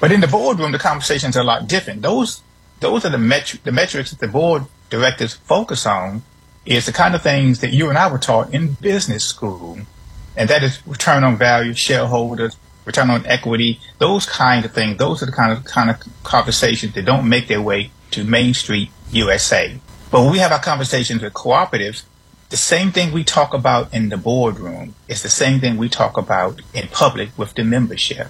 But 0.00 0.12
in 0.12 0.20
the 0.20 0.28
boardroom, 0.28 0.72
the 0.72 0.78
conversations 0.78 1.36
are 1.36 1.40
a 1.40 1.44
lot 1.44 1.68
different. 1.68 2.02
Those 2.02 2.42
those 2.80 3.04
are 3.04 3.10
the 3.10 3.16
metri- 3.16 3.62
the 3.62 3.72
metrics 3.72 4.10
that 4.10 4.20
the 4.20 4.28
board 4.28 4.64
directors 4.90 5.34
focus 5.34 5.86
on 5.86 6.22
is 6.66 6.86
the 6.86 6.92
kind 6.92 7.14
of 7.14 7.22
things 7.22 7.60
that 7.60 7.72
you 7.72 7.88
and 7.88 7.98
I 7.98 8.10
were 8.10 8.18
taught 8.18 8.52
in 8.52 8.74
business 8.74 9.24
school, 9.24 9.78
and 10.36 10.50
that 10.50 10.62
is 10.62 10.86
return 10.86 11.24
on 11.24 11.36
value, 11.36 11.74
shareholders, 11.74 12.56
return 12.84 13.10
on 13.10 13.24
equity, 13.26 13.80
those 13.98 14.26
kind 14.26 14.64
of 14.64 14.72
things. 14.72 14.98
Those 14.98 15.22
are 15.22 15.26
the 15.26 15.32
kind 15.32 15.52
of 15.52 15.64
kind 15.64 15.90
of 15.90 16.02
conversations 16.22 16.94
that 16.94 17.04
don't 17.04 17.28
make 17.28 17.48
their 17.48 17.62
way 17.62 17.90
to 18.12 18.24
Main 18.24 18.54
Street 18.54 18.90
USA. 19.10 19.78
But 20.10 20.22
when 20.22 20.32
we 20.32 20.38
have 20.38 20.52
our 20.52 20.60
conversations 20.60 21.22
with 21.22 21.32
cooperatives, 21.32 22.04
the 22.50 22.56
same 22.56 22.92
thing 22.92 23.12
we 23.12 23.24
talk 23.24 23.54
about 23.54 23.92
in 23.92 24.08
the 24.08 24.16
boardroom 24.16 24.94
is 25.08 25.22
the 25.22 25.28
same 25.28 25.60
thing 25.60 25.76
we 25.76 25.88
talk 25.88 26.16
about 26.16 26.60
in 26.72 26.88
public 26.88 27.36
with 27.38 27.54
the 27.54 27.64
membership. 27.64 28.28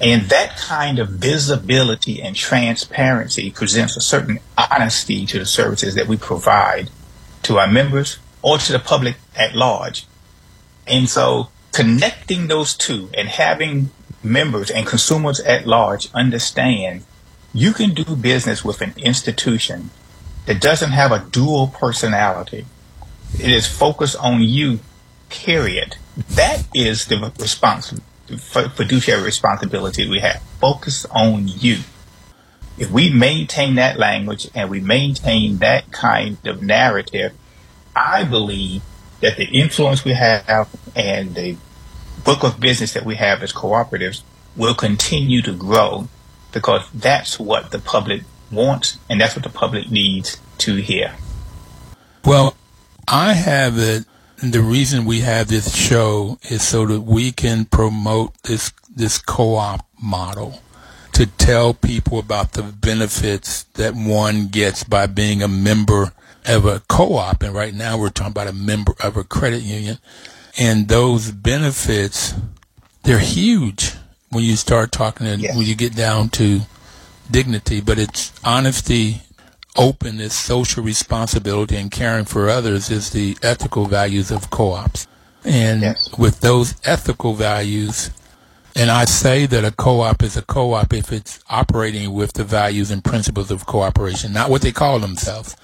And 0.00 0.22
that 0.24 0.56
kind 0.56 0.98
of 0.98 1.08
visibility 1.10 2.20
and 2.20 2.36
transparency 2.36 3.50
presents 3.50 3.96
a 3.96 4.00
certain 4.00 4.40
honesty 4.58 5.24
to 5.26 5.38
the 5.38 5.46
services 5.46 5.94
that 5.94 6.06
we 6.06 6.16
provide 6.16 6.90
to 7.44 7.58
our 7.58 7.68
members 7.68 8.18
or 8.42 8.58
to 8.58 8.72
the 8.72 8.78
public 8.78 9.16
at 9.34 9.54
large. 9.54 10.06
And 10.86 11.08
so 11.08 11.48
connecting 11.72 12.48
those 12.48 12.74
two 12.74 13.10
and 13.16 13.28
having 13.28 13.90
members 14.22 14.70
and 14.70 14.86
consumers 14.86 15.40
at 15.40 15.66
large 15.66 16.08
understand 16.12 17.04
you 17.52 17.72
can 17.72 17.94
do 17.94 18.16
business 18.16 18.64
with 18.64 18.82
an 18.82 18.92
institution 18.96 19.90
that 20.44 20.60
doesn't 20.60 20.90
have 20.90 21.10
a 21.12 21.26
dual 21.30 21.68
personality 21.68 22.66
it 23.34 23.50
is 23.50 23.66
focused 23.66 24.16
on 24.16 24.40
you, 24.42 24.80
period. 25.28 25.96
That 26.30 26.66
is 26.74 27.06
the 27.06 27.32
responsibility, 27.38 28.04
fiduciary 28.74 29.22
responsibility 29.22 30.08
we 30.08 30.20
have. 30.20 30.42
Focus 30.60 31.06
on 31.10 31.48
you. 31.48 31.80
If 32.78 32.90
we 32.90 33.10
maintain 33.10 33.76
that 33.76 33.98
language 33.98 34.48
and 34.54 34.70
we 34.70 34.80
maintain 34.80 35.58
that 35.58 35.90
kind 35.92 36.38
of 36.46 36.62
narrative, 36.62 37.32
I 37.94 38.24
believe 38.24 38.82
that 39.20 39.36
the 39.36 39.46
influence 39.46 40.04
we 40.04 40.12
have 40.12 40.68
and 40.94 41.34
the 41.34 41.56
book 42.24 42.42
of 42.42 42.60
business 42.60 42.92
that 42.92 43.04
we 43.04 43.16
have 43.16 43.42
as 43.42 43.52
cooperatives 43.52 44.22
will 44.56 44.74
continue 44.74 45.42
to 45.42 45.52
grow 45.52 46.08
because 46.52 46.88
that's 46.92 47.38
what 47.38 47.70
the 47.70 47.78
public 47.78 48.22
wants 48.50 48.98
and 49.08 49.20
that's 49.20 49.34
what 49.34 49.42
the 49.42 49.50
public 49.50 49.90
needs 49.90 50.40
to 50.58 50.76
hear. 50.76 51.14
Well, 52.24 52.56
I 53.08 53.32
have 53.32 53.78
it. 53.78 54.04
The 54.42 54.60
reason 54.60 55.04
we 55.04 55.20
have 55.20 55.48
this 55.48 55.74
show 55.74 56.38
is 56.50 56.62
so 56.62 56.86
that 56.86 57.00
we 57.00 57.32
can 57.32 57.64
promote 57.64 58.34
this 58.42 58.72
this 58.94 59.18
co-op 59.18 59.86
model 60.00 60.60
to 61.12 61.26
tell 61.26 61.72
people 61.72 62.18
about 62.18 62.52
the 62.52 62.62
benefits 62.62 63.62
that 63.74 63.94
one 63.94 64.48
gets 64.48 64.84
by 64.84 65.06
being 65.06 65.42
a 65.42 65.48
member 65.48 66.12
of 66.46 66.66
a 66.66 66.80
co-op. 66.88 67.42
And 67.42 67.54
right 67.54 67.74
now 67.74 67.98
we're 67.98 68.10
talking 68.10 68.32
about 68.32 68.48
a 68.48 68.52
member 68.52 68.92
of 69.00 69.16
a 69.16 69.24
credit 69.24 69.62
union. 69.62 69.98
And 70.58 70.88
those 70.88 71.30
benefits, 71.32 72.34
they're 73.02 73.18
huge 73.18 73.92
when 74.30 74.44
you 74.44 74.56
start 74.56 74.92
talking 74.92 75.26
and 75.26 75.42
yes. 75.42 75.56
when 75.56 75.66
you 75.66 75.74
get 75.74 75.94
down 75.94 76.28
to 76.30 76.60
dignity, 77.30 77.80
but 77.80 77.98
it's 77.98 78.32
honesty, 78.44 79.22
openness, 79.76 80.34
social 80.34 80.82
responsibility, 80.82 81.76
and 81.76 81.90
caring 81.90 82.24
for 82.24 82.48
others 82.48 82.90
is 82.90 83.10
the 83.10 83.36
ethical 83.42 83.86
values 83.86 84.30
of 84.30 84.50
co-ops. 84.50 85.06
And 85.44 85.82
yes. 85.82 86.10
with 86.18 86.40
those 86.40 86.74
ethical 86.84 87.34
values, 87.34 88.10
and 88.74 88.90
I 88.90 89.04
say 89.04 89.46
that 89.46 89.64
a 89.64 89.70
co-op 89.70 90.22
is 90.22 90.36
a 90.36 90.42
co-op 90.42 90.92
if 90.92 91.12
it's 91.12 91.40
operating 91.48 92.12
with 92.12 92.34
the 92.34 92.44
values 92.44 92.90
and 92.90 93.02
principles 93.02 93.50
of 93.50 93.66
cooperation, 93.66 94.32
not 94.32 94.50
what 94.50 94.62
they 94.62 94.72
call 94.72 94.98
themselves, 94.98 95.56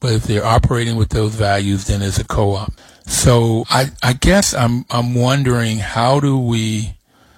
but 0.00 0.12
if 0.12 0.24
they're 0.24 0.44
operating 0.44 0.96
with 0.96 1.10
those 1.10 1.34
values, 1.34 1.86
then 1.86 2.02
it's 2.02 2.18
a 2.18 2.24
co-op. 2.24 2.72
So 3.06 3.64
I, 3.70 3.90
I 4.02 4.14
guess 4.14 4.54
I'm, 4.54 4.84
I'm 4.90 5.14
wondering 5.14 5.78
how 5.78 6.20
do 6.20 6.38
we, 6.38 6.96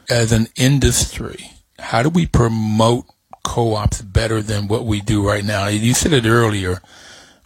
as 0.08 0.32
an 0.32 0.48
industry, 0.56 1.50
how 1.78 2.02
do 2.02 2.08
we 2.08 2.26
promote 2.26 3.04
co-ops 3.44 4.02
better 4.02 4.40
than 4.42 4.68
what 4.68 4.84
we 4.84 5.00
do 5.00 5.26
right 5.26 5.44
now. 5.44 5.66
You 5.68 5.94
said 5.94 6.12
it 6.12 6.26
earlier. 6.26 6.80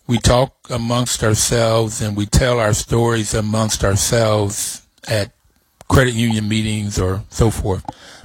We 0.06 0.18
talk 0.18 0.54
amongst 0.70 1.24
ourselves 1.24 2.00
and 2.00 2.16
we 2.16 2.26
tell 2.26 2.60
our 2.60 2.72
stories 2.72 3.34
amongst 3.34 3.82
ourselves 3.84 4.86
at 5.08 5.32
credit 5.88 6.14
union 6.14 6.48
meetings 6.48 6.98
or 6.98 7.24
so 7.30 7.50
forth. 7.50 7.84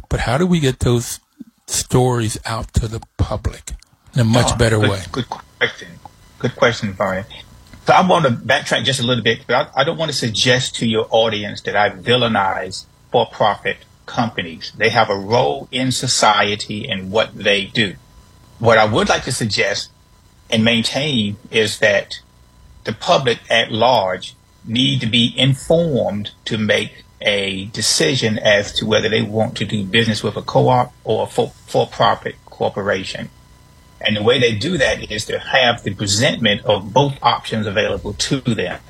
But 0.09 0.21
how 0.21 0.37
do 0.37 0.45
we 0.45 0.59
get 0.59 0.79
those 0.79 1.19
stories 1.67 2.37
out 2.45 2.73
to 2.75 2.87
the 2.87 3.01
public 3.17 3.73
in 4.13 4.21
a 4.21 4.25
much 4.25 4.51
oh, 4.51 4.57
better 4.57 4.79
good, 4.79 4.89
way? 4.89 5.01
Good 5.11 5.29
question. 5.29 5.87
Good 6.39 6.55
question, 6.55 6.93
Vernon. 6.93 7.25
So 7.87 7.93
I 7.93 8.07
want 8.07 8.25
to 8.25 8.31
backtrack 8.31 8.83
just 8.83 8.99
a 8.99 9.03
little 9.03 9.23
bit. 9.23 9.39
I, 9.49 9.67
I 9.75 9.83
don't 9.83 9.97
want 9.97 10.11
to 10.11 10.17
suggest 10.17 10.75
to 10.75 10.87
your 10.87 11.07
audience 11.09 11.61
that 11.61 11.75
I 11.75 11.89
villainize 11.89 12.85
for-profit 13.11 13.77
companies. 14.11 14.73
They 14.77 14.89
have 14.89 15.09
a 15.09 15.15
role 15.15 15.69
in 15.71 15.91
society 15.91 16.87
and 16.87 17.11
what 17.11 17.33
they 17.33 17.65
do. 17.65 17.95
What 18.59 18.77
I 18.77 18.85
would 18.85 19.09
like 19.09 19.23
to 19.23 19.31
suggest 19.31 19.89
and 20.49 20.65
maintain 20.65 21.37
is 21.49 21.79
that 21.79 22.19
the 22.83 22.91
public 22.93 23.39
at 23.49 23.71
large 23.71 24.35
need 24.65 24.99
to 24.99 25.07
be 25.07 25.33
informed 25.37 26.31
to 26.45 26.57
make 26.57 27.05
a 27.21 27.65
decision 27.65 28.37
as 28.37 28.73
to 28.73 28.85
whether 28.85 29.07
they 29.07 29.21
want 29.21 29.55
to 29.57 29.65
do 29.65 29.83
business 29.85 30.21
with 30.21 30.35
a 30.35 30.41
co-op 30.41 30.93
or 31.03 31.23
a 31.23 31.27
for-profit 31.27 32.35
corporation. 32.45 33.29
And 34.01 34.17
the 34.17 34.23
way 34.23 34.39
they 34.39 34.55
do 34.55 34.77
that 34.77 35.09
is 35.09 35.25
to 35.25 35.39
have 35.39 35.83
the 35.83 35.93
presentment 35.93 36.65
of 36.65 36.91
both 36.91 37.13
options 37.21 37.65
available 37.65 38.13
to 38.13 38.41
them. 38.41 38.81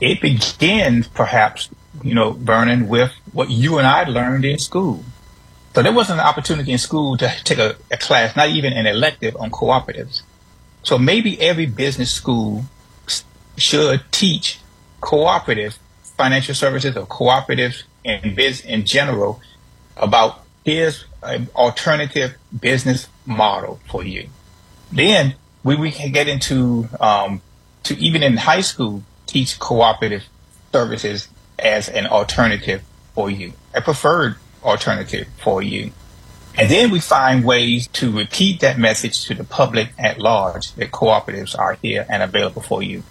It 0.00 0.20
begins 0.20 1.08
perhaps 1.08 1.70
you 2.02 2.14
know, 2.14 2.32
Vernon, 2.32 2.88
with 2.88 3.12
what 3.32 3.50
you 3.50 3.78
and 3.78 3.86
I 3.86 4.04
learned 4.04 4.44
in 4.44 4.58
school. 4.58 5.04
So 5.74 5.82
there 5.82 5.92
wasn't 5.92 6.20
an 6.20 6.26
opportunity 6.26 6.72
in 6.72 6.78
school 6.78 7.16
to 7.18 7.32
take 7.44 7.58
a, 7.58 7.76
a 7.90 7.96
class, 7.96 8.34
not 8.34 8.48
even 8.48 8.72
an 8.72 8.86
elective 8.86 9.36
on 9.36 9.50
cooperatives. 9.50 10.22
So 10.82 10.98
maybe 10.98 11.40
every 11.40 11.66
business 11.66 12.10
school 12.10 12.64
should 13.56 14.02
teach 14.10 14.58
cooperative 15.00 15.78
financial 16.16 16.54
services 16.54 16.96
or 16.96 17.06
cooperatives 17.06 17.84
and 18.04 18.34
biz 18.34 18.60
in 18.60 18.84
general 18.84 19.40
about 19.96 20.44
his 20.64 21.04
uh, 21.22 21.38
alternative 21.54 22.34
business 22.58 23.08
model 23.26 23.80
for 23.88 24.02
you. 24.02 24.28
Then 24.90 25.34
we, 25.62 25.76
we 25.76 25.90
can 25.90 26.12
get 26.12 26.28
into 26.28 26.88
um, 27.00 27.42
to 27.84 27.96
even 27.98 28.22
in 28.22 28.36
high 28.36 28.62
school 28.62 29.02
teach 29.26 29.58
cooperative 29.58 30.24
services 30.72 31.28
as 31.58 31.88
an 31.88 32.06
alternative 32.06 32.82
for 33.18 33.28
you, 33.28 33.52
a 33.74 33.80
preferred 33.80 34.36
alternative 34.62 35.26
for 35.42 35.60
you. 35.60 35.90
And 36.56 36.70
then 36.70 36.92
we 36.92 37.00
find 37.00 37.44
ways 37.44 37.88
to 37.94 38.16
repeat 38.16 38.60
that 38.60 38.78
message 38.78 39.24
to 39.24 39.34
the 39.34 39.42
public 39.42 39.88
at 39.98 40.20
large 40.20 40.72
that 40.74 40.92
cooperatives 40.92 41.58
are 41.58 41.76
here 41.82 42.06
and 42.08 42.22
available 42.22 42.62
for 42.62 42.80
you. 42.80 43.02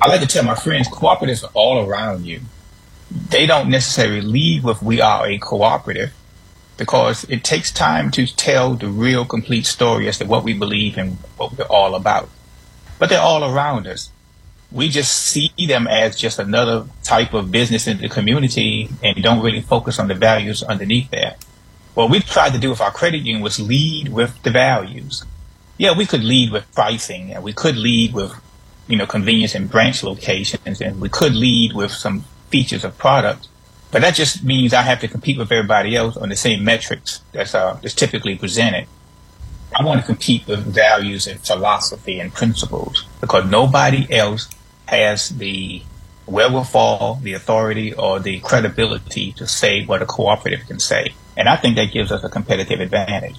I 0.00 0.08
like 0.08 0.20
to 0.20 0.26
tell 0.26 0.42
my 0.42 0.56
friends 0.56 0.88
cooperatives 0.88 1.44
are 1.44 1.52
all 1.54 1.86
around 1.86 2.26
you. 2.26 2.40
They 3.08 3.46
don't 3.46 3.70
necessarily 3.70 4.20
lead 4.20 4.64
with 4.64 4.82
we 4.82 5.00
are 5.00 5.28
a 5.28 5.38
cooperative. 5.38 6.12
because 6.76 7.22
it 7.28 7.44
takes 7.44 7.70
time 7.70 8.10
to 8.10 8.26
tell 8.26 8.74
the 8.74 8.88
real 8.88 9.24
complete 9.24 9.66
story 9.66 10.08
as 10.08 10.18
to 10.18 10.24
what 10.24 10.42
we 10.42 10.54
believe 10.54 10.98
and 10.98 11.18
what 11.36 11.56
we're 11.56 11.64
all 11.66 11.94
about. 11.94 12.28
But 12.98 13.08
they're 13.10 13.20
all 13.20 13.44
around 13.44 13.86
us. 13.86 14.10
We 14.72 14.88
just 14.88 15.12
see 15.12 15.52
them 15.58 15.86
as 15.86 16.16
just 16.16 16.38
another 16.38 16.86
type 17.02 17.34
of 17.34 17.50
business 17.50 17.86
in 17.86 17.98
the 17.98 18.08
community 18.08 18.88
and 19.02 19.22
don't 19.22 19.42
really 19.42 19.60
focus 19.60 19.98
on 19.98 20.08
the 20.08 20.14
values 20.14 20.62
underneath 20.62 21.10
that. 21.10 21.44
What 21.94 22.10
we 22.10 22.20
tried 22.20 22.54
to 22.54 22.58
do 22.58 22.70
with 22.70 22.80
our 22.80 22.90
credit 22.90 23.18
union 23.18 23.42
was 23.42 23.60
lead 23.60 24.08
with 24.08 24.42
the 24.42 24.50
values. 24.50 25.24
Yeah, 25.76 25.96
we 25.96 26.06
could 26.06 26.24
lead 26.24 26.52
with 26.52 26.72
pricing 26.74 27.32
and 27.32 27.44
we 27.44 27.52
could 27.52 27.76
lead 27.76 28.14
with, 28.14 28.32
you 28.88 28.96
know, 28.96 29.06
convenience 29.06 29.54
and 29.54 29.70
branch 29.70 30.02
locations 30.02 30.80
and 30.80 31.00
we 31.00 31.10
could 31.10 31.34
lead 31.34 31.74
with 31.74 31.90
some 31.90 32.24
features 32.48 32.84
of 32.84 32.96
product. 32.96 33.48
But 33.90 34.00
that 34.00 34.14
just 34.14 34.42
means 34.42 34.72
I 34.72 34.82
have 34.82 35.00
to 35.00 35.08
compete 35.08 35.36
with 35.36 35.52
everybody 35.52 35.94
else 35.94 36.16
on 36.16 36.30
the 36.30 36.36
same 36.36 36.64
metrics 36.64 37.20
that's, 37.32 37.54
uh, 37.54 37.78
that's 37.82 37.94
typically 37.94 38.36
presented. 38.36 38.86
I 39.74 39.84
want 39.84 40.00
to 40.00 40.06
compete 40.06 40.46
with 40.46 40.64
values 40.64 41.26
and 41.26 41.40
philosophy 41.40 42.20
and 42.20 42.32
principles 42.32 43.04
because 43.20 43.50
nobody 43.50 44.06
else 44.10 44.48
has 44.92 45.30
the 45.30 45.82
wherewithal, 46.26 47.18
the 47.22 47.32
authority, 47.32 47.92
or 47.92 48.20
the 48.20 48.38
credibility 48.40 49.32
to 49.32 49.46
say 49.46 49.84
what 49.84 50.02
a 50.02 50.06
cooperative 50.06 50.66
can 50.66 50.78
say. 50.78 51.14
And 51.36 51.48
I 51.48 51.56
think 51.56 51.76
that 51.76 51.92
gives 51.92 52.12
us 52.12 52.22
a 52.22 52.28
competitive 52.28 52.80
advantage. 52.80 53.38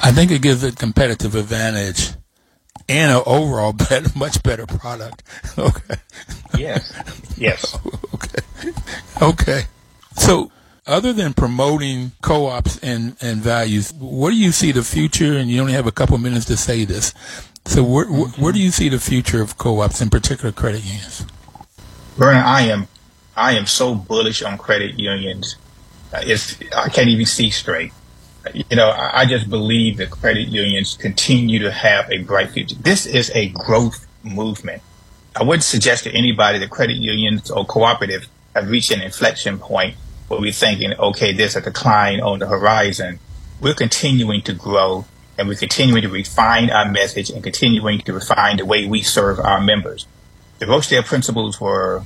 I 0.00 0.12
think 0.12 0.30
it 0.30 0.42
gives 0.42 0.62
a 0.62 0.72
competitive 0.72 1.34
advantage 1.34 2.12
and 2.88 3.12
an 3.12 3.22
overall 3.26 3.72
better, 3.88 4.08
much 4.16 4.42
better 4.42 4.66
product. 4.66 5.22
Okay. 5.58 5.94
Yes. 6.58 6.92
Yes. 7.38 7.78
okay. 8.14 8.72
Okay. 9.22 9.62
So, 10.16 10.50
other 10.86 11.12
than 11.12 11.32
promoting 11.32 12.12
co-ops 12.22 12.78
and, 12.78 13.16
and 13.20 13.40
values, 13.40 13.92
what 13.94 14.30
do 14.30 14.36
you 14.36 14.52
see 14.52 14.72
the 14.72 14.82
future? 14.82 15.36
And 15.36 15.50
you 15.50 15.60
only 15.60 15.72
have 15.72 15.86
a 15.86 15.92
couple 15.92 16.18
minutes 16.18 16.44
to 16.46 16.56
say 16.56 16.84
this. 16.84 17.14
So, 17.66 17.84
where, 17.84 18.06
where, 18.06 18.18
where 18.18 18.28
mm-hmm. 18.28 18.50
do 18.52 18.60
you 18.60 18.70
see 18.70 18.88
the 18.88 18.98
future 18.98 19.42
of 19.42 19.58
co-ops, 19.58 20.00
in 20.00 20.08
particular 20.10 20.52
credit 20.52 20.84
unions? 20.84 21.26
Vernon, 22.16 22.42
I 22.42 22.62
am, 22.62 22.88
I 23.36 23.52
am 23.52 23.66
so 23.66 23.94
bullish 23.94 24.42
on 24.42 24.56
credit 24.56 24.98
unions. 24.98 25.56
Uh, 26.12 26.20
it's, 26.22 26.58
I 26.74 26.88
can't 26.88 27.08
even 27.08 27.26
see 27.26 27.50
straight 27.50 27.92
you 28.54 28.76
know, 28.76 28.90
I 28.90 29.24
just 29.26 29.48
believe 29.48 29.96
that 29.98 30.10
credit 30.10 30.48
unions 30.48 30.96
continue 30.96 31.58
to 31.60 31.70
have 31.70 32.10
a 32.10 32.18
bright 32.18 32.50
future. 32.50 32.76
This 32.76 33.06
is 33.06 33.30
a 33.34 33.48
growth 33.50 34.06
movement. 34.22 34.82
I 35.34 35.42
wouldn't 35.42 35.64
suggest 35.64 36.04
to 36.04 36.12
anybody 36.12 36.58
that 36.58 36.70
credit 36.70 36.96
unions 36.96 37.50
or 37.50 37.66
cooperatives 37.66 38.26
have 38.54 38.70
reached 38.70 38.90
an 38.90 39.02
inflection 39.02 39.58
point 39.58 39.96
where 40.28 40.40
we're 40.40 40.52
thinking, 40.52 40.94
okay, 40.94 41.32
there's 41.32 41.56
a 41.56 41.60
decline 41.60 42.20
on 42.20 42.38
the 42.38 42.46
horizon. 42.46 43.18
We're 43.60 43.74
continuing 43.74 44.42
to 44.42 44.54
grow 44.54 45.04
and 45.38 45.48
we're 45.48 45.54
continuing 45.54 46.02
to 46.02 46.08
refine 46.08 46.70
our 46.70 46.90
message 46.90 47.30
and 47.30 47.42
continuing 47.42 48.00
to 48.00 48.12
refine 48.12 48.56
the 48.56 48.64
way 48.64 48.86
we 48.86 49.02
serve 49.02 49.38
our 49.38 49.60
members. 49.60 50.06
The 50.58 50.66
Rochdale 50.66 51.02
principles 51.02 51.60
were 51.60 52.02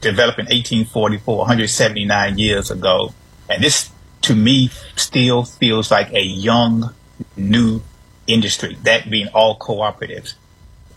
developed 0.00 0.38
in 0.38 0.46
1844, 0.46 1.38
179 1.38 2.38
years 2.38 2.70
ago. 2.70 3.12
And 3.48 3.62
this 3.62 3.90
to 4.22 4.34
me 4.34 4.70
still 4.96 5.44
feels 5.44 5.90
like 5.90 6.12
a 6.12 6.22
young, 6.22 6.94
new 7.36 7.82
industry, 8.26 8.76
that 8.82 9.10
being 9.10 9.28
all 9.28 9.58
cooperatives. 9.58 10.34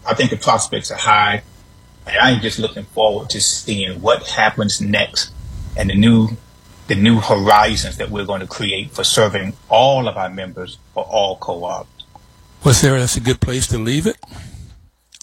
I 0.05 0.13
think 0.13 0.29
the 0.29 0.37
prospects 0.37 0.91
are 0.91 0.97
high, 0.97 1.43
and 2.05 2.17
I'm 2.17 2.41
just 2.41 2.59
looking 2.59 2.83
forward 2.83 3.29
to 3.31 3.41
seeing 3.41 4.01
what 4.01 4.27
happens 4.27 4.81
next 4.81 5.31
and 5.77 5.89
the 5.89 5.95
new 5.95 6.29
the 6.91 7.01
new 7.01 7.21
horizons 7.21 7.95
that 7.95 8.09
we're 8.09 8.25
going 8.25 8.41
to 8.41 8.47
create 8.47 8.91
for 8.91 9.05
serving 9.05 9.53
all 9.69 10.09
of 10.09 10.17
our 10.17 10.29
members 10.29 10.77
for 10.93 11.05
all 11.05 11.37
co-ops. 11.37 12.03
Well, 12.65 12.73
Sarah, 12.73 12.99
that's 12.99 13.15
a 13.15 13.21
good 13.21 13.39
place 13.39 13.65
to 13.67 13.77
leave 13.77 14.07
it. 14.07 14.17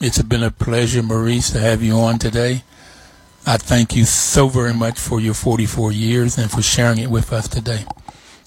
It's 0.00 0.22
been 0.22 0.42
a 0.42 0.50
pleasure, 0.50 1.02
Maurice, 1.02 1.50
to 1.50 1.58
have 1.58 1.82
you 1.82 1.98
on 1.98 2.18
today. 2.18 2.62
I 3.46 3.58
thank 3.58 3.94
you 3.94 4.06
so 4.06 4.48
very 4.48 4.72
much 4.72 4.98
for 4.98 5.20
your 5.20 5.34
44 5.34 5.92
years 5.92 6.38
and 6.38 6.50
for 6.50 6.62
sharing 6.62 7.00
it 7.00 7.10
with 7.10 7.34
us 7.34 7.48
today. 7.48 7.84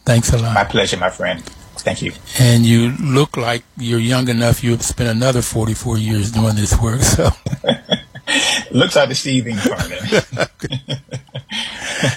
Thanks 0.04 0.34
a 0.34 0.40
lot. 0.40 0.56
My 0.56 0.64
pleasure, 0.64 0.98
my 0.98 1.12
friend. 1.12 1.44
Thank 1.78 2.02
you. 2.02 2.14
And 2.40 2.66
you 2.66 2.94
look 3.00 3.38
like 3.38 3.64
you're 3.78 4.00
young 4.00 4.30
enough. 4.30 4.64
You've 4.64 4.82
spent 4.82 5.10
another 5.10 5.44
44 5.44 6.00
years 6.00 6.32
doing 6.32 6.56
this 6.56 6.76
work. 6.82 7.02
So 7.02 7.30
looks 8.72 8.96
like 8.96 9.10
the 9.10 9.16
seething 9.16 9.58
partner. 9.58 9.98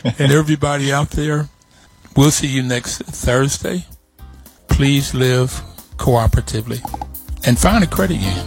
and 0.18 0.32
everybody 0.32 0.92
out 0.92 1.10
there, 1.10 1.48
we'll 2.16 2.30
see 2.30 2.48
you 2.48 2.62
next 2.62 3.02
Thursday. 3.02 3.84
Please 4.68 5.14
live 5.14 5.50
cooperatively 5.96 6.80
and 7.46 7.58
find 7.58 7.84
a 7.84 7.86
credit 7.86 8.16
union. 8.16 8.46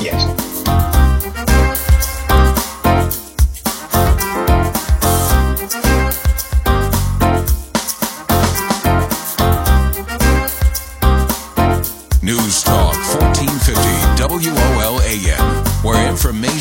Yes. 0.00 0.47